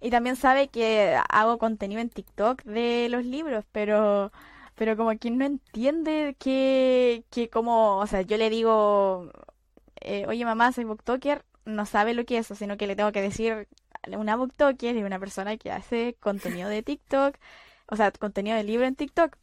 y 0.00 0.08
también 0.08 0.36
sabe 0.36 0.68
que 0.68 1.18
hago 1.28 1.58
contenido 1.58 2.00
en 2.00 2.08
TikTok 2.08 2.62
de 2.62 3.08
los 3.10 3.26
libros, 3.26 3.64
pero, 3.72 4.32
pero 4.74 4.96
como 4.96 5.16
que 5.18 5.30
no 5.30 5.44
entiende 5.44 6.36
que, 6.38 7.24
que 7.30 7.48
como, 7.50 7.98
o 7.98 8.06
sea, 8.06 8.22
yo 8.22 8.36
le 8.36 8.50
digo, 8.50 9.30
eh, 10.00 10.26
oye 10.26 10.44
mamá, 10.44 10.72
soy 10.72 10.84
booktoker, 10.84 11.44
no 11.64 11.86
sabe 11.86 12.14
lo 12.14 12.24
que 12.24 12.38
es 12.38 12.46
eso, 12.46 12.54
sino 12.54 12.76
que 12.76 12.86
le 12.86 12.96
tengo 12.96 13.12
que 13.12 13.22
decir 13.22 13.68
una 14.18 14.36
booktoker 14.36 14.96
y 14.96 15.02
una 15.02 15.18
persona 15.18 15.56
que 15.56 15.70
hace 15.72 16.16
contenido 16.20 16.68
de 16.68 16.82
TikTok, 16.82 17.36
o 17.86 17.96
sea, 17.96 18.12
contenido 18.12 18.56
de 18.56 18.64
libro 18.64 18.86
en 18.86 18.96
TikTok. 18.96 19.36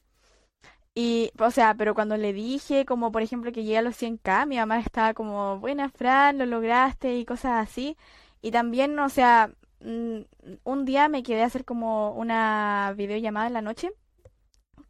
Y, 0.94 1.32
o 1.40 1.52
sea, 1.52 1.74
pero 1.76 1.94
cuando 1.96 2.18
le 2.18 2.34
dije, 2.34 2.86
como 2.86 3.12
por 3.12 3.22
ejemplo 3.22 3.52
que 3.52 3.64
llegué 3.64 3.78
a 3.78 3.82
los 3.82 3.96
100k, 4.02 4.46
mi 4.46 4.58
mamá 4.58 4.80
estaba 4.80 5.14
como, 5.14 5.58
buena 5.60 5.90
Fran, 5.90 6.38
lo 6.38 6.46
lograste 6.46 7.18
y 7.18 7.26
cosas 7.26 7.54
así. 7.68 7.98
Y 8.42 8.52
también, 8.52 9.00
o 9.00 9.10
sea, 9.10 9.52
mm, 9.82 10.22
un 10.64 10.86
día 10.86 11.08
me 11.10 11.24
quedé 11.24 11.44
a 11.44 11.46
hacer 11.48 11.66
como 11.66 12.12
una 12.14 12.94
videollamada 12.98 13.48
en 13.48 13.54
la 13.54 13.62
noche 13.62 13.92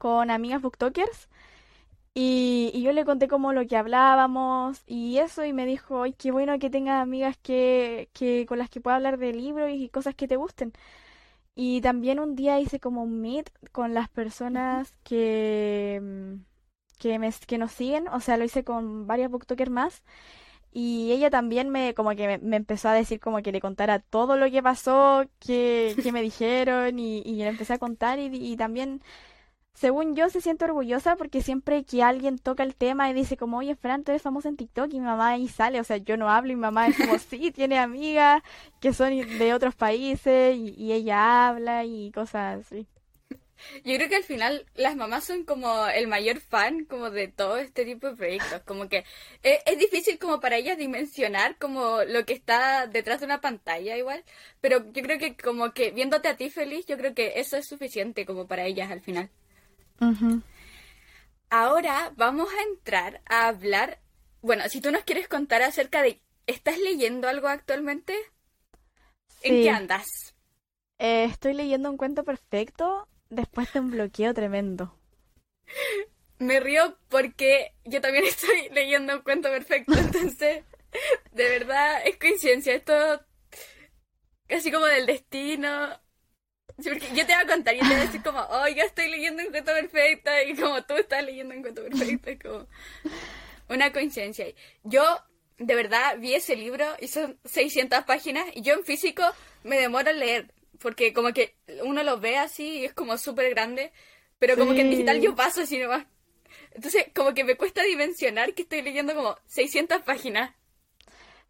con 0.01 0.31
amigas 0.31 0.61
booktokers 0.63 1.29
y, 2.13 2.71
y 2.73 2.81
yo 2.83 2.93
le 2.93 3.05
conté 3.05 3.27
como 3.29 3.53
lo 3.53 3.65
que 3.67 3.77
hablábamos 3.77 4.83
y 4.87 5.19
eso 5.19 5.45
y 5.45 5.53
me 5.53 5.65
dijo, 5.65 6.03
ay, 6.03 6.13
qué 6.13 6.31
bueno 6.31 6.59
que 6.59 6.69
tengas 6.69 7.01
amigas 7.01 7.37
que, 7.41 8.09
que 8.13 8.45
con 8.47 8.59
las 8.59 8.69
que 8.69 8.81
pueda 8.81 8.97
hablar 8.97 9.17
de 9.19 9.33
libros 9.33 9.71
y 9.73 9.89
cosas 9.89 10.15
que 10.15 10.27
te 10.27 10.35
gusten. 10.37 10.73
Y 11.55 11.81
también 11.81 12.19
un 12.19 12.35
día 12.35 12.59
hice 12.59 12.79
como 12.79 13.03
un 13.03 13.21
meet 13.21 13.51
con 13.71 13.93
las 13.93 14.09
personas 14.09 14.93
que, 15.03 15.99
mm, 16.01 16.35
que, 16.99 17.19
me, 17.19 17.31
que 17.47 17.57
nos 17.57 17.71
siguen, 17.73 18.07
o 18.09 18.19
sea, 18.21 18.37
lo 18.37 18.45
hice 18.45 18.63
con 18.63 19.07
varias 19.07 19.31
booktokers 19.31 19.71
más. 19.71 20.03
Y 20.73 21.11
ella 21.11 21.29
también 21.29 21.69
me, 21.69 21.93
como 21.93 22.11
que 22.15 22.27
me, 22.27 22.37
me 22.39 22.55
empezó 22.57 22.89
a 22.89 22.93
decir 22.93 23.19
como 23.19 23.41
que 23.41 23.51
le 23.51 23.59
contara 23.61 23.99
todo 23.99 24.37
lo 24.37 24.49
que 24.51 24.63
pasó, 24.63 25.25
que, 25.39 25.99
que 26.01 26.11
me 26.13 26.21
dijeron, 26.23 26.97
y, 26.99 27.19
y 27.25 27.35
le 27.37 27.47
empecé 27.49 27.73
a 27.73 27.79
contar 27.79 28.19
y, 28.19 28.27
y 28.33 28.55
también 28.57 29.01
según 29.73 30.15
yo, 30.15 30.29
se 30.29 30.41
siente 30.41 30.65
orgullosa 30.65 31.15
porque 31.15 31.41
siempre 31.41 31.83
que 31.83 32.03
alguien 32.03 32.37
toca 32.37 32.63
el 32.63 32.75
tema 32.75 33.09
y 33.09 33.13
dice 33.13 33.37
como, 33.37 33.57
oye, 33.57 33.75
Fran, 33.75 34.03
tú 34.03 34.11
eres 34.11 34.21
famosa 34.21 34.49
en 34.49 34.57
TikTok 34.57 34.93
y 34.93 34.99
mi 34.99 35.05
mamá 35.05 35.29
ahí 35.29 35.47
sale, 35.47 35.79
o 35.79 35.83
sea, 35.83 35.97
yo 35.97 36.17
no 36.17 36.29
hablo 36.29 36.51
y 36.51 36.55
mi 36.55 36.61
mamá 36.61 36.87
es 36.87 36.97
como, 36.97 37.17
sí, 37.19 37.51
tiene 37.55 37.79
amigas 37.79 38.43
que 38.79 38.93
son 38.93 39.09
de 39.37 39.53
otros 39.53 39.75
países 39.75 40.55
y, 40.55 40.73
y 40.77 40.93
ella 40.93 41.47
habla 41.49 41.85
y 41.85 42.11
cosas 42.11 42.61
así. 42.61 42.87
Yo 43.83 43.95
creo 43.95 44.09
que 44.09 44.15
al 44.15 44.23
final 44.23 44.65
las 44.75 44.95
mamás 44.95 45.23
son 45.25 45.43
como 45.45 45.87
el 45.87 46.07
mayor 46.07 46.39
fan 46.41 46.85
como 46.85 47.09
de 47.11 47.27
todo 47.27 47.57
este 47.57 47.85
tipo 47.85 48.07
de 48.09 48.15
proyectos. 48.15 48.61
Como 48.63 48.89
que 48.89 49.05
es, 49.43 49.59
es 49.65 49.77
difícil 49.79 50.17
como 50.19 50.39
para 50.39 50.57
ellas 50.57 50.77
dimensionar 50.77 51.57
como 51.57 52.03
lo 52.03 52.25
que 52.25 52.33
está 52.33 52.87
detrás 52.87 53.19
de 53.19 53.25
una 53.27 53.41
pantalla 53.41 53.97
igual. 53.97 54.23
Pero 54.61 54.91
yo 54.91 55.03
creo 55.03 55.19
que 55.19 55.35
como 55.37 55.73
que 55.73 55.91
viéndote 55.91 56.27
a 56.27 56.37
ti 56.37 56.49
feliz, 56.49 56.85
yo 56.87 56.97
creo 56.97 57.13
que 57.13 57.39
eso 57.39 57.57
es 57.57 57.67
suficiente 57.67 58.25
como 58.25 58.47
para 58.47 58.65
ellas 58.65 58.91
al 58.91 59.01
final. 59.01 59.29
Ahora 61.51 62.13
vamos 62.17 62.49
a 62.53 62.63
entrar 62.63 63.21
a 63.27 63.47
hablar. 63.47 64.01
Bueno, 64.41 64.67
si 64.69 64.81
tú 64.81 64.91
nos 64.91 65.03
quieres 65.03 65.27
contar 65.27 65.61
acerca 65.61 66.01
de. 66.01 66.21
¿Estás 66.47 66.77
leyendo 66.79 67.27
algo 67.27 67.47
actualmente? 67.47 68.15
¿En 69.43 69.59
qué 69.59 69.69
andas? 69.69 70.35
eh, 70.99 71.25
estoy 71.25 71.53
leyendo 71.53 71.89
un 71.91 71.97
cuento 71.97 72.23
perfecto 72.23 73.09
después 73.29 73.73
de 73.73 73.81
un 73.81 73.91
bloqueo 73.91 74.33
tremendo. 74.33 74.95
Me 76.39 76.59
río 76.59 76.97
porque 77.09 77.73
yo 77.85 78.01
también 78.01 78.25
estoy 78.27 78.69
leyendo 78.71 79.15
un 79.15 79.21
cuento 79.21 79.49
perfecto, 79.49 79.97
entonces, 79.97 80.65
de 81.31 81.43
verdad, 81.49 82.05
es 82.07 82.17
coincidencia. 82.17 82.75
Esto 82.75 82.93
casi 84.47 84.71
como 84.71 84.85
del 84.85 85.05
destino. 85.05 86.00
Sí, 86.79 86.89
porque 86.89 87.07
yo 87.09 87.25
te 87.25 87.33
voy 87.33 87.43
a 87.43 87.47
contar, 87.47 87.73
yo 87.75 87.81
te 87.81 87.87
voy 87.87 87.95
a 87.95 88.05
decir 88.05 88.21
como, 88.23 88.39
oh, 88.39 88.67
yo 88.67 88.83
estoy 88.83 89.09
leyendo 89.09 89.43
un 89.43 89.49
cuento 89.49 89.71
perfecto 89.71 90.31
y 90.47 90.55
como 90.55 90.83
tú 90.83 90.95
estás 90.95 91.23
leyendo 91.23 91.55
un 91.55 91.61
cuento 91.61 91.83
perfecto, 91.83 92.29
es 92.29 92.39
como 92.39 92.67
una 93.69 93.91
coincidencia. 93.91 94.45
Yo, 94.83 95.03
de 95.57 95.75
verdad, 95.75 96.17
vi 96.19 96.33
ese 96.35 96.55
libro 96.55 96.85
y 96.99 97.07
son 97.07 97.37
600 97.45 98.03
páginas 98.03 98.45
y 98.53 98.61
yo 98.61 98.73
en 98.73 98.83
físico 98.83 99.23
me 99.63 99.79
demoro 99.79 100.09
en 100.09 100.19
leer, 100.19 100.53
porque 100.79 101.13
como 101.13 101.33
que 101.33 101.55
uno 101.83 102.03
lo 102.03 102.19
ve 102.19 102.37
así 102.37 102.79
y 102.79 102.85
es 102.85 102.93
como 102.93 103.17
súper 103.17 103.49
grande, 103.51 103.91
pero 104.39 104.57
como 104.57 104.73
que 104.73 104.81
en 104.81 104.89
digital 104.89 105.17
Sí. 105.17 105.23
yo 105.23 105.35
paso 105.35 105.61
así 105.61 105.77
nomás. 105.77 106.05
Entonces, 106.73 107.05
como 107.13 107.33
que 107.33 107.43
me 107.43 107.55
cuesta 107.55 107.83
dimensionar 107.83 108.53
que 108.53 108.63
estoy 108.63 108.81
leyendo 108.81 109.13
como 109.13 109.37
600 109.47 110.01
páginas. 110.01 110.51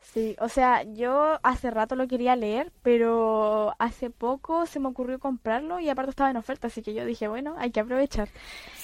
Sí, 0.01 0.35
o 0.39 0.49
sea, 0.49 0.83
yo 0.83 1.39
hace 1.43 1.71
rato 1.71 1.95
lo 1.95 2.07
quería 2.07 2.35
leer, 2.35 2.71
pero 2.81 3.73
hace 3.79 4.09
poco 4.09 4.65
se 4.65 4.79
me 4.79 4.89
ocurrió 4.89 5.19
comprarlo 5.19 5.79
y 5.79 5.89
aparte 5.89 6.09
estaba 6.09 6.31
en 6.31 6.37
oferta, 6.37 6.67
así 6.67 6.81
que 6.81 6.93
yo 6.93 7.05
dije, 7.05 7.27
bueno, 7.27 7.55
hay 7.57 7.71
que 7.71 7.79
aprovechar. 7.79 8.27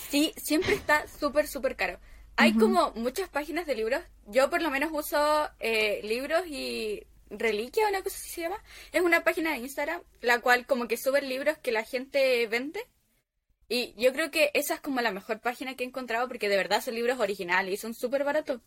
Sí, 0.10 0.32
siempre 0.38 0.74
está 0.76 1.08
súper, 1.08 1.48
súper 1.48 1.76
caro. 1.76 2.00
Hay 2.40 2.54
como 2.54 2.92
muchas 2.92 3.30
páginas 3.30 3.66
de 3.66 3.74
libros. 3.74 4.00
Yo 4.28 4.50
por 4.52 4.62
lo 4.62 4.70
menos 4.70 4.92
uso 4.94 5.50
eh, 5.60 6.02
libros 6.04 6.46
y 6.46 7.04
Reliquia, 7.32 7.90
una 7.90 8.04
cosa 8.04 8.16
así 8.16 8.30
se 8.30 8.42
llama. 8.42 8.64
Es 8.92 9.02
una 9.02 9.24
página 9.24 9.52
de 9.52 9.58
Instagram, 9.58 10.02
la 10.22 10.40
cual 10.40 10.68
como 10.68 10.88
que 10.88 10.98
sube 10.98 11.22
libros 11.24 11.58
que 11.58 11.72
la 11.72 11.84
gente 11.84 12.46
vende. 12.46 12.80
Y 13.68 13.94
yo 14.02 14.14
creo 14.14 14.30
que 14.30 14.52
esa 14.54 14.76
es 14.76 14.82
como 14.82 15.02
la 15.02 15.12
mejor 15.12 15.42
página 15.42 15.76
que 15.76 15.84
he 15.84 15.88
encontrado 15.88 16.28
porque 16.28 16.48
de 16.48 16.58
verdad 16.58 16.82
son 16.82 16.94
libros 16.94 17.20
originales 17.20 17.74
y 17.74 17.78
son 17.78 17.96
súper 17.96 18.24
baratos. 18.24 18.62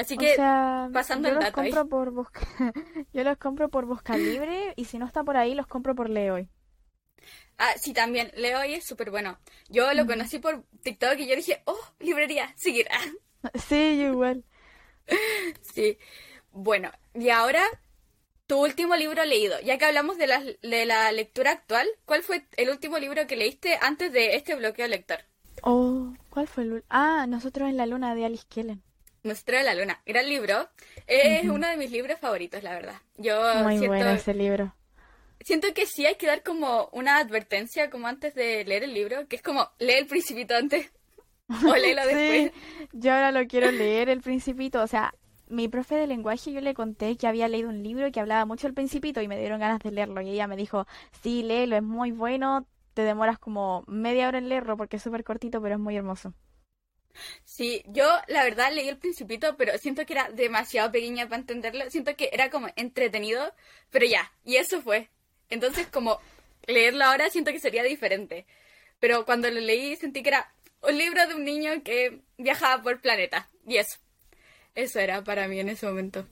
Así 0.00 0.16
O 0.16 0.18
que 0.18 0.34
sea, 0.34 0.88
pasando 0.92 1.28
yo 1.28 1.34
el 1.34 1.34
los 1.34 1.44
dato 1.44 1.60
ahí. 1.60 1.70
compro 1.72 1.88
por 1.88 2.10
busca, 2.12 2.40
yo 3.12 3.24
los 3.24 3.38
compro 3.38 3.68
por 3.70 3.86
Busca 3.86 4.16
Libre 4.16 4.72
y 4.76 4.84
si 4.86 4.98
no 4.98 5.06
está 5.06 5.24
por 5.24 5.36
ahí 5.36 5.54
los 5.54 5.66
compro 5.66 5.94
por 5.94 6.08
Leoy. 6.10 6.48
Ah, 7.58 7.74
sí, 7.78 7.92
también. 7.92 8.30
Leo 8.36 8.64
y 8.64 8.74
es 8.74 8.84
súper 8.84 9.10
bueno. 9.10 9.38
Yo 9.68 9.92
lo 9.94 10.06
conocí 10.06 10.38
por 10.38 10.64
TikTok 10.82 11.18
y 11.18 11.26
yo 11.28 11.36
dije, 11.36 11.62
oh, 11.66 11.78
librería, 12.00 12.52
seguir. 12.56 12.86
Sí, 13.54 13.98
yo 13.98 14.08
igual. 14.12 14.44
Sí. 15.62 15.98
Bueno, 16.52 16.90
y 17.14 17.30
ahora 17.30 17.62
tu 18.46 18.60
último 18.62 18.96
libro 18.96 19.24
leído. 19.24 19.60
Ya 19.62 19.78
que 19.78 19.86
hablamos 19.86 20.18
de 20.18 20.26
la, 20.28 20.42
de 20.62 20.86
la 20.86 21.12
lectura 21.12 21.52
actual, 21.52 21.88
¿cuál 22.06 22.22
fue 22.24 22.46
el 22.56 22.70
último 22.70 22.98
libro 22.98 23.26
que 23.26 23.36
leíste 23.36 23.78
antes 23.82 24.12
de 24.12 24.36
este 24.36 24.54
bloqueo 24.56 24.88
lector? 24.88 25.20
Oh, 25.62 26.12
¿cuál 26.28 26.46
fue 26.48 26.64
el 26.64 26.84
Ah, 26.90 27.26
Nosotros 27.26 27.68
en 27.70 27.76
la 27.78 27.86
luna 27.86 28.14
de 28.14 28.24
Alice 28.26 28.44
Kellen. 28.48 28.82
Nuestra 29.22 29.58
de 29.58 29.64
la 29.64 29.74
Luna. 29.74 30.00
Gran 30.06 30.28
libro. 30.28 30.68
Es 31.06 31.44
Ujú. 31.44 31.54
uno 31.54 31.68
de 31.68 31.76
mis 31.76 31.90
libros 31.90 32.18
favoritos, 32.20 32.62
la 32.62 32.72
verdad. 32.74 32.96
Yo 33.16 33.34
Muy 33.52 33.78
siento, 33.78 33.88
bueno 33.88 34.10
ese 34.10 34.34
libro. 34.34 34.74
siento 35.40 35.72
que 35.74 35.86
sí 35.86 36.06
hay 36.06 36.16
que 36.16 36.26
dar 36.26 36.42
como 36.42 36.88
una 36.92 37.18
advertencia 37.18 37.90
como 37.90 38.06
antes 38.08 38.34
de 38.34 38.64
leer 38.64 38.84
el 38.84 38.94
libro, 38.94 39.26
que 39.28 39.36
es 39.36 39.42
como 39.42 39.68
lee 39.78 39.94
el 39.94 40.06
principito 40.06 40.54
antes 40.56 40.90
o 41.48 41.74
léelo 41.76 42.06
después. 42.06 42.52
Sí, 42.52 42.88
yo 42.92 43.12
ahora 43.12 43.32
lo 43.32 43.46
quiero 43.46 43.70
leer, 43.70 44.08
El 44.08 44.20
Principito. 44.20 44.82
O 44.82 44.86
sea, 44.86 45.14
mi 45.48 45.68
profe 45.68 45.96
de 45.96 46.06
lenguaje 46.06 46.52
yo 46.52 46.60
le 46.60 46.74
conté 46.74 47.16
que 47.16 47.26
había 47.26 47.48
leído 47.48 47.68
un 47.68 47.82
libro 47.82 48.10
que 48.12 48.20
hablaba 48.20 48.44
mucho 48.44 48.66
del 48.66 48.74
Principito 48.74 49.20
y 49.20 49.28
me 49.28 49.38
dieron 49.38 49.60
ganas 49.60 49.80
de 49.80 49.90
leerlo. 49.90 50.20
Y 50.20 50.30
ella 50.30 50.46
me 50.46 50.56
dijo, 50.56 50.86
sí, 51.22 51.42
léelo, 51.42 51.76
es 51.76 51.82
muy 51.82 52.12
bueno. 52.12 52.66
Te 52.94 53.02
demoras 53.02 53.38
como 53.38 53.84
media 53.86 54.28
hora 54.28 54.38
en 54.38 54.48
leerlo 54.48 54.76
porque 54.76 54.96
es 54.96 55.02
súper 55.02 55.24
cortito, 55.24 55.60
pero 55.62 55.74
es 55.76 55.80
muy 55.80 55.96
hermoso. 55.96 56.34
Sí, 57.44 57.82
yo 57.86 58.08
la 58.28 58.44
verdad 58.44 58.72
leí 58.72 58.88
el 58.88 58.98
Principito, 58.98 59.56
pero 59.56 59.76
siento 59.78 60.06
que 60.06 60.14
era 60.14 60.30
demasiado 60.30 60.90
pequeña 60.92 61.28
para 61.28 61.40
entenderlo. 61.40 61.90
Siento 61.90 62.16
que 62.16 62.30
era 62.32 62.50
como 62.50 62.68
entretenido, 62.76 63.52
pero 63.90 64.06
ya, 64.06 64.32
y 64.44 64.56
eso 64.56 64.80
fue. 64.82 65.08
Entonces, 65.48 65.86
como 65.88 66.20
leerlo 66.66 67.04
ahora 67.04 67.30
siento 67.30 67.52
que 67.52 67.60
sería 67.60 67.82
diferente. 67.82 68.46
Pero 68.98 69.24
cuando 69.24 69.50
lo 69.50 69.60
leí 69.60 69.96
sentí 69.96 70.22
que 70.22 70.30
era 70.30 70.52
un 70.82 70.96
libro 70.96 71.26
de 71.26 71.34
un 71.34 71.44
niño 71.44 71.82
que 71.82 72.20
viajaba 72.38 72.82
por 72.82 73.00
planeta. 73.00 73.48
Y 73.66 73.76
eso. 73.76 73.98
Eso 74.74 75.00
era 75.00 75.22
para 75.24 75.48
mí 75.48 75.58
en 75.58 75.68
ese 75.68 75.86
momento. 75.86 76.26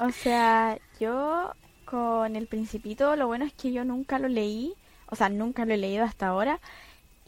O 0.00 0.10
sea, 0.10 0.78
yo 1.00 1.52
con 1.84 2.36
El 2.36 2.46
Principito, 2.46 3.16
lo 3.16 3.26
bueno 3.26 3.44
es 3.44 3.52
que 3.52 3.72
yo 3.72 3.84
nunca 3.84 4.18
lo 4.18 4.28
leí, 4.28 4.74
o 5.06 5.16
sea, 5.16 5.28
nunca 5.28 5.64
lo 5.64 5.74
he 5.74 5.78
leído 5.78 6.04
hasta 6.04 6.28
ahora, 6.28 6.60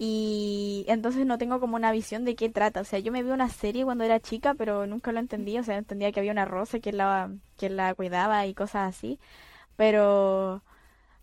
y 0.02 0.86
entonces 0.88 1.26
no 1.26 1.38
tengo 1.38 1.60
como 1.60 1.76
una 1.76 1.92
visión 1.92 2.24
de 2.24 2.34
qué 2.36 2.48
trata. 2.50 2.80
O 2.82 2.84
sea, 2.84 2.98
yo 3.00 3.12
me 3.12 3.22
vi 3.22 3.30
una 3.30 3.50
serie 3.50 3.84
cuando 3.84 4.04
era 4.04 4.20
chica, 4.20 4.54
pero 4.54 4.86
nunca 4.88 5.12
lo 5.12 5.20
entendí, 5.20 5.58
o 5.58 5.64
sea, 5.64 5.76
entendía 5.78 6.12
que 6.12 6.20
había 6.20 6.32
una 6.32 6.46
rosa 6.46 6.80
que 6.80 6.92
la, 6.92 7.32
que 7.58 7.70
la 7.70 7.94
cuidaba 7.94 8.46
y 8.46 8.54
cosas 8.54 8.88
así, 8.96 9.20
pero, 9.76 10.64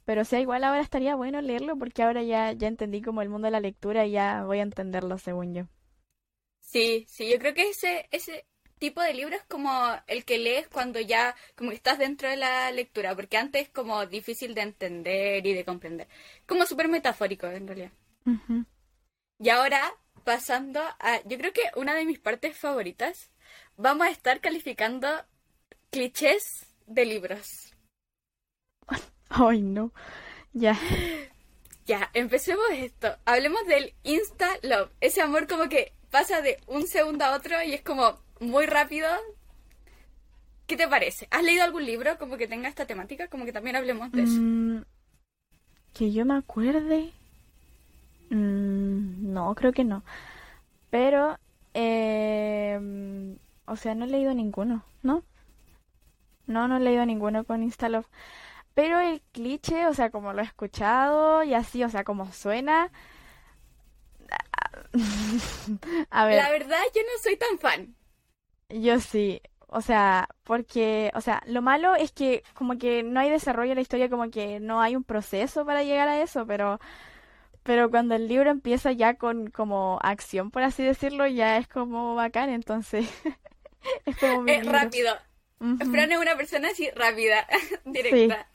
pero 0.05 0.23
o 0.23 0.25
sea, 0.25 0.39
igual 0.41 0.63
ahora 0.65 0.81
estaría 0.81 1.15
bueno 1.15 1.41
leerlo 1.41 1.77
porque 1.77 2.03
ahora 2.03 2.23
ya, 2.23 2.53
ya 2.53 2.67
entendí 2.69 3.01
como 3.03 3.21
el 3.23 3.29
mundo 3.29 3.47
de 3.47 3.51
la 3.53 3.61
lectura 3.61 4.05
y 4.05 4.11
ya 4.13 4.45
voy 4.45 4.59
a 4.59 4.63
entenderlo 4.63 5.17
según 5.19 5.53
yo. 5.55 5.65
Sí, 6.61 7.05
sí, 7.09 7.29
yo 7.31 7.39
creo 7.39 7.53
que 7.53 7.69
ese, 7.69 8.07
ese 8.11 8.45
tipo 8.77 9.01
de 9.01 9.13
libro 9.13 9.35
es 9.35 9.43
como 9.45 9.71
el 10.07 10.25
que 10.25 10.37
lees 10.37 10.67
cuando 10.67 10.99
ya 10.99 11.35
como 11.55 11.69
que 11.71 11.77
estás 11.77 11.97
dentro 11.97 12.29
de 12.29 12.35
la 12.37 12.71
lectura, 12.71 13.15
porque 13.15 13.37
antes 13.37 13.63
es 13.63 13.69
como 13.69 14.05
difícil 14.05 14.53
de 14.53 14.61
entender 14.61 15.45
y 15.47 15.53
de 15.53 15.65
comprender. 15.65 16.07
Como 16.45 16.65
súper 16.65 16.89
metafórico 16.89 17.47
en 17.47 17.67
realidad. 17.67 17.91
Y 19.39 19.49
ahora, 19.49 19.93
pasando 20.23 20.81
a, 20.81 21.21
yo 21.25 21.37
creo 21.37 21.53
que 21.53 21.61
una 21.75 21.93
de 21.95 22.05
mis 22.05 22.19
partes 22.19 22.57
favoritas, 22.57 23.31
vamos 23.75 24.07
a 24.07 24.11
estar 24.11 24.41
calificando 24.41 25.07
clichés 25.91 26.65
de 26.85 27.05
libros. 27.05 27.73
Ay, 29.29 29.61
no. 29.61 29.93
Ya. 30.53 30.77
Ya, 31.85 32.09
empecemos 32.13 32.65
esto. 32.71 33.15
Hablemos 33.25 33.65
del 33.67 33.93
Insta 34.03 34.49
Love. 34.63 34.91
Ese 34.99 35.21
amor 35.21 35.47
como 35.47 35.69
que 35.69 35.93
pasa 36.09 36.41
de 36.41 36.59
un 36.67 36.87
segundo 36.87 37.25
a 37.25 37.35
otro 37.35 37.61
y 37.63 37.73
es 37.73 37.81
como 37.81 38.19
muy 38.39 38.65
rápido. 38.65 39.07
¿Qué 40.65 40.75
te 40.75 40.87
parece? 40.87 41.27
¿Has 41.31 41.43
leído 41.43 41.63
algún 41.63 41.85
libro 41.85 42.17
como 42.17 42.35
que 42.37 42.47
tenga 42.47 42.67
esta 42.67 42.85
temática? 42.85 43.29
Como 43.29 43.45
que 43.45 43.53
también 43.53 43.77
hablemos 43.77 44.11
de 44.11 44.23
eso. 44.23 44.33
Mm, 44.33 44.83
que 45.93 46.11
yo 46.11 46.25
me 46.25 46.35
acuerde. 46.35 47.13
Mm, 48.29 49.31
no, 49.33 49.55
creo 49.55 49.71
que 49.73 49.83
no. 49.83 50.03
Pero, 50.91 51.39
eh, 51.73 52.79
o 53.67 53.75
sea, 53.77 53.95
no 53.95 54.05
he 54.05 54.09
leído 54.09 54.33
ninguno, 54.35 54.83
¿no? 55.03 55.23
No, 56.47 56.67
no 56.67 56.77
he 56.77 56.79
leído 56.79 57.05
ninguno 57.05 57.43
con 57.45 57.63
Instalove. 57.63 58.07
Pero 58.75 58.99
el 58.99 59.21
cliché, 59.33 59.87
o 59.87 59.93
sea, 59.95 60.11
como 60.11 60.33
lo 60.33 60.41
he 60.41 60.45
escuchado 60.45 61.43
y 61.43 61.53
así, 61.55 61.83
o 61.83 61.89
sea, 61.89 62.03
como 62.05 62.31
suena. 62.33 62.91
A 66.11 66.25
ver, 66.25 66.45
La 66.45 66.49
verdad, 66.51 66.79
yo 66.95 67.01
no 67.01 67.21
soy 67.21 67.35
tan 67.37 67.59
fan. 67.59 67.95
yo 68.69 68.99
sí. 68.99 69.41
O 69.69 69.81
sea, 69.81 70.29
porque, 70.43 71.11
o 71.15 71.21
sea, 71.21 71.43
lo 71.45 71.61
malo 71.61 71.95
es 71.95 72.11
que 72.13 72.43
como 72.53 72.77
que 72.77 73.03
no 73.03 73.19
hay 73.19 73.29
desarrollo 73.29 73.71
en 73.71 73.75
la 73.75 73.81
historia, 73.81 74.09
como 74.09 74.29
que 74.31 74.59
no 74.61 74.79
hay 74.81 74.95
un 74.95 75.03
proceso 75.03 75.65
para 75.65 75.83
llegar 75.83 76.07
a 76.07 76.21
eso, 76.21 76.45
pero, 76.47 76.79
pero 77.67 77.91
cuando 77.91 78.15
el 78.15 78.27
libro 78.27 78.49
empieza 78.49 78.91
ya 78.93 79.15
con 79.15 79.49
como 79.51 79.99
acción, 80.01 80.49
por 80.51 80.63
así 80.63 80.83
decirlo, 80.83 81.27
ya 81.27 81.57
es 81.57 81.67
como 81.67 82.15
bacán, 82.15 82.49
entonces 82.49 83.07
es 84.05 84.17
como 84.17 84.43
libro. 84.43 84.71
rápido. 84.71 85.15
Ujú. 85.59 85.91
Fran 85.91 86.11
es 86.11 86.17
una 86.17 86.35
persona 86.37 86.69
así 86.69 86.89
rápida, 86.91 87.47
directa. 87.85 88.47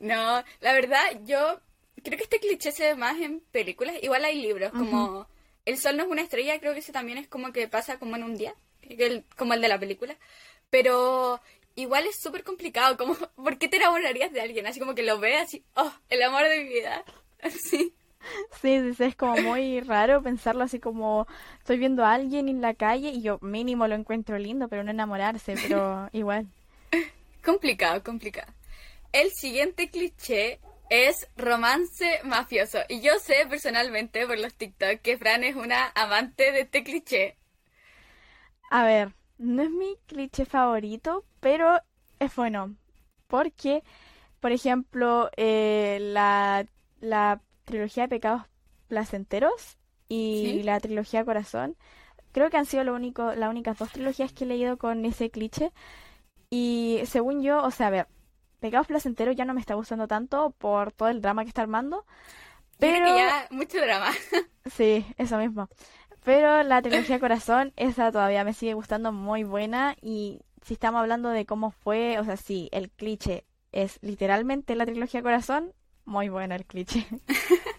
No, 0.00 0.42
la 0.60 0.72
verdad, 0.72 1.00
yo 1.24 1.60
creo 2.04 2.16
que 2.18 2.24
este 2.24 2.38
cliché 2.40 2.70
se 2.72 2.84
ve 2.88 2.94
más 2.94 3.18
en 3.18 3.40
películas. 3.52 3.96
Igual 4.02 4.24
hay 4.24 4.40
libros, 4.40 4.70
como 4.72 5.26
El 5.64 5.78
sol 5.78 5.96
no 5.96 6.04
es 6.04 6.08
una 6.08 6.22
estrella, 6.22 6.58
creo 6.60 6.72
que 6.72 6.80
ese 6.80 6.92
también 6.92 7.18
es 7.18 7.28
como 7.28 7.52
que 7.52 7.68
pasa 7.68 7.98
como 7.98 8.16
en 8.16 8.24
un 8.24 8.36
día, 8.36 8.54
el- 8.82 9.24
como 9.36 9.54
el 9.54 9.60
de 9.60 9.68
la 9.68 9.78
película. 9.78 10.16
Pero 10.70 11.40
igual 11.74 12.06
es 12.06 12.16
súper 12.16 12.44
complicado, 12.44 12.96
como, 12.96 13.14
¿por 13.36 13.58
qué 13.58 13.68
te 13.68 13.76
enamorarías 13.78 14.32
de 14.32 14.40
alguien? 14.40 14.66
Así 14.66 14.80
como 14.80 14.94
que 14.94 15.02
lo 15.02 15.18
veas 15.18 15.44
así, 15.48 15.64
oh, 15.76 15.92
el 16.08 16.22
amor 16.22 16.44
de 16.48 16.64
mi 16.64 16.68
vida. 16.70 17.04
Así. 17.42 17.94
Sí, 18.60 18.80
sí, 18.80 18.94
sí, 18.94 19.04
es 19.04 19.16
como 19.16 19.38
muy 19.38 19.80
raro 19.80 20.22
pensarlo 20.22 20.64
así 20.64 20.80
como 20.80 21.26
estoy 21.58 21.78
viendo 21.78 22.04
a 22.04 22.14
alguien 22.14 22.48
en 22.48 22.60
la 22.60 22.74
calle 22.74 23.10
y 23.10 23.22
yo 23.22 23.38
mínimo 23.42 23.86
lo 23.88 23.94
encuentro 23.94 24.38
lindo, 24.38 24.68
pero 24.68 24.84
no 24.84 24.90
enamorarse, 24.90 25.58
pero 25.58 26.08
igual. 26.12 26.48
Complicado, 27.42 28.02
complicado. 28.02 28.52
El 29.12 29.32
siguiente 29.32 29.90
cliché 29.90 30.60
es 30.90 31.28
romance 31.36 32.20
mafioso. 32.24 32.78
Y 32.88 33.00
yo 33.02 33.18
sé 33.20 33.46
personalmente 33.48 34.26
por 34.26 34.38
los 34.38 34.54
TikTok 34.54 35.00
que 35.02 35.18
Fran 35.18 35.44
es 35.44 35.56
una 35.56 35.92
amante 35.94 36.52
de 36.52 36.62
este 36.62 36.84
cliché. 36.84 37.36
A 38.70 38.84
ver, 38.84 39.14
no 39.38 39.62
es 39.62 39.70
mi 39.70 39.96
cliché 40.06 40.44
favorito, 40.44 41.24
pero 41.40 41.80
es 42.18 42.34
bueno. 42.36 42.76
Porque, 43.26 43.82
por 44.40 44.52
ejemplo, 44.52 45.30
eh, 45.36 45.98
la, 46.00 46.66
la 47.00 47.42
trilogía 47.68 48.04
de 48.04 48.10
Pecados 48.10 48.44
Placenteros 48.88 49.78
y 50.08 50.60
¿Sí? 50.60 50.62
la 50.64 50.80
trilogía 50.80 51.24
Corazón, 51.24 51.76
creo 52.32 52.50
que 52.50 52.58
han 52.58 52.66
sido 52.66 52.84
lo 52.84 52.94
único, 52.94 53.34
las 53.34 53.50
únicas 53.50 53.78
dos 53.78 53.92
trilogías 53.92 54.32
que 54.32 54.44
he 54.44 54.46
leído 54.48 54.78
con 54.78 55.04
ese 55.06 55.30
cliché. 55.30 55.72
Y 56.50 57.00
según 57.06 57.42
yo, 57.42 57.62
o 57.62 57.70
sea, 57.70 57.88
a 57.88 57.90
ver, 57.90 58.08
Pecados 58.60 58.86
Placenteros 58.88 59.36
ya 59.36 59.44
no 59.46 59.54
me 59.54 59.60
está 59.60 59.74
gustando 59.74 60.08
tanto 60.08 60.52
por 60.58 60.92
todo 60.92 61.08
el 61.08 61.22
drama 61.22 61.44
que 61.44 61.48
está 61.50 61.62
armando. 61.62 62.06
Creo 62.80 63.00
Pero 63.00 63.04
que 63.04 63.14
ya 63.14 63.46
mucho 63.50 63.80
drama. 63.80 64.10
Sí, 64.66 65.06
eso 65.16 65.38
mismo. 65.38 65.68
Pero 66.24 66.62
la 66.62 66.82
trilogía 66.82 67.18
Corazón, 67.20 67.72
esa 67.76 68.12
todavía 68.12 68.44
me 68.44 68.52
sigue 68.54 68.74
gustando 68.74 69.12
muy 69.12 69.44
buena. 69.44 69.96
Y 70.00 70.40
si 70.62 70.74
estamos 70.74 71.00
hablando 71.00 71.30
de 71.30 71.46
cómo 71.46 71.70
fue, 71.70 72.18
o 72.18 72.24
sea, 72.24 72.36
sí, 72.36 72.68
el 72.72 72.90
cliché 72.90 73.46
es 73.72 73.98
literalmente 74.02 74.74
la 74.76 74.86
trilogía 74.86 75.22
Corazón, 75.22 75.72
muy 76.08 76.28
buena 76.28 76.56
el 76.56 76.64
cliché. 76.64 77.06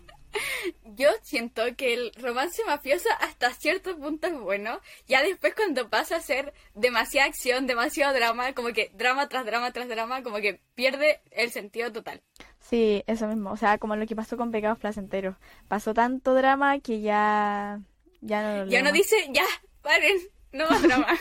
Yo 0.95 1.09
siento 1.23 1.63
que 1.75 1.93
el 1.93 2.11
romance 2.15 2.63
mafioso 2.65 3.09
hasta 3.19 3.51
cierto 3.53 3.97
punto 3.97 4.27
es 4.27 4.39
bueno. 4.39 4.79
Ya 5.07 5.23
después 5.23 5.55
cuando 5.55 5.89
pasa 5.89 6.17
a 6.17 6.21
ser 6.21 6.53
demasiada 6.75 7.27
acción, 7.27 7.65
demasiado 7.67 8.13
drama, 8.13 8.53
como 8.53 8.71
que 8.71 8.91
drama 8.93 9.27
tras 9.27 9.45
drama 9.45 9.71
tras 9.71 9.87
drama, 9.89 10.21
como 10.23 10.37
que 10.37 10.61
pierde 10.75 11.21
el 11.31 11.51
sentido 11.51 11.91
total. 11.91 12.21
Sí, 12.59 13.03
eso 13.07 13.27
mismo. 13.27 13.51
O 13.51 13.57
sea, 13.57 13.77
como 13.77 13.95
lo 13.95 14.05
que 14.05 14.15
pasó 14.15 14.37
con 14.37 14.51
Pecados 14.51 14.77
Placenteros. 14.77 15.35
Pasó 15.67 15.93
tanto 15.93 16.35
drama 16.35 16.79
que 16.79 17.01
ya, 17.01 17.79
ya 18.21 18.41
no 18.43 18.65
lo 18.65 18.71
Ya 18.71 18.83
no 18.83 18.91
dice, 18.91 19.15
ya, 19.31 19.45
paren, 19.81 20.17
no 20.51 20.67
más 20.69 20.81
drama. 20.83 21.07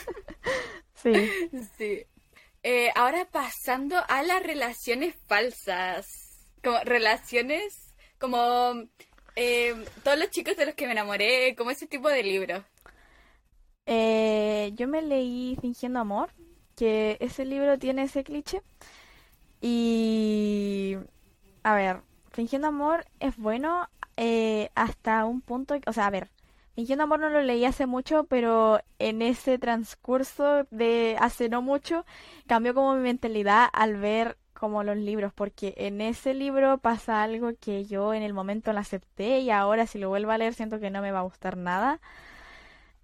Sí. 0.94 1.12
Sí. 1.78 2.04
Eh, 2.64 2.90
ahora 2.96 3.24
pasando 3.30 3.96
a 4.08 4.22
las 4.24 4.42
relaciones 4.42 5.14
falsas. 5.26 6.27
Como 6.62 6.78
relaciones, 6.84 7.94
como 8.18 8.74
eh, 9.36 9.84
todos 10.02 10.18
los 10.18 10.30
chicos 10.30 10.56
de 10.56 10.66
los 10.66 10.74
que 10.74 10.86
me 10.86 10.92
enamoré, 10.92 11.54
como 11.56 11.70
ese 11.70 11.86
tipo 11.86 12.08
de 12.08 12.22
libros. 12.22 12.62
Eh, 13.86 14.72
yo 14.74 14.88
me 14.88 15.00
leí 15.00 15.56
Fingiendo 15.60 16.00
Amor, 16.00 16.30
que 16.76 17.16
ese 17.20 17.44
libro 17.44 17.78
tiene 17.78 18.02
ese 18.02 18.24
cliché. 18.24 18.62
Y, 19.60 20.96
a 21.62 21.74
ver, 21.74 22.02
Fingiendo 22.32 22.68
Amor 22.68 23.06
es 23.20 23.36
bueno 23.36 23.88
eh, 24.16 24.70
hasta 24.74 25.24
un 25.24 25.40
punto, 25.40 25.76
o 25.86 25.92
sea, 25.92 26.06
a 26.06 26.10
ver, 26.10 26.28
Fingiendo 26.74 27.04
Amor 27.04 27.20
no 27.20 27.30
lo 27.30 27.40
leí 27.40 27.64
hace 27.64 27.86
mucho, 27.86 28.24
pero 28.24 28.80
en 28.98 29.22
ese 29.22 29.58
transcurso 29.58 30.66
de 30.70 31.16
hace 31.18 31.48
no 31.48 31.62
mucho 31.62 32.04
cambió 32.46 32.74
como 32.74 32.94
mi 32.94 33.02
mentalidad 33.02 33.68
al 33.72 33.96
ver 33.96 34.36
como 34.58 34.84
los 34.84 34.96
libros, 34.96 35.32
porque 35.34 35.74
en 35.78 36.00
ese 36.00 36.34
libro 36.34 36.78
pasa 36.78 37.22
algo 37.22 37.52
que 37.60 37.84
yo 37.86 38.14
en 38.14 38.22
el 38.22 38.34
momento 38.34 38.72
lo 38.72 38.80
acepté 38.80 39.40
y 39.40 39.50
ahora 39.50 39.86
si 39.86 39.98
lo 39.98 40.08
vuelvo 40.10 40.32
a 40.32 40.38
leer 40.38 40.54
siento 40.54 40.80
que 40.80 40.90
no 40.90 41.02
me 41.02 41.12
va 41.12 41.20
a 41.20 41.22
gustar 41.22 41.56
nada. 41.56 42.00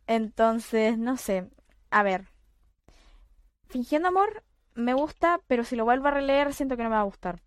Entonces, 0.07 0.99
no 0.99 1.17
sé. 1.17 1.49
A 1.91 2.03
ver, 2.03 2.27
Fingiendo 3.69 4.09
Amor 4.09 4.43
me 4.75 4.95
gusta, 4.95 5.41
pero 5.47 5.65
si 5.65 5.77
lo 5.77 5.85
vuelvo 5.85 6.09
a 6.09 6.11
releer 6.11 6.53
siento 6.55 6.77
que 6.77 6.83
no 6.83 6.91
me 6.91 6.97
va 6.97 7.03
a 7.03 7.05
gustar. 7.05 7.41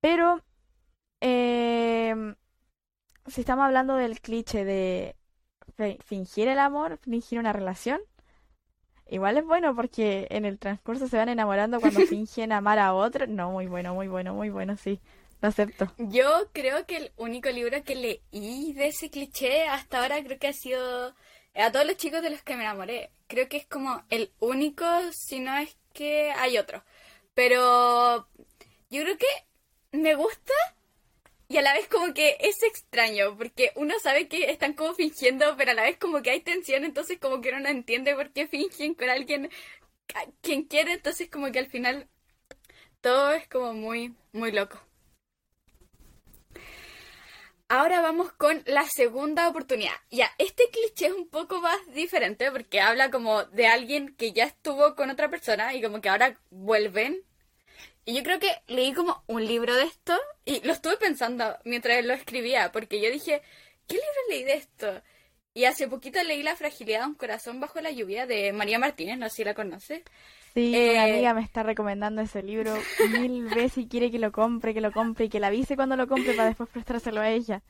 Pero, 0.00 0.42
em, 1.20 2.36
si 3.26 3.40
estamos 3.42 3.64
hablando 3.66 3.96
del 3.96 4.20
cliché 4.20 4.64
de 4.64 5.16
fi- 5.76 5.98
fingir 6.04 6.48
el 6.48 6.58
amor, 6.60 6.98
fingir 6.98 7.38
una 7.40 7.52
relación, 7.52 8.00
igual 9.08 9.38
es 9.38 9.44
bueno 9.44 9.74
porque 9.74 10.26
en 10.30 10.44
el 10.44 10.58
transcurso 10.58 11.08
se 11.08 11.16
van 11.16 11.28
enamorando 11.28 11.80
cuando 11.80 12.00
fingen 12.06 12.52
amar 12.52 12.78
a 12.78 12.94
otro. 12.94 13.26
No, 13.26 13.50
muy 13.50 13.66
bueno, 13.66 13.94
muy 13.94 14.08
bueno, 14.08 14.34
muy 14.34 14.50
bueno, 14.50 14.76
sí. 14.76 15.00
Lo 15.42 15.48
acepto. 15.48 15.92
Yo 15.98 16.48
creo 16.52 16.86
que 16.86 16.96
el 16.96 17.12
único 17.16 17.50
libro 17.50 17.82
que 17.84 17.94
leí 17.94 18.72
de 18.72 18.86
ese 18.86 19.10
cliché 19.10 19.66
hasta 19.66 20.00
ahora 20.00 20.22
creo 20.24 20.38
que 20.38 20.48
ha 20.48 20.52
sido 20.52 21.14
A 21.54 21.70
todos 21.72 21.86
los 21.86 21.96
chicos 21.96 22.22
de 22.22 22.30
los 22.30 22.42
que 22.42 22.56
me 22.56 22.62
enamoré. 22.62 23.10
Creo 23.26 23.48
que 23.48 23.58
es 23.58 23.66
como 23.66 24.02
el 24.08 24.30
único, 24.40 24.84
si 25.12 25.40
no 25.40 25.56
es 25.58 25.76
que 25.92 26.30
hay 26.32 26.58
otro. 26.58 26.82
Pero 27.34 28.28
yo 28.88 29.02
creo 29.02 29.18
que 29.18 29.26
me 29.92 30.14
gusta 30.14 30.52
y 31.48 31.58
a 31.58 31.62
la 31.62 31.72
vez 31.72 31.88
como 31.88 32.12
que 32.12 32.36
es 32.40 32.62
extraño, 32.62 33.36
porque 33.36 33.72
uno 33.76 33.94
sabe 34.00 34.28
que 34.28 34.50
están 34.50 34.72
como 34.74 34.94
fingiendo, 34.94 35.56
pero 35.56 35.70
a 35.70 35.74
la 35.74 35.82
vez 35.82 35.98
como 35.98 36.22
que 36.22 36.30
hay 36.30 36.40
tensión, 36.40 36.84
entonces 36.84 37.18
como 37.20 37.40
que 37.40 37.50
uno 37.50 37.60
no 37.60 37.68
entiende 37.68 38.14
por 38.14 38.32
qué 38.32 38.46
fingen 38.46 38.94
con 38.94 39.08
alguien 39.08 39.50
quien 40.40 40.64
quiere, 40.64 40.92
entonces 40.92 41.30
como 41.30 41.50
que 41.52 41.58
al 41.58 41.66
final 41.66 42.08
todo 43.00 43.32
es 43.32 43.46
como 43.48 43.72
muy, 43.74 44.14
muy 44.32 44.52
loco. 44.52 44.80
Ahora 47.68 48.00
vamos 48.00 48.32
con 48.32 48.62
la 48.66 48.84
segunda 48.84 49.48
oportunidad. 49.48 49.94
Ya, 50.10 50.30
este 50.38 50.70
cliché 50.70 51.06
es 51.06 51.12
un 51.12 51.28
poco 51.28 51.60
más 51.60 51.78
diferente 51.92 52.50
porque 52.52 52.80
habla 52.80 53.10
como 53.10 53.42
de 53.44 53.66
alguien 53.66 54.14
que 54.14 54.32
ya 54.32 54.44
estuvo 54.44 54.94
con 54.94 55.10
otra 55.10 55.28
persona 55.28 55.74
y 55.74 55.82
como 55.82 56.00
que 56.00 56.08
ahora 56.08 56.40
vuelven. 56.50 57.24
Y 58.06 58.14
yo 58.16 58.22
creo 58.24 58.38
que 58.40 58.48
leí 58.68 58.94
como 58.94 59.24
un 59.28 59.46
libro 59.46 59.74
de 59.74 59.84
esto 59.84 60.14
y 60.46 60.60
lo 60.66 60.72
estuve 60.72 60.96
pensando 60.98 61.58
mientras 61.64 62.04
lo 62.04 62.14
escribía 62.14 62.72
porque 62.72 63.02
yo 63.02 63.10
dije, 63.10 63.42
¿qué 63.88 63.96
libro 63.96 64.20
leí 64.30 64.44
de 64.44 64.54
esto? 64.54 65.02
Y 65.54 65.64
hace 65.66 65.88
poquito 65.88 66.22
leí 66.24 66.42
La 66.44 66.56
fragilidad 66.56 67.00
de 67.02 67.06
un 67.08 67.14
corazón 67.16 67.60
bajo 67.60 67.80
la 67.82 67.90
lluvia 67.92 68.26
de 68.26 68.52
María 68.54 68.78
Martínez, 68.78 69.18
no 69.18 69.28
sé 69.30 69.36
si 69.36 69.44
la 69.44 69.54
conoces. 69.54 70.04
Sí, 70.54 70.72
Eh, 70.72 70.90
una 70.90 71.04
amiga 71.04 71.34
me 71.34 71.42
está 71.42 71.62
recomendando 71.62 72.22
ese 72.22 72.42
libro 72.42 72.88
mil 72.98 73.50
veces 73.50 73.78
y 73.78 73.88
quiere 73.88 74.10
que 74.10 74.18
lo 74.18 74.32
compre, 74.32 74.72
que 74.74 74.80
lo 74.80 74.92
compre 74.92 75.26
y 75.26 75.28
que 75.28 75.40
la 75.40 75.48
avise 75.48 75.76
cuando 75.76 75.96
lo 75.96 76.08
compre 76.08 76.34
para 76.34 76.48
después 76.48 76.70
prestárselo 76.70 77.20
a 77.20 77.30
ella. 77.30 77.62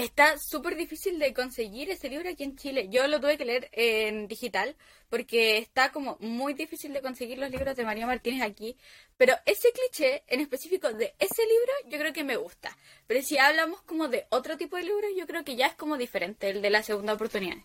Está 0.00 0.38
súper 0.38 0.76
difícil 0.76 1.18
de 1.18 1.34
conseguir 1.34 1.90
ese 1.90 2.08
libro 2.08 2.30
aquí 2.30 2.42
en 2.42 2.56
Chile. 2.56 2.88
Yo 2.88 3.06
lo 3.06 3.20
tuve 3.20 3.36
que 3.36 3.44
leer 3.44 3.68
en 3.72 4.28
digital 4.28 4.74
porque 5.10 5.58
está 5.58 5.92
como 5.92 6.16
muy 6.20 6.54
difícil 6.54 6.94
de 6.94 7.02
conseguir 7.02 7.36
los 7.36 7.50
libros 7.50 7.76
de 7.76 7.84
María 7.84 8.06
Martínez 8.06 8.40
aquí. 8.40 8.78
Pero 9.18 9.34
ese 9.44 9.68
cliché 9.72 10.22
en 10.28 10.40
específico 10.40 10.90
de 10.94 11.14
ese 11.18 11.42
libro 11.42 11.72
yo 11.90 11.98
creo 11.98 12.14
que 12.14 12.24
me 12.24 12.38
gusta. 12.38 12.74
Pero 13.06 13.20
si 13.20 13.36
hablamos 13.36 13.82
como 13.82 14.08
de 14.08 14.26
otro 14.30 14.56
tipo 14.56 14.78
de 14.78 14.84
libros 14.84 15.10
yo 15.18 15.26
creo 15.26 15.44
que 15.44 15.56
ya 15.56 15.66
es 15.66 15.74
como 15.74 15.98
diferente 15.98 16.48
el 16.48 16.62
de 16.62 16.70
la 16.70 16.82
segunda 16.82 17.12
oportunidad. 17.12 17.58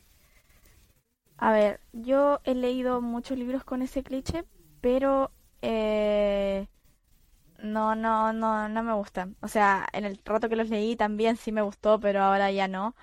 A 1.37 1.53
ver, 1.53 1.79
yo 1.93 2.41
he 2.43 2.53
leído 2.53 2.99
muchos 2.99 3.37
libros 3.37 3.63
con 3.63 3.81
ese 3.81 4.03
cliché, 4.03 4.43
pero 4.81 5.31
eh, 5.61 6.67
no, 7.59 7.95
no, 7.95 8.33
no, 8.33 8.69
no 8.69 8.83
me 8.83 8.93
gustan. 8.93 9.35
O 9.41 9.47
sea, 9.47 9.87
en 9.93 10.05
el 10.05 10.19
rato 10.23 10.49
que 10.49 10.55
los 10.55 10.69
leí 10.69 10.95
también 10.95 11.37
sí 11.37 11.51
me 11.51 11.61
gustó, 11.61 11.99
pero 11.99 12.21
ahora 12.23 12.51
ya 12.51 12.67
no. 12.67 12.95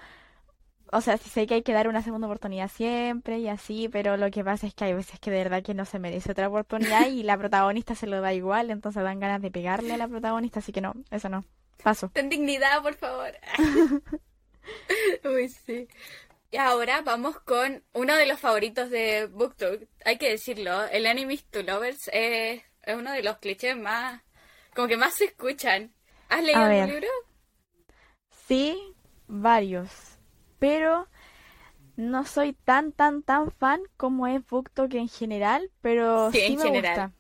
O 0.95 1.01
sea, 1.01 1.17
sí 1.17 1.31
sé 1.31 1.47
que 1.47 1.55
hay 1.55 1.63
que 1.63 1.73
dar 1.73 1.89
una 1.89 2.03
segunda 2.03 2.27
oportunidad 2.27 2.69
siempre 2.71 3.39
y 3.39 3.49
así, 3.49 3.89
pero 3.89 4.19
lo 4.19 4.31
que 4.31 4.45
pasa 4.45 4.67
es 4.67 4.75
que 4.75 4.85
hay 4.85 4.93
veces 4.93 5.19
que 5.19 5.31
de 5.31 5.39
verdad 5.39 5.63
que 5.63 5.73
no 5.73 5.87
se 5.87 5.99
merece 5.99 6.33
otra 6.33 6.49
oportunidad 6.49 7.07
y 7.09 7.23
la 7.23 7.39
protagonista 7.39 7.95
se 7.95 8.07
lo 8.07 8.21
da 8.21 8.35
igual, 8.35 8.71
entonces 8.71 9.03
dan 9.03 9.19
ganas 9.19 9.41
de 9.41 9.51
pegarle 9.51 9.95
a 9.95 9.97
la 9.97 10.07
protagonista, 10.07 10.59
así 10.59 10.71
que 10.71 10.83
no, 10.83 10.93
eso 11.11 11.31
no. 11.31 11.45
Paso. 11.83 12.11
Ten 12.11 12.29
dignidad, 12.29 12.83
por 12.83 12.95
favor. 12.95 13.33
Uy, 15.25 15.49
sí. 15.49 15.89
Y 16.51 16.59
ahora 16.59 17.01
vamos 17.01 17.41
con 17.41 17.83
uno 17.95 18.15
de 18.15 18.27
los 18.27 18.39
favoritos 18.39 18.91
de 18.91 19.27
BookTok. 19.27 19.85
Hay 20.05 20.19
que 20.19 20.29
decirlo, 20.29 20.85
el 20.89 21.07
Enemies 21.07 21.47
to 21.47 21.63
Lovers 21.63 22.11
es, 22.13 22.63
es 22.83 22.95
uno 22.95 23.13
de 23.13 23.23
los 23.23 23.39
clichés 23.39 23.79
más, 23.79 24.21
como 24.75 24.89
que 24.89 24.97
más 24.97 25.15
se 25.15 25.25
escuchan. 25.27 25.95
¿Has 26.29 26.43
leído 26.45 26.67
algún 26.67 26.87
ver. 26.87 26.87
libro? 26.87 27.09
Sí, 28.49 28.95
varios, 29.29 30.19
pero 30.59 31.09
no 31.97 32.25
soy 32.27 32.55
tan, 32.55 32.93
tan, 32.93 33.23
tan 33.25 33.51
fan 33.53 33.83
como 33.99 34.27
es 34.29 34.47
BookTok 34.47 34.95
en 34.95 35.09
general, 35.09 35.71
pero 35.83 36.33
Sí, 36.33 36.41
sí 36.45 36.57
en 36.57 36.57
me 36.57 36.67
general. 36.67 37.07
gusta. 37.07 37.13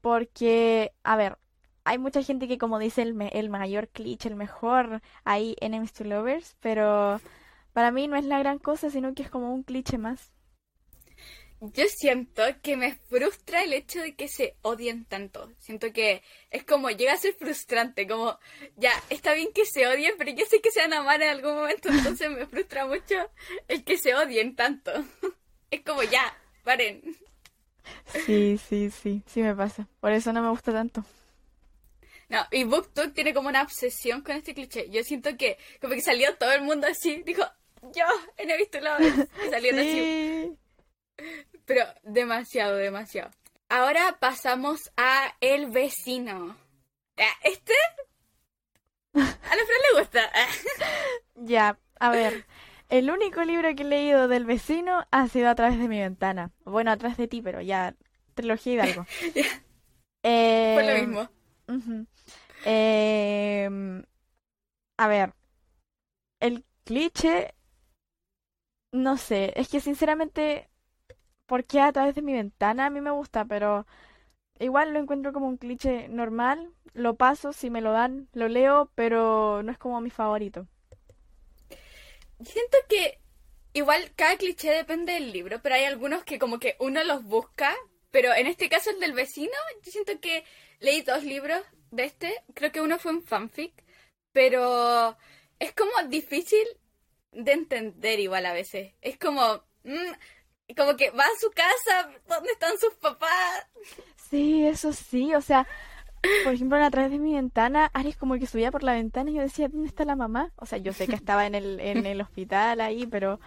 Porque, 0.00 0.92
a 1.02 1.16
ver, 1.16 1.38
hay 1.84 1.98
mucha 1.98 2.22
gente 2.22 2.48
que 2.48 2.58
como 2.58 2.78
dice 2.78 3.02
el, 3.02 3.14
me- 3.14 3.28
el 3.28 3.48
mayor 3.50 3.88
cliché, 3.88 4.28
el 4.28 4.36
mejor, 4.36 5.00
hay 5.24 5.56
enemies 5.60 5.92
to 5.92 6.04
lovers, 6.04 6.56
pero 6.60 7.20
para 7.74 7.92
mí 7.92 8.08
no 8.08 8.16
es 8.16 8.26
la 8.26 8.40
gran 8.40 8.58
cosa, 8.60 8.90
sino 8.90 9.14
que 9.14 9.24
es 9.24 9.30
como 9.30 9.54
un 9.54 9.64
cliché 9.64 9.98
más. 9.98 10.33
Yo 11.72 11.84
siento 11.88 12.42
que 12.62 12.76
me 12.76 12.94
frustra 12.94 13.62
el 13.62 13.72
hecho 13.72 14.00
de 14.00 14.14
que 14.14 14.28
se 14.28 14.56
odien 14.62 15.04
tanto. 15.04 15.52
Siento 15.58 15.92
que 15.92 16.22
es 16.50 16.64
como 16.64 16.90
llega 16.90 17.12
a 17.12 17.16
ser 17.16 17.34
frustrante, 17.34 18.06
como 18.06 18.38
ya 18.76 18.92
está 19.08 19.32
bien 19.34 19.52
que 19.54 19.64
se 19.64 19.86
odien, 19.86 20.14
pero 20.18 20.32
yo 20.32 20.44
sé 20.46 20.60
que 20.60 20.70
se 20.70 20.80
van 20.80 20.92
a 20.92 20.98
amar 20.98 21.22
en 21.22 21.30
algún 21.30 21.54
momento, 21.54 21.88
entonces 21.88 22.30
me 22.30 22.46
frustra 22.46 22.86
mucho 22.86 23.14
el 23.68 23.84
que 23.84 23.96
se 23.98 24.14
odien 24.14 24.54
tanto. 24.54 24.92
Es 25.70 25.80
como 25.82 26.04
ya, 26.04 26.38
paren. 26.62 27.02
Sí, 28.26 28.60
sí, 28.68 28.90
sí, 28.90 29.22
sí 29.26 29.42
me 29.42 29.56
pasa. 29.56 29.88
Por 29.98 30.12
eso 30.12 30.32
no 30.32 30.40
me 30.40 30.50
gusta 30.50 30.72
tanto. 30.72 31.04
No, 32.28 32.46
y 32.52 32.62
BookTok 32.62 33.12
tiene 33.12 33.34
como 33.34 33.48
una 33.48 33.62
obsesión 33.62 34.22
con 34.22 34.36
este 34.36 34.54
cliché. 34.54 34.88
Yo 34.90 35.02
siento 35.02 35.36
que 35.36 35.58
como 35.80 35.94
que 35.94 36.00
salió 36.00 36.36
todo 36.36 36.52
el 36.52 36.62
mundo 36.62 36.86
así, 36.86 37.22
dijo, 37.24 37.42
yo 37.82 38.04
he 38.36 38.56
visto 38.56 38.78
la 38.80 38.98
y 39.00 39.50
salieron 39.50 39.80
así. 39.80 40.56
Pero 41.64 41.84
demasiado, 42.02 42.76
demasiado. 42.76 43.30
Ahora 43.68 44.18
pasamos 44.20 44.90
a 44.96 45.34
El 45.40 45.70
vecino. 45.70 46.56
Ah, 47.16 47.32
Este 47.42 47.72
a 49.14 49.18
la 49.20 49.64
Fran 49.64 49.82
le 49.94 50.00
gusta. 50.00 50.30
Ya, 51.36 51.78
a 52.00 52.10
ver. 52.10 52.46
El 52.88 53.10
único 53.10 53.42
libro 53.44 53.74
que 53.74 53.82
he 53.82 53.86
leído 53.86 54.28
del 54.28 54.44
vecino 54.44 55.06
ha 55.10 55.26
sido 55.28 55.48
a 55.48 55.54
través 55.54 55.78
de 55.78 55.88
mi 55.88 55.98
ventana. 56.00 56.52
Bueno, 56.64 56.90
a 56.92 56.96
través 56.96 57.16
de 57.16 57.28
ti, 57.28 57.42
pero 57.42 57.60
ya, 57.60 57.94
trilogía 58.34 58.74
y 58.74 58.78
algo. 58.80 59.04
Fue 59.24 60.84
lo 60.84 60.92
Eh, 60.92 61.06
mismo. 61.06 61.28
Em, 62.64 64.02
a 64.96 65.08
ver, 65.08 65.34
el 66.40 66.64
cliché, 66.84 67.54
no 68.92 69.16
sé, 69.16 69.52
es 69.56 69.68
que 69.68 69.80
sinceramente, 69.80 70.68
¿por 71.46 71.64
qué 71.64 71.80
a 71.80 71.92
través 71.92 72.14
de 72.14 72.22
mi 72.22 72.32
ventana? 72.32 72.86
A 72.86 72.90
mí 72.90 73.00
me 73.00 73.10
gusta, 73.10 73.44
pero 73.44 73.86
igual 74.58 74.92
lo 74.92 75.00
encuentro 75.00 75.32
como 75.32 75.48
un 75.48 75.56
cliché 75.56 76.08
normal, 76.08 76.72
lo 76.92 77.16
paso, 77.16 77.52
si 77.52 77.70
me 77.70 77.80
lo 77.80 77.92
dan, 77.92 78.28
lo 78.32 78.48
leo, 78.48 78.90
pero 78.94 79.62
no 79.62 79.72
es 79.72 79.78
como 79.78 80.00
mi 80.00 80.10
favorito. 80.10 80.66
Siento 82.42 82.78
que 82.88 83.18
igual 83.72 84.12
cada 84.16 84.36
cliché 84.36 84.70
depende 84.70 85.14
del 85.14 85.32
libro, 85.32 85.60
pero 85.62 85.74
hay 85.74 85.84
algunos 85.84 86.24
que 86.24 86.38
como 86.38 86.58
que 86.58 86.76
uno 86.78 87.02
los 87.04 87.24
busca, 87.24 87.74
pero 88.10 88.32
en 88.34 88.46
este 88.46 88.68
caso 88.68 88.90
el 88.90 89.00
del 89.00 89.12
vecino, 89.12 89.52
yo 89.82 89.90
siento 89.90 90.20
que 90.20 90.44
leí 90.80 91.02
dos 91.02 91.24
libros 91.24 91.60
de 91.90 92.04
este, 92.04 92.42
creo 92.54 92.72
que 92.72 92.80
uno 92.80 92.98
fue 92.98 93.12
en 93.12 93.22
fanfic, 93.22 93.72
pero 94.32 95.16
es 95.58 95.72
como 95.72 95.90
difícil 96.08 96.66
de 97.32 97.52
entender 97.52 98.20
igual 98.20 98.46
a 98.46 98.52
veces. 98.52 98.94
Es 99.00 99.18
como, 99.18 99.64
mm, 99.84 100.12
como 100.74 100.96
que 100.96 101.10
va 101.10 101.24
a 101.24 101.40
su 101.40 101.50
casa, 101.50 102.10
¿dónde 102.26 102.50
están 102.52 102.78
sus 102.78 102.94
papás? 102.94 103.66
Sí, 104.16 104.66
eso 104.66 104.92
sí, 104.92 105.34
o 105.34 105.40
sea, 105.42 105.66
por 106.42 106.54
ejemplo, 106.54 106.82
a 106.82 106.90
través 106.90 107.10
de 107.10 107.18
mi 107.18 107.34
ventana, 107.34 107.90
Aries 107.92 108.16
como 108.16 108.38
que 108.38 108.46
subía 108.46 108.70
por 108.72 108.82
la 108.82 108.94
ventana 108.94 109.30
y 109.30 109.34
yo 109.34 109.42
decía, 109.42 109.68
¿dónde 109.68 109.88
está 109.88 110.04
la 110.04 110.16
mamá? 110.16 110.52
O 110.56 110.66
sea, 110.66 110.78
yo 110.78 110.92
sé 110.92 111.08
que 111.08 111.14
estaba 111.16 111.46
en 111.46 111.54
el, 111.54 111.80
en 111.80 112.06
el 112.06 112.20
hospital 112.20 112.80
ahí, 112.80 113.06
pero, 113.06 113.40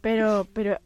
pero, 0.00 0.48
pero, 0.54 0.78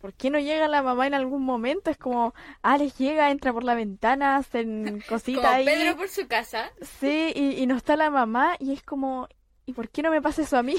¿por 0.00 0.14
qué 0.14 0.30
no 0.30 0.38
llega 0.38 0.68
la 0.68 0.82
mamá 0.82 1.06
en 1.08 1.14
algún 1.14 1.42
momento? 1.44 1.90
Es 1.90 1.98
como, 1.98 2.34
Aries 2.62 2.96
llega, 2.96 3.30
entra 3.30 3.52
por 3.52 3.64
la 3.64 3.74
ventana, 3.74 4.36
hacen 4.36 5.02
cositas 5.08 5.42
Como 5.42 5.54
ahí, 5.54 5.64
Pedro 5.64 5.96
por 5.96 6.08
su 6.08 6.28
casa. 6.28 6.70
sí, 6.80 7.32
y, 7.34 7.60
y 7.62 7.66
no 7.66 7.76
está 7.76 7.96
la 7.96 8.10
mamá, 8.10 8.54
y 8.60 8.72
es 8.72 8.82
como, 8.82 9.28
¿y 9.66 9.72
por 9.72 9.90
qué 9.90 10.02
no 10.02 10.10
me 10.10 10.22
pasa 10.22 10.42
eso 10.42 10.56
a 10.56 10.62
mí? 10.62 10.76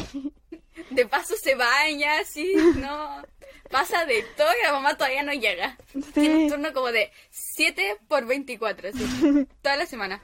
De 0.89 1.05
paso 1.05 1.35
se 1.35 1.55
baña, 1.55 2.19
así, 2.19 2.53
no. 2.77 3.23
Pasa 3.69 4.05
de 4.05 4.23
todo 4.35 4.49
y 4.59 4.63
la 4.63 4.73
mamá 4.73 4.95
todavía 4.97 5.23
no 5.23 5.33
llega. 5.33 5.77
Tiene 6.13 6.43
un 6.43 6.49
turno 6.49 6.73
como 6.73 6.91
de 6.91 7.11
7 7.29 7.97
por 8.07 8.25
24, 8.25 8.89
así, 8.89 9.47
toda 9.61 9.75
la 9.75 9.85
semana. 9.85 10.21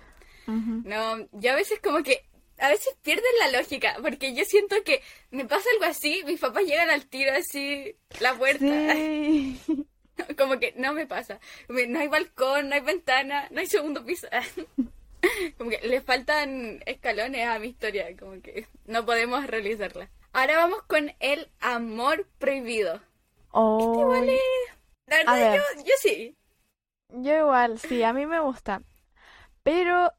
No, 0.48 1.28
yo 1.32 1.52
a 1.52 1.56
veces 1.56 1.80
como 1.82 2.04
que, 2.04 2.26
a 2.60 2.70
veces 2.70 2.96
pierden 3.04 3.24
la 3.40 3.60
lógica, 3.60 3.98
porque 4.02 4.34
yo 4.34 4.46
siento 4.46 4.76
que 4.84 5.02
me 5.32 5.46
pasa 5.46 5.68
algo 5.74 5.86
así, 5.86 6.24
mis 6.26 6.40
papás 6.40 6.64
llegan 6.66 6.90
al 6.90 7.06
tiro 7.08 7.34
así, 7.34 7.96
la 8.20 8.34
puerta, 8.36 8.94
Sí. 8.94 9.60
como 10.38 10.60
que 10.60 10.74
no 10.78 10.94
me 10.94 11.06
pasa. 11.08 11.40
No 11.68 12.00
hay 12.00 12.08
balcón, 12.08 12.70
no 12.70 12.76
hay 12.76 12.82
ventana, 12.82 13.48
no 13.52 13.60
hay 13.60 13.68
segundo 13.68 14.06
piso. 14.06 14.28
Como 15.58 15.72
que 15.72 15.80
le 15.88 16.02
faltan 16.02 16.84
escalones 16.86 17.48
a 17.48 17.58
mi 17.58 17.70
historia, 17.70 18.16
como 18.16 18.40
que 18.44 18.68
no 18.86 19.08
podemos 19.08 19.48
realizarla. 19.48 20.08
Ahora 20.36 20.58
vamos 20.58 20.84
con 20.84 21.12
el 21.20 21.50
amor 21.62 22.28
prohibido. 22.38 23.02
Oh, 23.54 24.38
La 25.08 25.18
A 25.26 25.36
verdad, 25.36 25.38
ver. 25.38 25.66
yo, 25.78 25.84
yo 25.84 25.94
sí. 26.02 26.38
Yo 27.10 27.38
igual, 27.38 27.80
sí, 27.80 28.04
a 28.04 28.14
mí 28.14 28.26
me 28.26 28.40
gusta. 28.40 28.82
Pero 29.64 30.12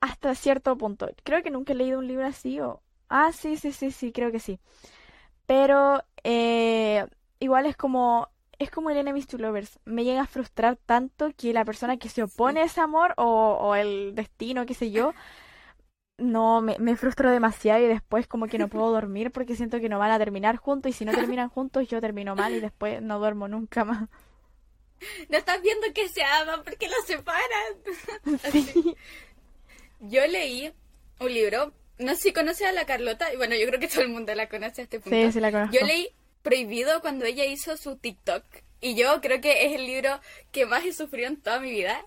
hasta 0.00 0.34
cierto 0.36 0.76
punto. 0.78 1.08
Creo 1.24 1.42
que 1.42 1.50
nunca 1.52 1.74
he 1.74 1.76
leído 1.76 1.98
un 2.00 2.08
libro 2.08 2.26
así 2.26 2.60
o... 2.60 2.82
Ah, 3.08 3.32
sí, 3.32 3.56
sí, 3.58 3.72
sí, 3.72 3.90
sí, 3.92 4.12
creo 4.12 4.32
que 4.32 4.40
sí. 4.40 4.60
Pero 5.46 6.04
eh, 6.24 7.06
igual 7.40 7.66
es 7.66 7.76
como... 7.76 8.30
Es 8.58 8.70
como 8.70 8.90
el 8.90 8.98
Enemies 8.98 9.26
to 9.28 9.38
Lovers. 9.38 9.80
Me 9.84 10.04
llega 10.04 10.22
a 10.22 10.26
frustrar 10.26 10.76
tanto 10.76 11.32
que 11.36 11.52
la 11.52 11.64
persona 11.64 11.98
que 11.98 12.08
se 12.10 12.22
opone 12.24 12.60
a 12.62 12.64
ese 12.64 12.80
amor 12.80 13.14
o, 13.18 13.24
o 13.60 13.74
el 13.76 14.14
destino, 14.14 14.66
qué 14.66 14.74
sé 14.74 14.90
yo, 14.92 15.14
no, 16.18 16.60
me, 16.60 16.78
me 16.78 16.96
frustro 16.96 17.30
demasiado 17.30 17.82
y 17.82 17.86
después 17.86 18.26
como 18.26 18.46
que 18.46 18.58
no 18.58 18.68
puedo 18.68 18.90
dormir 18.92 19.30
porque 19.30 19.56
siento 19.56 19.80
que 19.80 19.88
no 19.88 19.98
van 19.98 20.10
a 20.10 20.18
terminar 20.18 20.56
juntos 20.56 20.90
y 20.90 20.92
si 20.92 21.04
no 21.04 21.12
terminan 21.12 21.48
juntos 21.48 21.88
yo 21.88 22.00
termino 22.00 22.36
mal 22.36 22.54
y 22.54 22.60
después 22.60 23.00
no 23.00 23.18
duermo 23.18 23.48
nunca 23.48 23.84
más. 23.84 24.08
No 25.28 25.38
estás 25.38 25.62
viendo 25.62 25.86
que 25.94 26.08
se 26.08 26.22
aman 26.24 26.62
porque 26.64 26.88
los 26.88 27.06
separan. 27.06 28.40
Sí. 28.52 28.96
Yo 30.00 30.26
leí 30.26 30.72
un 31.20 31.34
libro, 31.34 31.72
no 31.98 32.14
sé 32.14 32.22
si 32.22 32.32
conoces 32.32 32.68
a 32.68 32.72
la 32.72 32.86
Carlota, 32.86 33.32
y 33.32 33.36
bueno, 33.36 33.56
yo 33.56 33.66
creo 33.66 33.80
que 33.80 33.88
todo 33.88 34.02
el 34.02 34.08
mundo 34.08 34.34
la 34.34 34.48
conoce 34.48 34.82
a 34.82 34.84
este 34.84 35.00
punto. 35.00 35.16
Sí, 35.16 35.32
sí 35.32 35.40
la 35.40 35.50
conozco. 35.50 35.76
Yo 35.76 35.84
leí 35.84 36.08
Prohibido 36.42 37.00
cuando 37.00 37.24
ella 37.24 37.44
hizo 37.44 37.76
su 37.76 37.96
TikTok, 37.96 38.44
y 38.80 38.94
yo 38.94 39.20
creo 39.20 39.40
que 39.40 39.66
es 39.66 39.72
el 39.74 39.86
libro 39.86 40.20
que 40.52 40.66
más 40.66 40.84
he 40.84 40.92
sufrido 40.92 41.28
en 41.28 41.40
toda 41.40 41.58
mi 41.58 41.70
vida. 41.70 42.04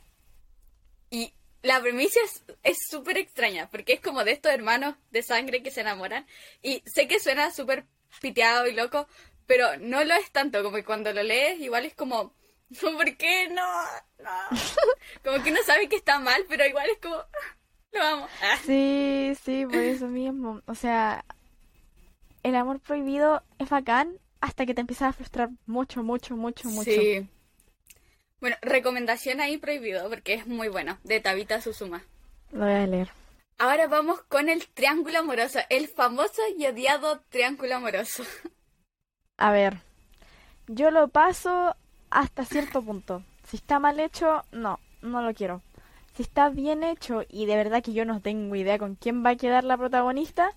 Y 1.09 1.33
la 1.63 1.79
premisa 1.81 2.19
es- 2.25 2.43
es 2.63 2.77
súper 2.89 3.17
extraña, 3.17 3.69
porque 3.69 3.93
es 3.93 3.99
como 4.01 4.23
de 4.23 4.31
estos 4.31 4.51
hermanos 4.51 4.95
de 5.11 5.21
sangre 5.23 5.61
que 5.63 5.71
se 5.71 5.81
enamoran, 5.81 6.25
y 6.61 6.81
sé 6.85 7.07
que 7.07 7.19
suena 7.19 7.51
súper 7.51 7.85
piteado 8.21 8.67
y 8.67 8.73
loco, 8.73 9.07
pero 9.45 9.77
no 9.77 10.03
lo 10.03 10.13
es 10.15 10.31
tanto, 10.31 10.63
como 10.63 10.75
que 10.77 10.83
cuando 10.85 11.11
lo 11.13 11.23
lees 11.23 11.59
igual 11.59 11.85
es 11.85 11.93
como, 11.93 12.33
¿por 12.81 13.17
qué 13.17 13.47
no? 13.49 13.65
No. 14.19 14.29
Como 15.23 15.43
que 15.43 15.51
uno 15.51 15.59
sabe 15.65 15.89
que 15.89 15.95
está 15.97 16.19
mal, 16.19 16.45
pero 16.47 16.65
igual 16.65 16.87
es 16.89 16.97
como, 16.99 17.17
lo 17.91 18.01
amo. 18.03 18.27
Ah. 18.41 18.57
Sí, 18.65 19.33
sí, 19.43 19.65
por 19.65 19.75
eso 19.75 20.07
mismo. 20.07 20.61
O 20.67 20.75
sea, 20.75 21.25
el 22.43 22.55
amor 22.55 22.79
prohibido 22.79 23.43
es 23.59 23.69
bacán 23.69 24.17
hasta 24.39 24.65
que 24.65 24.73
te 24.73 24.81
empiezas 24.81 25.09
a 25.09 25.13
frustrar 25.13 25.49
mucho, 25.65 26.01
mucho, 26.03 26.35
mucho, 26.35 26.69
mucho. 26.69 26.91
Sí. 26.91 27.27
Bueno, 28.41 28.55
recomendación 28.63 29.39
ahí 29.39 29.57
prohibido 29.57 30.09
porque 30.09 30.33
es 30.33 30.47
muy 30.47 30.67
bueno, 30.67 30.97
de 31.03 31.19
Tabita 31.19 31.61
Susuma. 31.61 32.03
Lo 32.51 32.65
voy 32.65 32.73
a 32.73 32.87
leer. 32.87 33.11
Ahora 33.59 33.87
vamos 33.87 34.19
con 34.23 34.49
el 34.49 34.67
triángulo 34.67 35.19
amoroso, 35.19 35.59
el 35.69 35.87
famoso 35.87 36.41
y 36.57 36.65
odiado 36.65 37.21
triángulo 37.29 37.75
amoroso. 37.75 38.23
A 39.37 39.51
ver, 39.51 39.77
yo 40.67 40.89
lo 40.89 41.07
paso 41.09 41.75
hasta 42.09 42.43
cierto 42.43 42.81
punto. 42.81 43.23
Si 43.47 43.57
está 43.57 43.77
mal 43.77 43.99
hecho, 43.99 44.43
no, 44.51 44.79
no 45.03 45.21
lo 45.21 45.35
quiero. 45.35 45.61
Si 46.15 46.23
está 46.23 46.49
bien 46.49 46.83
hecho 46.83 47.23
y 47.29 47.45
de 47.45 47.55
verdad 47.55 47.83
que 47.83 47.93
yo 47.93 48.05
no 48.05 48.21
tengo 48.21 48.55
idea 48.55 48.79
con 48.79 48.95
quién 48.95 49.23
va 49.23 49.31
a 49.31 49.35
quedar 49.35 49.63
la 49.63 49.77
protagonista, 49.77 50.55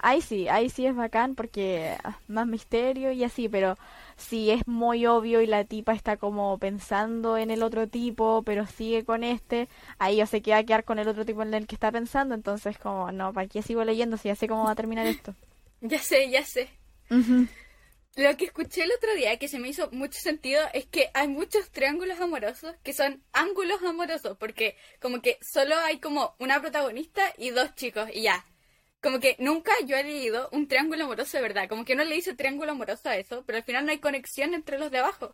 ahí 0.00 0.22
sí, 0.22 0.48
ahí 0.48 0.70
sí 0.70 0.86
es 0.86 0.96
bacán 0.96 1.34
porque 1.34 1.96
ah, 2.02 2.18
más 2.28 2.46
misterio 2.46 3.12
y 3.12 3.24
así, 3.24 3.48
pero 3.48 3.76
si 4.16 4.50
es 4.50 4.66
muy 4.66 5.06
obvio 5.06 5.40
y 5.40 5.46
la 5.46 5.64
tipa 5.64 5.92
está 5.92 6.16
como 6.16 6.58
pensando 6.58 7.36
en 7.36 7.50
el 7.50 7.62
otro 7.62 7.86
tipo, 7.86 8.42
pero 8.42 8.66
sigue 8.66 9.04
con 9.04 9.24
este, 9.24 9.68
ahí 9.98 10.16
yo 10.16 10.26
sé 10.26 10.42
que 10.42 10.52
va 10.52 10.58
a 10.58 10.64
quedar 10.64 10.84
con 10.84 10.98
el 10.98 11.08
otro 11.08 11.24
tipo 11.24 11.42
en 11.42 11.54
el 11.54 11.66
que 11.66 11.74
está 11.74 11.92
pensando, 11.92 12.34
entonces 12.34 12.78
como, 12.78 13.12
no, 13.12 13.32
¿para 13.32 13.46
qué 13.46 13.62
sigo 13.62 13.84
leyendo 13.84 14.16
si 14.16 14.28
ya 14.28 14.34
sé 14.34 14.48
cómo 14.48 14.64
va 14.64 14.72
a 14.72 14.76
terminar 14.76 15.06
esto? 15.06 15.34
Ya 15.82 15.98
sé, 15.98 16.30
ya 16.30 16.42
sé. 16.42 16.70
Lo 18.16 18.34
que 18.38 18.46
escuché 18.46 18.82
el 18.82 18.92
otro 18.92 19.14
día 19.14 19.38
que 19.38 19.46
se 19.46 19.58
me 19.58 19.68
hizo 19.68 19.90
mucho 19.92 20.18
sentido 20.18 20.62
es 20.72 20.86
que 20.86 21.10
hay 21.12 21.28
muchos 21.28 21.70
triángulos 21.70 22.18
amorosos 22.18 22.74
que 22.82 22.94
son 22.94 23.22
ángulos 23.32 23.82
amorosos, 23.82 24.38
porque 24.38 24.74
como 25.00 25.20
que 25.20 25.38
solo 25.42 25.76
hay 25.76 26.00
como 26.00 26.34
una 26.38 26.62
protagonista 26.62 27.22
y 27.36 27.50
dos 27.50 27.74
chicos 27.74 28.08
y 28.12 28.22
ya. 28.22 28.44
Como 29.06 29.20
que 29.20 29.36
nunca 29.38 29.70
yo 29.84 29.96
he 29.96 30.02
leído 30.02 30.48
un 30.50 30.66
triángulo 30.66 31.04
amoroso 31.04 31.36
de 31.36 31.42
verdad, 31.44 31.68
como 31.68 31.84
que 31.84 31.94
no 31.94 32.02
le 32.02 32.16
hice 32.16 32.34
triángulo 32.34 32.72
amoroso 32.72 33.08
a 33.08 33.16
eso, 33.16 33.44
pero 33.46 33.56
al 33.56 33.62
final 33.62 33.86
no 33.86 33.92
hay 33.92 34.00
conexión 34.00 34.52
entre 34.52 34.80
los 34.80 34.90
de 34.90 34.98
abajo. 34.98 35.32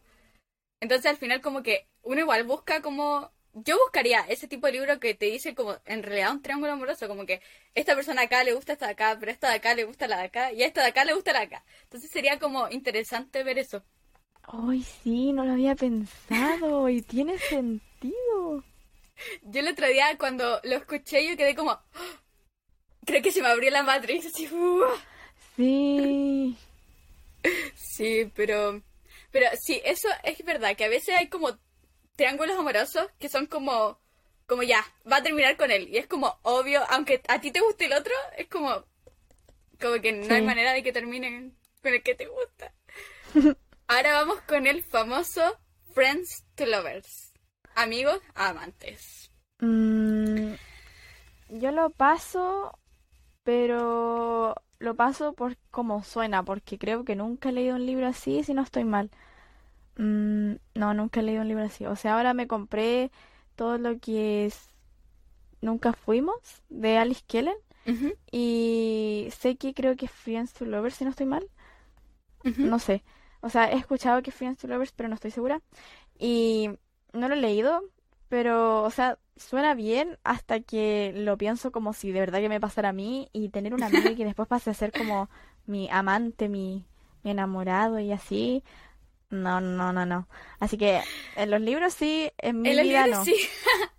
Entonces 0.78 1.06
al 1.06 1.16
final 1.16 1.40
como 1.40 1.62
que 1.62 1.86
uno 2.02 2.20
igual 2.20 2.44
busca 2.44 2.82
como 2.82 3.32
yo 3.54 3.78
buscaría 3.78 4.26
ese 4.28 4.46
tipo 4.46 4.66
de 4.66 4.74
libro 4.74 5.00
que 5.00 5.14
te 5.14 5.24
dice 5.24 5.54
como 5.54 5.78
en 5.86 6.02
realidad 6.02 6.32
un 6.32 6.42
triángulo 6.42 6.74
amoroso, 6.74 7.08
como 7.08 7.24
que 7.24 7.40
esta 7.74 7.94
persona 7.94 8.20
acá 8.20 8.44
le 8.44 8.52
gusta 8.52 8.74
esta 8.74 8.84
de 8.88 8.92
acá, 8.92 9.16
pero 9.18 9.32
esta 9.32 9.48
de 9.48 9.54
acá 9.54 9.72
le 9.72 9.84
gusta 9.84 10.06
la 10.06 10.18
de 10.18 10.24
acá, 10.24 10.52
y 10.52 10.62
a 10.62 10.66
esta 10.66 10.82
de 10.82 10.88
acá 10.88 11.06
le 11.06 11.14
gusta 11.14 11.32
la 11.32 11.38
de 11.38 11.46
acá. 11.46 11.64
Entonces 11.84 12.10
sería 12.10 12.38
como 12.38 12.68
interesante 12.68 13.42
ver 13.42 13.56
eso. 13.56 13.82
Ay, 14.42 14.82
sí, 14.82 15.32
no 15.32 15.46
lo 15.46 15.52
había 15.52 15.74
pensado 15.76 16.90
y 16.90 17.00
tiene 17.00 17.38
sentido. 17.38 18.64
Yo 19.44 19.60
el 19.60 19.68
otro 19.68 19.86
día 19.86 20.18
cuando 20.18 20.60
lo 20.62 20.76
escuché 20.76 21.26
yo 21.26 21.36
quedé 21.38 21.54
como. 21.54 21.78
Creo 23.04 23.22
que 23.22 23.32
se 23.32 23.42
me 23.42 23.48
abrió 23.48 23.70
la 23.70 23.82
matriz, 23.82 24.26
así, 24.26 24.48
¡uah! 24.52 24.96
Sí. 25.56 26.56
Sí, 27.74 28.30
pero, 28.36 28.80
pero 29.32 29.46
sí, 29.60 29.82
eso 29.84 30.08
es 30.22 30.42
verdad, 30.44 30.76
que 30.76 30.84
a 30.84 30.88
veces 30.88 31.16
hay 31.16 31.28
como 31.28 31.58
triángulos 32.16 32.56
amorosos 32.56 33.08
que 33.18 33.28
son 33.28 33.46
como, 33.46 33.98
como 34.46 34.62
ya, 34.62 34.84
va 35.10 35.16
a 35.16 35.22
terminar 35.22 35.56
con 35.56 35.70
él. 35.70 35.88
Y 35.88 35.98
es 35.98 36.06
como 36.06 36.38
obvio, 36.42 36.82
aunque 36.88 37.20
a 37.28 37.40
ti 37.40 37.50
te 37.50 37.60
guste 37.60 37.86
el 37.86 37.94
otro, 37.94 38.14
es 38.36 38.46
como, 38.48 38.84
como 39.80 40.00
que 40.00 40.12
no 40.12 40.34
hay 40.34 40.42
manera 40.42 40.72
de 40.72 40.82
que 40.82 40.92
terminen 40.92 41.56
con 41.82 41.92
el 41.92 42.02
que 42.02 42.14
te 42.14 42.26
gusta. 42.26 42.72
Ahora 43.88 44.12
vamos 44.12 44.40
con 44.42 44.66
el 44.66 44.82
famoso 44.84 45.58
Friends 45.92 46.44
to 46.54 46.64
Lovers. 46.66 47.32
Amigos 47.74 48.20
a 48.34 48.50
amantes. 48.50 49.30
Mm, 49.58 50.54
yo 51.48 51.70
lo 51.72 51.90
paso, 51.90 52.78
pero 53.44 54.54
lo 54.78 54.96
paso 54.96 55.32
por 55.34 55.56
cómo 55.70 56.02
suena, 56.04 56.44
porque 56.44 56.78
creo 56.78 57.04
que 57.04 57.16
nunca 57.16 57.48
he 57.50 57.52
leído 57.52 57.76
un 57.76 57.86
libro 57.86 58.06
así, 58.06 58.44
si 58.44 58.54
no 58.54 58.62
estoy 58.62 58.84
mal. 58.84 59.10
Mm, 59.96 60.54
no, 60.74 60.94
nunca 60.94 61.20
he 61.20 61.22
leído 61.22 61.42
un 61.42 61.48
libro 61.48 61.64
así. 61.64 61.86
O 61.86 61.96
sea, 61.96 62.14
ahora 62.16 62.34
me 62.34 62.46
compré 62.48 63.10
todo 63.56 63.78
lo 63.78 63.98
que 64.00 64.46
es 64.46 64.68
Nunca 65.60 65.92
Fuimos, 65.92 66.62
de 66.68 66.98
Alice 66.98 67.22
Kellen, 67.26 67.56
y 68.30 69.28
sé 69.38 69.56
que 69.56 69.74
creo 69.74 69.96
que 69.96 70.06
es 70.06 70.12
Friends 70.12 70.52
to 70.54 70.64
Lovers, 70.64 70.96
si 70.96 71.04
no 71.04 71.10
estoy 71.10 71.26
mal. 71.26 71.48
No 72.58 72.78
sé. 72.78 73.04
O 73.40 73.48
sea, 73.50 73.70
he 73.72 73.76
escuchado 73.76 74.22
que 74.22 74.30
es 74.30 74.36
Friends 74.36 74.58
to 74.60 74.68
Lovers, 74.68 74.92
pero 74.92 75.08
no 75.08 75.14
estoy 75.14 75.30
segura. 75.30 75.60
Y 76.18 76.70
no 77.12 77.28
lo 77.28 77.34
he 77.34 77.40
leído, 77.40 77.82
pero, 78.32 78.82
o 78.82 78.90
sea, 78.90 79.18
suena 79.36 79.74
bien 79.74 80.18
hasta 80.24 80.60
que 80.60 81.12
lo 81.14 81.36
pienso 81.36 81.70
como 81.70 81.92
si 81.92 82.12
de 82.12 82.20
verdad 82.20 82.40
que 82.40 82.48
me 82.48 82.60
pasara 82.60 82.88
a 82.88 82.92
mí 82.94 83.28
y 83.34 83.50
tener 83.50 83.74
una 83.74 83.88
amiga 83.88 84.14
que 84.14 84.24
después 84.24 84.48
pase 84.48 84.70
a 84.70 84.74
ser 84.74 84.90
como 84.90 85.28
mi 85.66 85.90
amante, 85.90 86.48
mi, 86.48 86.86
mi 87.24 87.32
enamorado 87.32 88.00
y 88.00 88.10
así. 88.10 88.64
No, 89.28 89.60
no, 89.60 89.92
no, 89.92 90.06
no. 90.06 90.28
Así 90.60 90.78
que 90.78 91.02
en 91.36 91.50
los 91.50 91.60
libros 91.60 91.92
sí, 91.92 92.32
en 92.38 92.62
mi 92.62 92.70
En 92.70 92.76
los 92.78 92.86
vida 92.86 93.04
libros 93.04 93.18
no. 93.18 93.24
sí. 93.26 93.36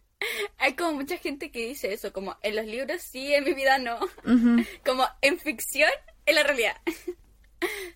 Hay 0.58 0.74
como 0.74 0.94
mucha 0.94 1.18
gente 1.18 1.52
que 1.52 1.68
dice 1.68 1.94
eso, 1.94 2.12
como 2.12 2.36
en 2.42 2.56
los 2.56 2.66
libros 2.66 3.04
sí, 3.04 3.36
en 3.36 3.44
mi 3.44 3.54
vida 3.54 3.78
no. 3.78 4.00
Como 4.84 5.06
en 5.22 5.38
ficción, 5.38 5.92
en 6.26 6.34
la 6.34 6.42
realidad. 6.42 6.76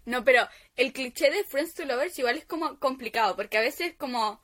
No, 0.05 0.23
pero 0.23 0.47
el 0.77 0.93
cliché 0.93 1.29
de 1.29 1.43
Friends 1.43 1.73
to 1.73 1.83
Lovers 1.83 2.17
igual 2.19 2.37
es 2.37 2.45
como 2.45 2.79
complicado, 2.79 3.35
porque 3.35 3.57
a 3.57 3.61
veces 3.61 3.95
como, 3.97 4.39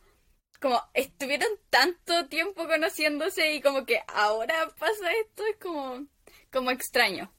como 0.63 0.81
estuvieron 0.93 1.49
tanto 1.69 2.29
tiempo 2.29 2.65
conociéndose 2.65 3.53
y 3.53 3.61
como 3.61 3.85
que 3.85 3.99
ahora 4.07 4.69
pasa 4.79 5.11
esto, 5.21 5.43
es 5.45 5.57
como, 5.57 6.07
como 6.53 6.71
extraño. 6.71 7.33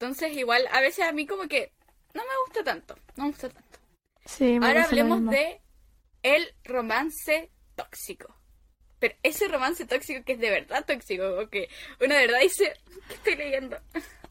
Entonces 0.00 0.34
igual 0.34 0.66
a 0.72 0.80
veces 0.80 1.04
a 1.06 1.12
mí 1.12 1.26
como 1.26 1.46
que 1.46 1.74
no 2.14 2.22
me 2.22 2.30
gusta 2.46 2.64
tanto, 2.64 2.96
no 3.16 3.24
me 3.24 3.30
gusta 3.32 3.50
tanto. 3.50 3.78
Sí, 4.24 4.58
me 4.58 4.66
Ahora 4.66 4.84
hablemos 4.84 5.26
de 5.26 5.60
el 6.22 6.54
romance 6.64 7.50
tóxico. 7.74 8.34
Pero 8.98 9.14
ese 9.22 9.46
romance 9.48 9.84
tóxico 9.84 10.24
que 10.24 10.32
es 10.32 10.40
de 10.40 10.48
verdad 10.48 10.86
tóxico, 10.86 11.24
o 11.38 11.50
que 11.50 11.68
uno 12.00 12.14
de 12.14 12.26
verdad 12.28 12.40
dice, 12.40 12.72
¿qué 13.08 13.14
estoy 13.14 13.36
leyendo? 13.36 13.76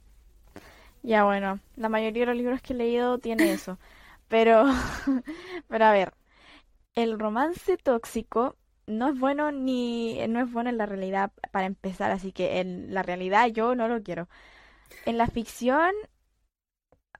Ya 1.04 1.24
bueno, 1.24 1.60
la 1.78 1.90
mayoría 1.90 2.22
de 2.22 2.26
los 2.28 2.38
libros 2.38 2.62
que 2.62 2.74
he 2.74 2.76
leído 2.76 3.18
tiene 3.18 3.52
eso. 3.52 3.80
Pero, 4.28 4.66
pero 5.68 5.86
a 5.86 5.92
ver, 5.92 6.14
el 6.96 7.20
romance 7.20 7.78
tóxico 7.78 8.56
no 8.88 9.10
es 9.10 9.20
bueno 9.20 9.52
ni 9.52 10.20
no 10.28 10.42
es 10.42 10.52
bueno 10.52 10.70
en 10.70 10.78
la 10.78 10.86
realidad 10.86 11.32
para 11.52 11.66
empezar, 11.66 12.12
así 12.12 12.32
que 12.32 12.60
en 12.60 12.94
la 12.94 13.04
realidad 13.04 13.48
yo 13.48 13.76
no 13.76 13.88
lo 13.88 14.04
quiero. 14.04 14.28
En 15.06 15.18
la 15.18 15.28
ficción, 15.28 15.92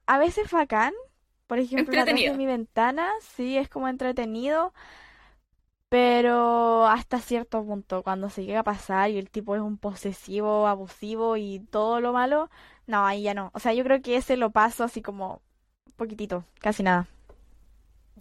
a 0.06 0.18
veces 0.18 0.50
bacán, 0.50 0.92
por 1.46 1.58
ejemplo, 1.58 1.94
La 1.94 2.04
de 2.04 2.14
mi 2.36 2.46
ventana, 2.46 3.10
sí, 3.20 3.56
es 3.56 3.68
como 3.68 3.88
entretenido, 3.88 4.72
pero 5.88 6.86
hasta 6.86 7.20
cierto 7.20 7.64
punto, 7.64 8.02
cuando 8.02 8.30
se 8.30 8.44
llega 8.44 8.60
a 8.60 8.64
pasar 8.64 9.10
y 9.10 9.18
el 9.18 9.30
tipo 9.30 9.54
es 9.54 9.60
un 9.60 9.76
posesivo, 9.78 10.66
abusivo 10.66 11.36
y 11.36 11.60
todo 11.70 12.00
lo 12.00 12.12
malo, 12.12 12.50
no, 12.86 13.04
ahí 13.06 13.22
ya 13.22 13.34
no. 13.34 13.50
O 13.54 13.60
sea, 13.60 13.74
yo 13.74 13.84
creo 13.84 14.00
que 14.00 14.16
ese 14.16 14.36
lo 14.36 14.50
paso 14.50 14.84
así 14.84 15.02
como 15.02 15.42
poquitito, 15.96 16.44
casi 16.60 16.82
nada. 16.82 17.06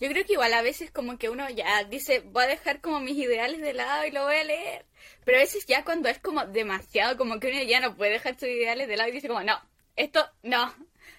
Yo 0.02 0.10
creo 0.10 0.26
que 0.26 0.34
igual 0.34 0.52
a 0.56 0.64
veces 0.64 0.90
como 0.90 1.20
que 1.20 1.30
uno 1.30 1.48
ya 1.52 1.84
dice, 1.84 2.22
voy 2.22 2.46
a 2.46 2.48
dejar 2.48 2.82
como 2.82 3.00
mis 3.00 3.16
ideales 3.18 3.62
de 3.62 3.74
lado 3.74 4.04
y 4.08 4.10
lo 4.10 4.24
voy 4.24 4.36
a 4.36 4.44
leer. 4.44 4.88
Pero 5.24 5.38
a 5.38 5.42
veces 5.42 5.68
ya 5.68 5.86
cuando 5.86 6.10
es 6.10 6.18
como 6.18 6.44
demasiado, 6.48 7.18
como 7.18 7.40
que 7.40 7.50
uno 7.50 7.62
ya 7.62 7.80
no 7.80 7.96
puede 7.96 8.14
dejar 8.14 8.34
sus 8.34 8.50
ideales 8.50 8.88
de 8.88 8.98
lado 8.98 9.10
y 9.10 9.14
dice 9.14 9.28
como, 9.28 9.44
no, 9.44 9.62
esto 9.96 10.28
no. 10.42 10.74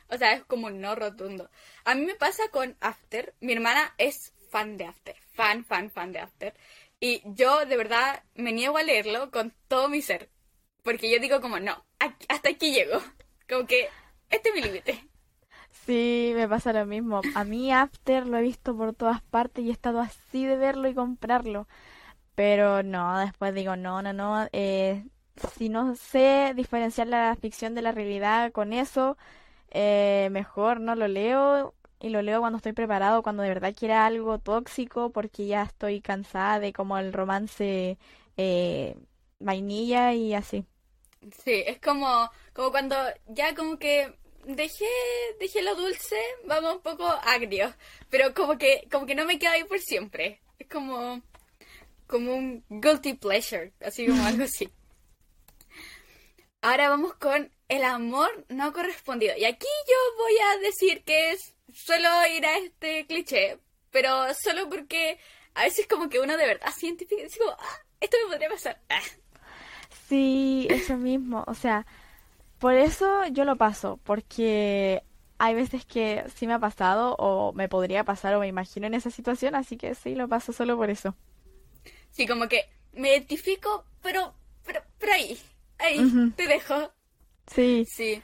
O 0.09 0.18
sea, 0.18 0.33
es 0.33 0.43
como 0.47 0.66
un 0.66 0.80
no 0.80 0.97
rotundo. 0.97 1.49
A 1.85 1.95
mí 1.95 2.05
me 2.05 2.16
pasa 2.16 2.49
con 2.51 2.76
After. 2.80 3.35
Mi 3.39 3.53
hermana 3.53 3.95
es 3.99 4.35
fan 4.51 4.76
de 4.76 4.87
After. 4.87 5.14
Fan, 5.33 5.64
fan, 5.64 5.89
fan 5.93 6.11
de 6.11 6.18
After. 6.18 6.53
Y 6.99 7.22
yo 7.24 7.64
de 7.64 7.76
verdad 7.76 8.24
me 8.35 8.51
niego 8.51 8.78
a 8.78 8.83
leerlo 8.83 9.30
con 9.30 9.55
todo 9.68 9.89
mi 9.89 10.03
ser. 10.03 10.28
Porque 10.83 11.09
yo 11.09 11.20
digo 11.20 11.41
como, 11.41 11.61
no, 11.61 11.87
hasta 12.28 12.51
aquí 12.51 12.72
llego. 12.74 13.01
Como 13.49 13.64
que 13.64 13.89
este 14.28 14.49
es 14.49 14.55
mi 14.57 14.62
límite. 14.62 15.12
Sí, 15.87 16.33
me 16.37 16.49
pasa 16.49 16.72
lo 16.72 16.87
mismo. 16.87 17.28
A 17.33 17.45
mí 17.45 17.72
After 17.72 18.26
lo 18.26 18.39
he 18.39 18.43
visto 18.43 18.76
por 18.76 18.95
todas 18.95 19.20
partes 19.22 19.64
y 19.64 19.68
he 19.70 19.72
estado 19.72 20.01
así 20.01 20.47
de 20.47 20.57
verlo 20.57 20.89
y 20.89 20.95
comprarlo. 20.95 21.66
Pero 22.37 22.83
no, 22.83 23.18
después 23.20 23.55
digo, 23.55 23.76
no, 23.76 24.03
no, 24.03 24.12
no. 24.14 24.49
eh, 24.53 25.07
si 25.57 25.68
no 25.70 25.97
sé 25.97 26.55
diferenciar 26.57 27.09
la 27.09 27.37
ficción 27.41 27.74
de 27.74 27.83
la 27.83 27.93
realidad 27.93 28.53
con 28.53 28.72
eso, 28.72 29.16
eh, 29.70 30.28
mejor 30.33 30.80
no 30.80 30.95
lo 30.97 31.09
leo. 31.09 31.74
Y 32.01 32.11
lo 32.11 32.22
leo 32.22 32.41
cuando 32.41 32.59
estoy 32.59 32.72
preparado, 32.74 33.22
cuando 33.22 33.43
de 33.45 33.51
verdad 33.51 33.74
quiera 33.78 34.07
algo 34.07 34.39
tóxico, 34.41 35.12
porque 35.12 35.47
ya 35.47 35.62
estoy 35.64 36.01
cansada 36.03 36.61
de 36.61 36.72
como 36.72 36.99
el 36.99 37.12
romance 37.12 37.99
eh, 38.39 38.97
vainilla 39.41 40.14
y 40.14 40.35
así. 40.35 40.66
Sí, 41.45 41.62
es 41.66 41.80
como, 41.80 42.30
como 42.53 42.70
cuando 42.72 42.97
ya 43.26 43.55
como 43.55 43.78
que 43.78 44.18
dejé, 44.45 44.88
dejé 45.38 45.62
lo 45.62 45.74
dulce, 45.74 46.20
vamos 46.45 46.76
un 46.76 46.82
poco 46.82 47.07
agrio, 47.07 47.74
pero 48.11 48.34
como 48.34 48.59
que, 48.59 48.86
como 48.90 49.07
que 49.07 49.14
no 49.14 49.24
me 49.24 49.38
queda 49.38 49.53
ahí 49.53 49.64
por 49.64 49.78
siempre. 49.78 50.40
Es 50.59 50.68
como, 50.68 51.22
como 52.07 52.34
un 52.34 52.64
guilty 52.68 53.14
pleasure, 53.14 53.72
así 53.80 54.07
como 54.07 54.24
algo 54.24 54.45
así. 54.45 54.68
Ahora 56.62 56.88
vamos 56.88 57.14
con 57.14 57.51
el 57.68 57.84
amor 57.84 58.45
no 58.49 58.72
correspondido. 58.72 59.36
Y 59.36 59.45
aquí 59.45 59.66
yo 59.88 60.22
voy 60.22 60.38
a 60.38 60.59
decir 60.59 61.03
que 61.05 61.32
es, 61.32 61.55
suelo 61.72 62.09
ir 62.36 62.47
a 62.47 62.59
este 62.59 63.07
cliché, 63.07 63.59
pero 63.90 64.32
solo 64.34 64.68
porque 64.68 65.18
a 65.55 65.64
veces 65.64 65.86
como 65.86 66.09
que 66.09 66.20
uno 66.20 66.36
de 66.36 66.47
verdad 66.47 66.72
se 66.72 66.86
identifica 66.86 67.22
y 67.22 67.24
dice 67.24 67.38
como, 67.38 67.53
ah, 67.53 67.78
esto 68.01 68.16
me 68.22 68.30
podría 68.30 68.49
pasar. 68.49 68.80
Ah. 68.88 69.01
Sí, 70.09 70.66
eso 70.70 70.97
mismo. 70.97 71.45
O 71.47 71.55
sea, 71.55 71.86
por 72.63 72.75
eso 72.75 73.27
yo 73.33 73.45
lo 73.45 73.57
paso, 73.57 73.99
porque 74.05 75.03
hay 75.37 75.53
veces 75.53 75.85
que 75.85 76.23
sí 76.33 76.47
me 76.47 76.53
ha 76.55 76.61
pasado 76.61 77.17
o 77.19 77.53
me 77.55 77.69
podría 77.69 78.05
pasar 78.05 78.37
o 78.37 78.39
me 78.39 78.47
imagino 78.47 78.87
en 78.87 78.95
esa 78.95 79.11
situación, 79.11 79.57
así 79.57 79.77
que 79.77 79.97
sí, 79.97 80.15
lo 80.15 80.29
paso 80.29 80.53
solo 80.53 80.77
por 80.77 80.89
eso. 80.89 81.17
Sí, 82.13 82.25
como 82.25 82.47
que 82.47 82.71
me 82.93 83.09
identifico, 83.09 83.85
pero, 84.01 84.33
pero, 84.65 84.81
pero 85.01 85.13
ahí, 85.13 85.37
ahí, 85.79 86.33
te 86.37 86.47
dejo. 86.47 86.93
Sí, 87.49 87.85
Sí. 87.85 88.23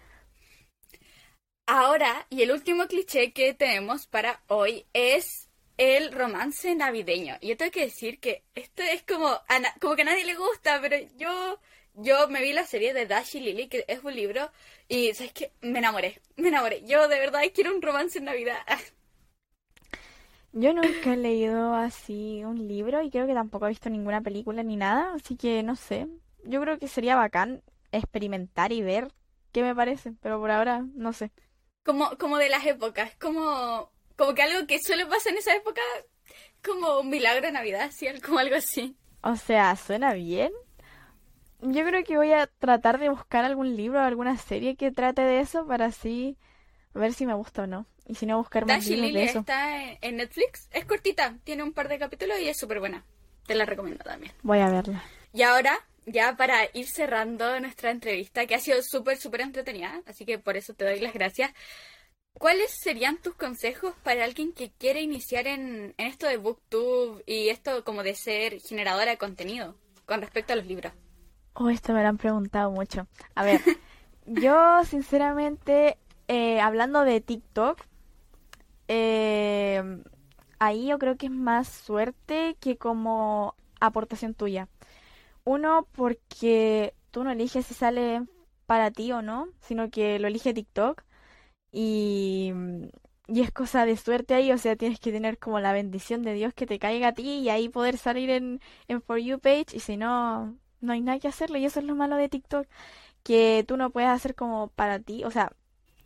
Ahora, 1.66 2.24
y 2.30 2.42
el 2.42 2.52
último 2.52 2.86
cliché 2.86 3.32
que 3.32 3.54
tenemos 3.54 4.06
para 4.06 4.40
hoy 4.46 4.86
es 4.92 5.48
el 5.78 6.12
romance 6.12 6.76
navideño. 6.76 7.38
Y 7.40 7.48
yo 7.48 7.56
tengo 7.56 7.72
que 7.72 7.86
decir 7.86 8.20
que 8.20 8.44
esto 8.54 8.82
es 8.84 9.02
como, 9.02 9.26
a 9.26 9.74
como 9.80 9.96
que 9.96 10.02
a 10.02 10.04
nadie 10.04 10.24
le 10.24 10.36
gusta, 10.36 10.80
pero 10.80 10.96
yo, 11.16 11.58
yo 12.00 12.28
me 12.28 12.40
vi 12.40 12.52
la 12.52 12.64
serie 12.64 12.94
de 12.94 13.06
Dash 13.06 13.36
y 13.36 13.40
Lily, 13.40 13.68
que 13.68 13.84
es 13.88 14.04
un 14.04 14.14
libro, 14.14 14.50
y 14.88 15.12
sabes 15.14 15.32
que 15.32 15.52
me 15.60 15.80
enamoré, 15.80 16.20
me 16.36 16.48
enamoré. 16.48 16.82
Yo 16.84 17.08
de 17.08 17.18
verdad 17.18 17.40
quiero 17.52 17.74
un 17.74 17.82
romance 17.82 18.18
en 18.18 18.24
Navidad. 18.24 18.58
yo 20.52 20.72
nunca 20.72 21.12
he 21.12 21.16
leído 21.16 21.74
así 21.74 22.44
un 22.44 22.68
libro 22.68 23.02
y 23.02 23.10
creo 23.10 23.26
que 23.26 23.34
tampoco 23.34 23.66
he 23.66 23.70
visto 23.70 23.90
ninguna 23.90 24.20
película 24.20 24.62
ni 24.62 24.76
nada, 24.76 25.12
así 25.14 25.36
que 25.36 25.62
no 25.62 25.74
sé. 25.74 26.06
Yo 26.44 26.60
creo 26.60 26.78
que 26.78 26.86
sería 26.86 27.16
bacán 27.16 27.62
experimentar 27.90 28.72
y 28.72 28.82
ver 28.82 29.12
qué 29.52 29.62
me 29.62 29.74
parece, 29.74 30.12
pero 30.22 30.38
por 30.38 30.50
ahora 30.52 30.84
no 30.94 31.12
sé. 31.12 31.32
Como, 31.84 32.16
como 32.16 32.38
de 32.38 32.48
las 32.48 32.64
épocas, 32.64 33.16
como, 33.16 33.90
como 34.16 34.34
que 34.34 34.42
algo 34.42 34.66
que 34.68 34.78
suele 34.78 35.04
pasar 35.06 35.32
en 35.32 35.38
esa 35.38 35.56
época, 35.56 35.80
como 36.64 37.00
un 37.00 37.10
milagro 37.10 37.46
de 37.46 37.52
Navidad, 37.52 37.90
¿sí? 37.90 38.06
como 38.24 38.38
algo 38.38 38.54
así. 38.54 38.94
O 39.22 39.34
sea, 39.34 39.74
suena 39.74 40.12
bien. 40.12 40.52
Yo 41.60 41.84
creo 41.84 42.04
que 42.04 42.16
voy 42.16 42.32
a 42.32 42.46
tratar 42.46 42.98
de 42.98 43.08
buscar 43.08 43.44
algún 43.44 43.76
libro 43.76 43.98
o 43.98 44.02
alguna 44.02 44.36
serie 44.36 44.76
que 44.76 44.90
trate 44.92 45.22
de 45.22 45.40
eso 45.40 45.66
para 45.66 45.86
así 45.86 46.36
ver 46.94 47.12
si 47.12 47.26
me 47.26 47.34
gusta 47.34 47.64
o 47.64 47.66
no. 47.66 47.86
Y 48.06 48.14
si 48.14 48.26
no, 48.26 48.38
buscar 48.38 48.64
más 48.64 48.86
libros 48.86 49.12
de 49.12 49.24
eso. 49.24 49.40
está 49.40 49.82
en- 49.82 49.98
en 50.00 50.16
Netflix. 50.16 50.68
Es 50.72 50.84
cortita, 50.84 51.36
tiene 51.44 51.62
un 51.62 51.72
par 51.72 51.88
de 51.88 51.98
capítulos 51.98 52.38
y 52.40 52.48
es 52.48 52.56
súper 52.58 52.80
buena. 52.80 53.04
Te 53.46 53.54
la 53.54 53.64
recomiendo 53.64 54.04
también. 54.04 54.32
Voy 54.42 54.58
a 54.60 54.68
verla. 54.68 55.02
Y 55.32 55.42
ahora, 55.42 55.78
ya 56.06 56.36
para 56.36 56.56
ir 56.72 56.86
cerrando 56.86 57.58
nuestra 57.60 57.90
entrevista, 57.90 58.46
que 58.46 58.54
ha 58.54 58.60
sido 58.60 58.82
súper, 58.82 59.18
súper 59.18 59.42
entretenida, 59.42 60.02
así 60.06 60.24
que 60.24 60.38
por 60.38 60.56
eso 60.56 60.74
te 60.74 60.84
doy 60.84 61.00
las 61.00 61.12
gracias. 61.12 61.52
¿Cuáles 62.34 62.70
serían 62.70 63.18
tus 63.20 63.34
consejos 63.34 63.94
para 64.04 64.24
alguien 64.24 64.52
que 64.52 64.70
quiere 64.70 65.02
iniciar 65.02 65.46
en, 65.48 65.94
en 65.98 66.06
esto 66.06 66.26
de 66.26 66.36
BookTube 66.36 67.22
y 67.26 67.48
esto 67.48 67.84
como 67.84 68.02
de 68.02 68.14
ser 68.14 68.60
generadora 68.60 69.10
de 69.10 69.18
contenido 69.18 69.76
con 70.06 70.20
respecto 70.22 70.52
a 70.52 70.56
los 70.56 70.66
libros? 70.66 70.92
Oh, 71.60 71.70
esto 71.70 71.92
me 71.92 72.02
lo 72.02 72.08
han 72.08 72.18
preguntado 72.18 72.70
mucho. 72.70 73.08
A 73.34 73.42
ver, 73.42 73.60
yo 74.26 74.84
sinceramente, 74.84 75.98
eh, 76.28 76.60
hablando 76.60 77.02
de 77.02 77.20
TikTok, 77.20 77.80
eh, 78.86 79.82
ahí 80.60 80.86
yo 80.86 81.00
creo 81.00 81.16
que 81.16 81.26
es 81.26 81.32
más 81.32 81.66
suerte 81.66 82.56
que 82.60 82.76
como 82.76 83.56
aportación 83.80 84.34
tuya. 84.34 84.68
Uno, 85.44 85.88
porque 85.96 86.94
tú 87.10 87.24
no 87.24 87.32
eliges 87.32 87.66
si 87.66 87.74
sale 87.74 88.22
para 88.66 88.92
ti 88.92 89.10
o 89.10 89.20
no, 89.20 89.48
sino 89.60 89.90
que 89.90 90.20
lo 90.20 90.28
elige 90.28 90.54
TikTok 90.54 91.02
y, 91.72 92.52
y 93.26 93.40
es 93.42 93.50
cosa 93.52 93.84
de 93.84 93.96
suerte 93.96 94.34
ahí, 94.34 94.52
o 94.52 94.58
sea, 94.58 94.76
tienes 94.76 95.00
que 95.00 95.12
tener 95.12 95.38
como 95.38 95.58
la 95.60 95.72
bendición 95.72 96.22
de 96.22 96.34
Dios 96.34 96.54
que 96.54 96.66
te 96.66 96.78
caiga 96.78 97.08
a 97.08 97.14
ti 97.14 97.40
y 97.40 97.48
ahí 97.50 97.68
poder 97.68 97.98
salir 97.98 98.30
en, 98.30 98.60
en 98.88 99.02
For 99.02 99.18
You 99.18 99.40
page 99.40 99.76
y 99.76 99.80
si 99.80 99.96
no, 99.96 100.56
no 100.80 100.92
hay 100.92 101.00
nada 101.00 101.18
que 101.18 101.28
hacerle 101.28 101.60
y 101.60 101.66
eso 101.66 101.80
es 101.80 101.86
lo 101.86 101.94
malo 101.94 102.16
de 102.16 102.28
TikTok, 102.28 102.66
que 103.24 103.64
tú 103.68 103.76
no 103.76 103.90
puedes 103.90 104.10
hacer 104.10 104.34
como 104.34 104.68
para 104.68 105.00
ti, 105.00 105.24
o 105.24 105.30
sea, 105.30 105.52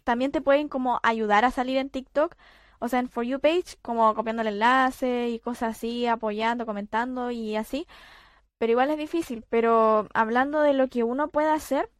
también 0.04 0.32
te 0.32 0.40
pueden 0.42 0.68
como 0.68 1.00
ayudar 1.02 1.44
a 1.44 1.50
salir 1.50 1.78
en 1.78 1.90
TikTok, 1.90 2.36
o 2.80 2.88
sea, 2.88 3.00
en 3.00 3.08
For 3.08 3.24
You 3.24 3.40
page, 3.40 3.76
como 3.82 4.14
copiando 4.14 4.42
el 4.42 4.48
enlace 4.48 5.30
y 5.30 5.38
cosas 5.40 5.76
así, 5.76 6.06
apoyando, 6.06 6.66
comentando 6.66 7.30
y 7.30 7.56
así, 7.56 7.86
pero 8.58 8.72
igual 8.72 8.90
es 8.90 8.98
difícil, 8.98 9.44
pero 9.48 10.08
hablando 10.14 10.60
de 10.62 10.74
lo 10.74 10.88
que 10.88 11.04
uno 11.04 11.28
puede 11.28 11.50
hacer, 11.50 11.90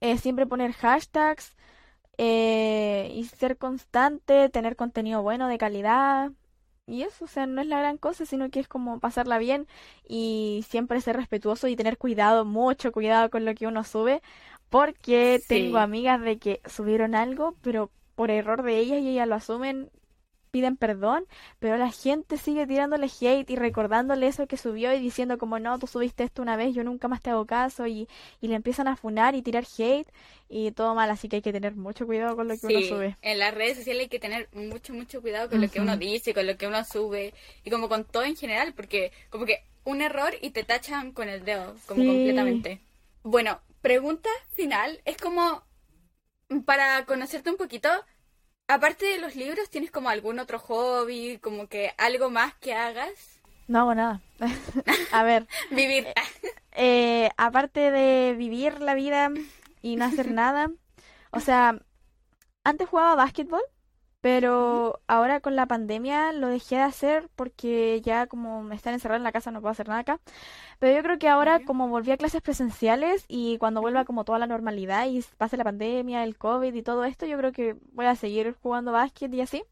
eh, 0.00 0.18
siempre 0.18 0.46
poner 0.46 0.72
hashtags 0.72 1.56
eh, 2.18 3.12
y 3.14 3.24
ser 3.24 3.58
constante, 3.58 4.48
tener 4.50 4.76
contenido 4.76 5.22
bueno, 5.22 5.48
de 5.48 5.58
calidad. 5.58 6.32
Y 6.86 7.02
eso, 7.02 7.24
o 7.24 7.28
sea, 7.28 7.46
no 7.46 7.60
es 7.62 7.66
la 7.68 7.78
gran 7.78 7.96
cosa, 7.96 8.26
sino 8.26 8.50
que 8.50 8.58
es 8.60 8.68
como 8.68 8.98
pasarla 9.00 9.38
bien 9.38 9.66
y 10.06 10.64
siempre 10.68 11.00
ser 11.00 11.16
respetuoso 11.16 11.68
y 11.68 11.76
tener 11.76 11.96
cuidado, 11.96 12.44
mucho 12.44 12.90
cuidado 12.92 13.30
con 13.30 13.44
lo 13.44 13.54
que 13.54 13.66
uno 13.68 13.84
sube, 13.84 14.20
porque 14.68 15.42
Sí. 15.46 15.46
tengo 15.46 15.78
amigas 15.78 16.20
de 16.20 16.38
que 16.38 16.60
subieron 16.66 17.14
algo, 17.14 17.56
pero 17.62 17.90
por 18.16 18.30
error 18.30 18.62
de 18.62 18.78
ellas 18.78 19.00
y 19.00 19.10
ellas 19.10 19.28
lo 19.28 19.36
asumen, 19.36 19.90
piden 20.52 20.76
perdón, 20.76 21.26
pero 21.58 21.76
la 21.78 21.90
gente 21.90 22.36
sigue 22.38 22.66
tirándole 22.68 23.08
hate 23.20 23.50
y 23.50 23.56
recordándole 23.56 24.28
eso 24.28 24.46
que 24.46 24.56
subió 24.58 24.92
y 24.94 25.00
diciendo 25.00 25.38
como 25.38 25.58
no, 25.58 25.78
tú 25.80 25.88
subiste 25.88 26.24
esto 26.24 26.42
una 26.42 26.56
vez, 26.56 26.74
yo 26.74 26.84
nunca 26.84 27.08
más 27.08 27.22
te 27.22 27.30
hago 27.30 27.46
caso 27.46 27.86
y, 27.88 28.08
y 28.40 28.48
le 28.48 28.54
empiezan 28.56 28.88
a 28.88 28.96
funar 28.96 29.34
y 29.34 29.42
tirar 29.42 29.64
hate 29.78 30.08
y 30.48 30.72
todo 30.72 30.94
mal, 30.94 31.10
así 31.10 31.28
que 31.28 31.36
hay 31.36 31.42
que 31.42 31.52
tener 31.52 31.74
mucho 31.76 32.06
cuidado 32.06 32.36
con 32.36 32.48
lo 32.48 32.58
que 32.58 32.68
uno 32.68 32.82
sube. 32.82 33.16
en 33.22 33.38
las 33.38 33.54
redes 33.54 33.78
sociales 33.78 34.02
hay 34.04 34.08
que 34.08 34.18
tener 34.18 34.48
mucho, 34.52 34.92
mucho 34.94 35.22
cuidado 35.22 35.48
con 35.48 35.60
lo 35.60 35.70
que 35.70 35.80
uno 35.80 35.96
dice, 35.96 36.34
con 36.34 36.46
lo 36.46 36.56
que 36.56 36.66
uno 36.66 36.84
sube 36.84 37.34
y 37.64 37.70
como 37.70 37.88
con 37.88 38.04
todo 38.04 38.24
en 38.24 38.36
general, 38.36 38.74
porque 38.74 39.12
como 39.30 39.46
que 39.46 39.64
un 39.84 40.02
error 40.02 40.34
y 40.40 40.50
te 40.50 40.64
tachan 40.64 41.12
con 41.12 41.28
el 41.28 41.44
dedo, 41.44 41.74
como 41.86 42.00
Sí. 42.00 42.04
completamente. 42.04 42.80
Bueno, 43.22 43.60
pregunta 43.80 44.28
final, 44.54 45.00
es 45.04 45.16
como 45.16 45.62
para 46.66 47.04
conocerte 47.06 47.50
un 47.50 47.56
poquito, 47.56 47.88
aparte 48.74 49.06
de 49.06 49.18
los 49.18 49.36
libros, 49.36 49.68
¿tienes 49.70 49.90
como 49.90 50.08
algún 50.08 50.38
otro 50.38 50.58
hobby, 50.58 51.38
como 51.38 51.66
que 51.68 51.92
algo 51.98 52.30
más 52.30 52.54
que 52.54 52.74
hagas? 52.74 53.40
No 53.68 53.80
hago 53.80 53.94
nada. 53.94 54.20
A 55.12 55.22
ver, 55.22 55.46
Vivir. 55.70 56.06
eh, 56.72 57.30
aparte 57.36 57.90
de 57.90 58.34
vivir 58.36 58.80
la 58.80 58.94
vida 58.94 59.30
y 59.82 59.96
no 59.96 60.04
hacer 60.04 60.30
nada, 60.30 60.70
o 61.30 61.40
sea, 61.40 61.78
antes 62.64 62.88
jugaba 62.88 63.14
básquetbol, 63.14 63.62
pero 64.22 65.00
ahora 65.08 65.40
con 65.40 65.56
la 65.56 65.66
pandemia 65.66 66.32
lo 66.32 66.48
dejé 66.48 66.76
de 66.76 66.82
hacer 66.82 67.30
porque 67.36 68.00
ya 68.02 68.26
como 68.28 68.62
me 68.64 68.76
están 68.76 68.94
encerrados 68.94 69.20
en 69.20 69.24
la 69.24 69.32
casa 69.32 69.52
no 69.52 69.60
puedo 69.62 69.72
hacer 69.72 69.88
nada 69.88 70.00
acá. 70.02 70.20
Pero 70.80 70.96
yo 70.96 71.02
creo 71.04 71.18
que 71.18 71.28
ahora 71.28 71.60
como 71.60 71.88
volví 71.88 72.12
a 72.12 72.18
clases 72.18 72.42
presenciales 72.42 73.24
y 73.28 73.58
cuando 73.58 73.80
vuelva 73.82 74.04
como 74.06 74.24
toda 74.24 74.38
la 74.40 74.46
normalidad 74.48 75.06
y 75.08 75.24
pase 75.38 75.56
la 75.58 75.64
pandemia, 75.64 76.24
el 76.24 76.38
COVID 76.38 76.74
y 76.74 76.82
todo 76.82 77.04
esto, 77.04 77.26
yo 77.26 77.38
creo 77.38 77.52
que 77.52 77.76
voy 77.92 78.06
a 78.06 78.16
seguir 78.16 78.56
jugando 78.62 78.92
básquet 78.92 79.32
y 79.34 79.40
así. 79.42 79.64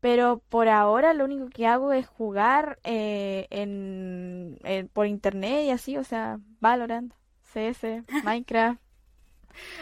Pero 0.00 0.42
por 0.48 0.68
ahora 0.68 1.14
lo 1.14 1.24
único 1.24 1.48
que 1.48 1.66
hago 1.66 1.92
es 1.92 2.06
jugar 2.06 2.78
eh, 2.84 3.46
en, 3.50 4.58
en- 4.64 4.88
por 4.88 5.06
internet 5.06 5.64
y 5.66 5.70
así, 5.70 5.96
o 5.96 6.04
sea, 6.04 6.38
Valorant, 6.60 7.12
CS, 7.42 8.04
Minecraft. 8.22 8.80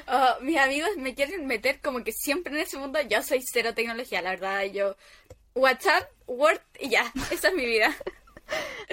Oh, 0.08 0.36
mis 0.42 0.58
amigos 0.58 0.90
me 0.98 1.14
quieren 1.14 1.46
meter 1.46 1.80
como 1.80 2.02
que 2.04 2.12
siempre 2.12 2.54
en 2.54 2.60
ese 2.60 2.78
mundo 2.78 2.98
yo 3.08 3.22
soy 3.22 3.42
cero 3.42 3.74
tecnología, 3.74 4.22
la 4.22 4.30
verdad, 4.30 4.64
yo 4.64 4.96
WhatsApp, 5.54 6.10
Word 6.26 6.60
y 6.80 6.90
ya, 6.90 7.12
esa 7.32 7.48
es 7.48 7.54
mi 7.54 7.66
vida. 7.66 7.94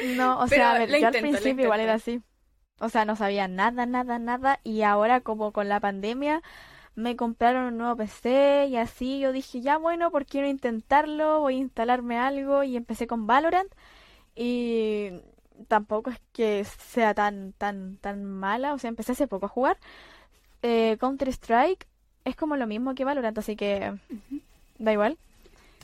No, 0.02 0.40
o 0.42 0.48
Pero 0.48 0.64
sea, 0.64 0.72
a 0.72 0.76
ver, 0.76 0.96
yo 0.98 1.08
al 1.08 1.18
intento, 1.18 1.20
principio 1.20 1.64
igual 1.64 1.80
era 1.82 1.94
así. 1.96 2.22
O 2.80 2.90
sea, 2.90 3.06
no 3.06 3.16
sabía 3.16 3.48
nada, 3.48 3.86
nada, 3.86 4.20
nada. 4.20 4.60
Y 4.64 4.82
ahora 4.84 5.22
como 5.22 5.52
con 5.54 5.70
la 5.70 5.80
pandemia 5.80 6.42
me 6.96 7.16
compraron 7.18 7.66
un 7.66 7.78
nuevo 7.80 7.98
PC 7.98 8.68
y 8.70 8.78
así 8.78 9.20
yo 9.20 9.32
dije, 9.34 9.62
ya 9.62 9.78
bueno, 9.78 10.12
¿por 10.12 10.26
qué 10.26 10.42
no 10.42 10.48
intentarlo? 10.48 11.42
Voy 11.42 11.56
a 11.58 11.60
instalarme 11.60 12.20
algo 12.20 12.64
y 12.64 12.78
empecé 12.78 13.08
con 13.08 13.28
Valorant. 13.28 13.74
Y 14.36 15.12
tampoco 15.70 16.12
es 16.12 16.22
que 16.34 16.66
sea 16.66 17.14
tan, 17.16 17.54
tan, 17.54 17.98
tan 18.00 18.26
mala. 18.26 18.74
O 18.74 18.80
sea, 18.80 18.90
empecé 18.90 19.14
hace 19.14 19.28
poco 19.28 19.48
a 19.48 19.50
jugar. 19.50 19.80
Eh, 20.62 20.98
Counter-Strike 21.00 21.88
es 22.26 22.36
como 22.36 22.56
lo 22.56 22.68
mismo 22.68 22.94
que 22.96 23.06
Valorant, 23.06 23.38
así 23.38 23.56
que 23.56 23.94
da 24.78 24.94
igual. 24.94 25.18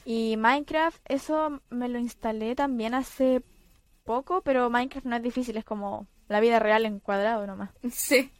Y 0.05 0.37
Minecraft, 0.37 1.01
eso 1.09 1.61
me 1.69 1.89
lo 1.89 1.99
instalé 1.99 2.55
también 2.55 2.93
hace 2.93 3.41
poco, 4.05 4.41
pero 4.41 4.69
Minecraft 4.69 5.05
no 5.05 5.15
es 5.17 5.23
difícil, 5.23 5.57
es 5.57 5.65
como 5.65 6.07
la 6.29 6.39
vida 6.39 6.59
real 6.59 6.85
en 6.85 6.99
cuadrado 6.99 7.45
nomás. 7.45 7.71
Sí, 7.91 8.31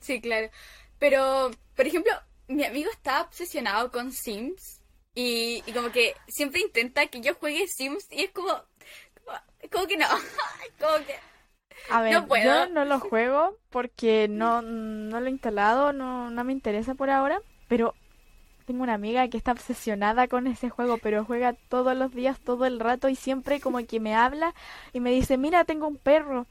sí, 0.00 0.20
claro. 0.20 0.50
Pero, 0.98 1.50
por 1.74 1.86
ejemplo, 1.86 2.12
mi 2.48 2.64
amigo 2.64 2.90
está 2.90 3.22
obsesionado 3.22 3.90
con 3.90 4.12
Sims 4.12 4.80
y, 5.14 5.62
y 5.66 5.72
como 5.72 5.90
que 5.90 6.14
siempre 6.28 6.60
intenta 6.60 7.06
que 7.08 7.20
yo 7.20 7.34
juegue 7.34 7.66
Sims 7.66 8.06
y 8.10 8.24
es 8.24 8.30
como, 8.30 8.48
como, 8.48 9.38
como 9.72 9.86
que 9.86 9.96
no, 9.96 10.06
como 10.80 11.04
que... 11.04 11.14
A 11.90 12.02
ver, 12.02 12.12
No 12.14 12.26
puedo. 12.26 12.44
yo 12.44 12.68
no 12.72 12.84
lo 12.84 12.98
juego 13.00 13.56
porque 13.70 14.26
no, 14.28 14.62
no 14.62 15.20
lo 15.20 15.26
he 15.26 15.30
instalado, 15.30 15.92
no, 15.92 16.30
no 16.30 16.44
me 16.44 16.52
interesa 16.52 16.94
por 16.94 17.10
ahora, 17.10 17.40
pero 17.68 17.94
tengo 18.66 18.82
una 18.82 18.94
amiga 18.94 19.28
que 19.28 19.36
está 19.36 19.52
obsesionada 19.52 20.26
con 20.26 20.46
ese 20.48 20.70
juego, 20.70 20.98
pero 20.98 21.24
juega 21.24 21.52
todos 21.68 21.96
los 21.96 22.12
días, 22.12 22.40
todo 22.40 22.66
el 22.66 22.80
rato 22.80 23.08
y 23.08 23.14
siempre 23.14 23.60
como 23.60 23.84
que 23.86 24.00
me 24.00 24.14
habla 24.14 24.54
y 24.92 25.00
me 25.00 25.12
dice, 25.12 25.36
mira, 25.38 25.64
tengo 25.64 25.86
un 25.86 25.96
perro. 25.96 26.46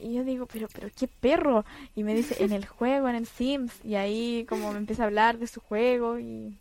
Y 0.00 0.14
yo 0.14 0.22
digo, 0.24 0.46
pero, 0.46 0.68
pero, 0.72 0.88
¿qué 0.96 1.08
perro? 1.08 1.64
Y 1.96 2.04
me 2.04 2.14
dice, 2.14 2.44
en 2.44 2.52
el 2.52 2.66
juego, 2.68 3.08
en 3.08 3.16
el 3.16 3.26
Sims. 3.26 3.84
Y 3.84 3.94
ahí 3.96 4.46
como 4.48 4.70
me 4.72 4.78
empieza 4.78 5.02
a 5.04 5.06
hablar 5.06 5.38
de 5.38 5.46
su 5.46 5.60
juego 5.60 6.18
y... 6.18 6.56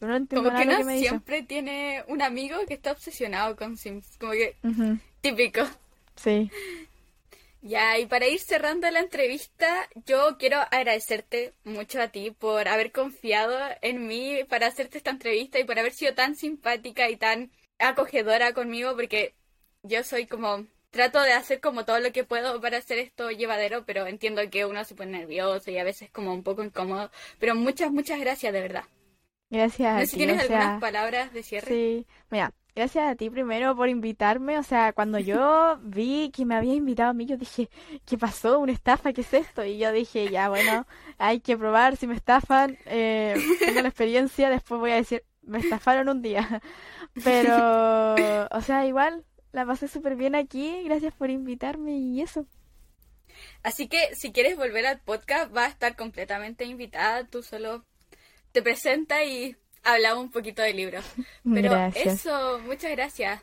Pero 0.00 0.10
no 0.10 0.16
entiendo 0.16 0.50
Como 0.50 0.60
nada 0.60 0.78
que 0.78 0.84
me 0.84 0.94
dice. 0.94 1.08
siempre 1.08 1.42
tiene 1.44 2.02
un 2.08 2.20
amigo 2.20 2.56
que 2.66 2.74
está 2.74 2.90
obsesionado 2.92 3.54
con 3.56 3.76
Sims, 3.78 4.16
como 4.18 4.32
que 4.32 4.56
típico. 5.22 5.60
Sí. 6.16 6.50
Ya, 7.66 7.98
y 7.98 8.04
para 8.04 8.26
ir 8.28 8.40
cerrando 8.40 8.90
la 8.90 9.00
entrevista, 9.00 9.88
yo 10.04 10.36
quiero 10.38 10.58
agradecerte 10.70 11.54
mucho 11.64 12.00
a 12.02 12.08
ti 12.08 12.30
por 12.30 12.68
haber 12.68 12.92
confiado 12.92 13.58
en 13.80 14.06
mí 14.06 14.44
para 14.50 14.66
hacerte 14.66 14.98
esta 14.98 15.10
entrevista 15.10 15.58
y 15.58 15.64
por 15.64 15.78
haber 15.78 15.92
sido 15.94 16.14
tan 16.14 16.36
simpática 16.36 17.08
y 17.08 17.16
tan 17.16 17.50
acogedora 17.78 18.52
conmigo, 18.52 18.94
porque 18.94 19.34
yo 19.82 20.04
soy 20.04 20.26
como, 20.26 20.66
trato 20.90 21.22
de 21.22 21.32
hacer 21.32 21.60
como 21.62 21.86
todo 21.86 22.00
lo 22.00 22.12
que 22.12 22.24
puedo 22.24 22.60
para 22.60 22.76
hacer 22.76 22.98
esto 22.98 23.30
llevadero, 23.30 23.86
pero 23.86 24.06
entiendo 24.06 24.42
que 24.50 24.66
uno 24.66 24.84
se 24.84 24.94
pone 24.94 25.18
nervioso 25.20 25.70
y 25.70 25.78
a 25.78 25.84
veces 25.84 26.10
como 26.10 26.34
un 26.34 26.42
poco 26.42 26.62
incómodo, 26.62 27.10
pero 27.38 27.54
muchas, 27.54 27.90
muchas 27.90 28.20
gracias 28.20 28.52
de 28.52 28.60
verdad. 28.60 28.84
Gracias 29.48 29.94
No 29.94 30.00
sé 30.00 30.06
si 30.06 30.16
ti, 30.16 30.18
tienes 30.18 30.36
o 30.36 30.42
algunas 30.42 30.80
palabras 30.80 31.32
de 31.32 31.42
cierre. 31.42 31.70
Sí, 31.70 32.06
mira, 32.30 32.52
gracias 32.74 33.10
a 33.10 33.14
ti 33.14 33.30
primero 33.30 33.76
por 33.76 33.88
invitarme. 33.88 34.58
O 34.58 34.62
sea, 34.62 34.92
cuando 34.92 35.18
yo 35.18 35.78
vi 35.82 36.30
que 36.30 36.44
me 36.44 36.54
había 36.54 36.74
invitado 36.74 37.10
a 37.10 37.14
mí, 37.14 37.26
yo 37.26 37.36
dije, 37.36 37.68
¿qué 38.06 38.18
pasó? 38.18 38.58
¿Una 38.58 38.72
estafa? 38.72 39.12
¿Qué 39.12 39.22
es 39.22 39.34
esto? 39.34 39.64
Y 39.64 39.78
yo 39.78 39.92
dije, 39.92 40.30
ya, 40.30 40.48
bueno, 40.48 40.86
hay 41.18 41.40
que 41.40 41.56
probar 41.56 41.96
si 41.96 42.06
me 42.06 42.14
estafan. 42.14 42.78
Eh, 42.86 43.34
tengo 43.58 43.80
la 43.80 43.88
experiencia, 43.88 44.50
después 44.50 44.80
voy 44.80 44.92
a 44.92 44.96
decir, 44.96 45.24
me 45.42 45.58
estafaron 45.58 46.08
un 46.08 46.22
día. 46.22 46.62
Pero, 47.22 48.14
o 48.50 48.60
sea, 48.60 48.86
igual, 48.86 49.24
la 49.52 49.64
pasé 49.64 49.88
súper 49.88 50.16
bien 50.16 50.34
aquí. 50.34 50.82
Gracias 50.84 51.14
por 51.14 51.30
invitarme 51.30 51.96
y 51.96 52.20
eso. 52.20 52.46
Así 53.62 53.88
que 53.88 54.14
si 54.14 54.32
quieres 54.32 54.56
volver 54.56 54.86
al 54.86 55.00
podcast, 55.00 55.54
va 55.54 55.64
a 55.64 55.68
estar 55.68 55.96
completamente 55.96 56.64
invitada. 56.64 57.24
Tú 57.24 57.42
solo 57.42 57.84
te 58.52 58.62
presentas 58.62 59.24
y 59.26 59.56
hablamos 59.84 60.24
un 60.24 60.30
poquito 60.30 60.62
del 60.62 60.76
libro. 60.76 61.00
Pero 61.44 61.70
Gracias. 61.70 62.26
eso, 62.26 62.58
muchas 62.60 62.90
gracias. 62.90 63.42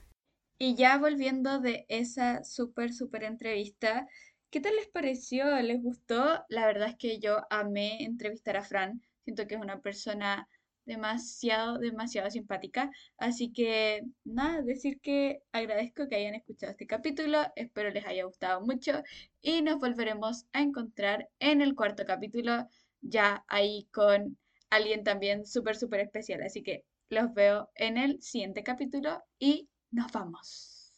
Y 0.58 0.76
ya 0.76 0.98
volviendo 0.98 1.60
de 1.60 1.86
esa 1.90 2.44
súper, 2.44 2.94
súper 2.94 3.24
entrevista, 3.24 4.08
¿qué 4.52 4.60
tal 4.60 4.76
les 4.76 4.88
pareció? 4.88 5.56
¿Les 5.62 5.82
gustó? 5.82 6.44
La 6.50 6.66
verdad 6.66 6.90
es 6.90 6.98
que 6.98 7.20
yo 7.20 7.42
amé 7.50 8.04
entrevistar 8.04 8.58
a 8.58 8.64
Fran. 8.64 9.02
Siento 9.24 9.48
que 9.48 9.56
es 9.56 9.62
una 9.62 9.82
persona 9.82 10.48
demasiado, 10.86 11.80
demasiado 11.80 12.30
simpática. 12.30 12.92
Así 13.18 13.52
que 13.52 14.04
nada, 14.24 14.62
decir 14.62 15.00
que 15.02 15.42
agradezco 15.52 16.08
que 16.08 16.16
hayan 16.16 16.36
escuchado 16.36 16.72
este 16.72 16.88
capítulo. 16.88 17.40
Espero 17.56 17.90
les 17.92 18.06
haya 18.06 18.26
gustado 18.26 18.62
mucho 18.62 19.02
y 19.42 19.62
nos 19.62 19.80
volveremos 19.80 20.46
a 20.54 20.62
encontrar 20.62 21.30
en 21.40 21.62
el 21.62 21.76
cuarto 21.76 22.06
capítulo, 22.06 22.68
ya 23.02 23.44
ahí 23.48 23.88
con 23.92 24.38
alguien 24.72 25.04
también 25.04 25.46
súper, 25.46 25.76
súper 25.76 26.00
especial. 26.00 26.42
Así 26.42 26.64
que 26.64 26.84
los 27.10 27.34
veo 27.34 27.70
en 27.76 27.98
el 27.98 28.22
siguiente 28.22 28.64
capítulo 28.64 29.22
y 29.38 29.70
nos 29.92 30.12
vamos. 30.12 30.96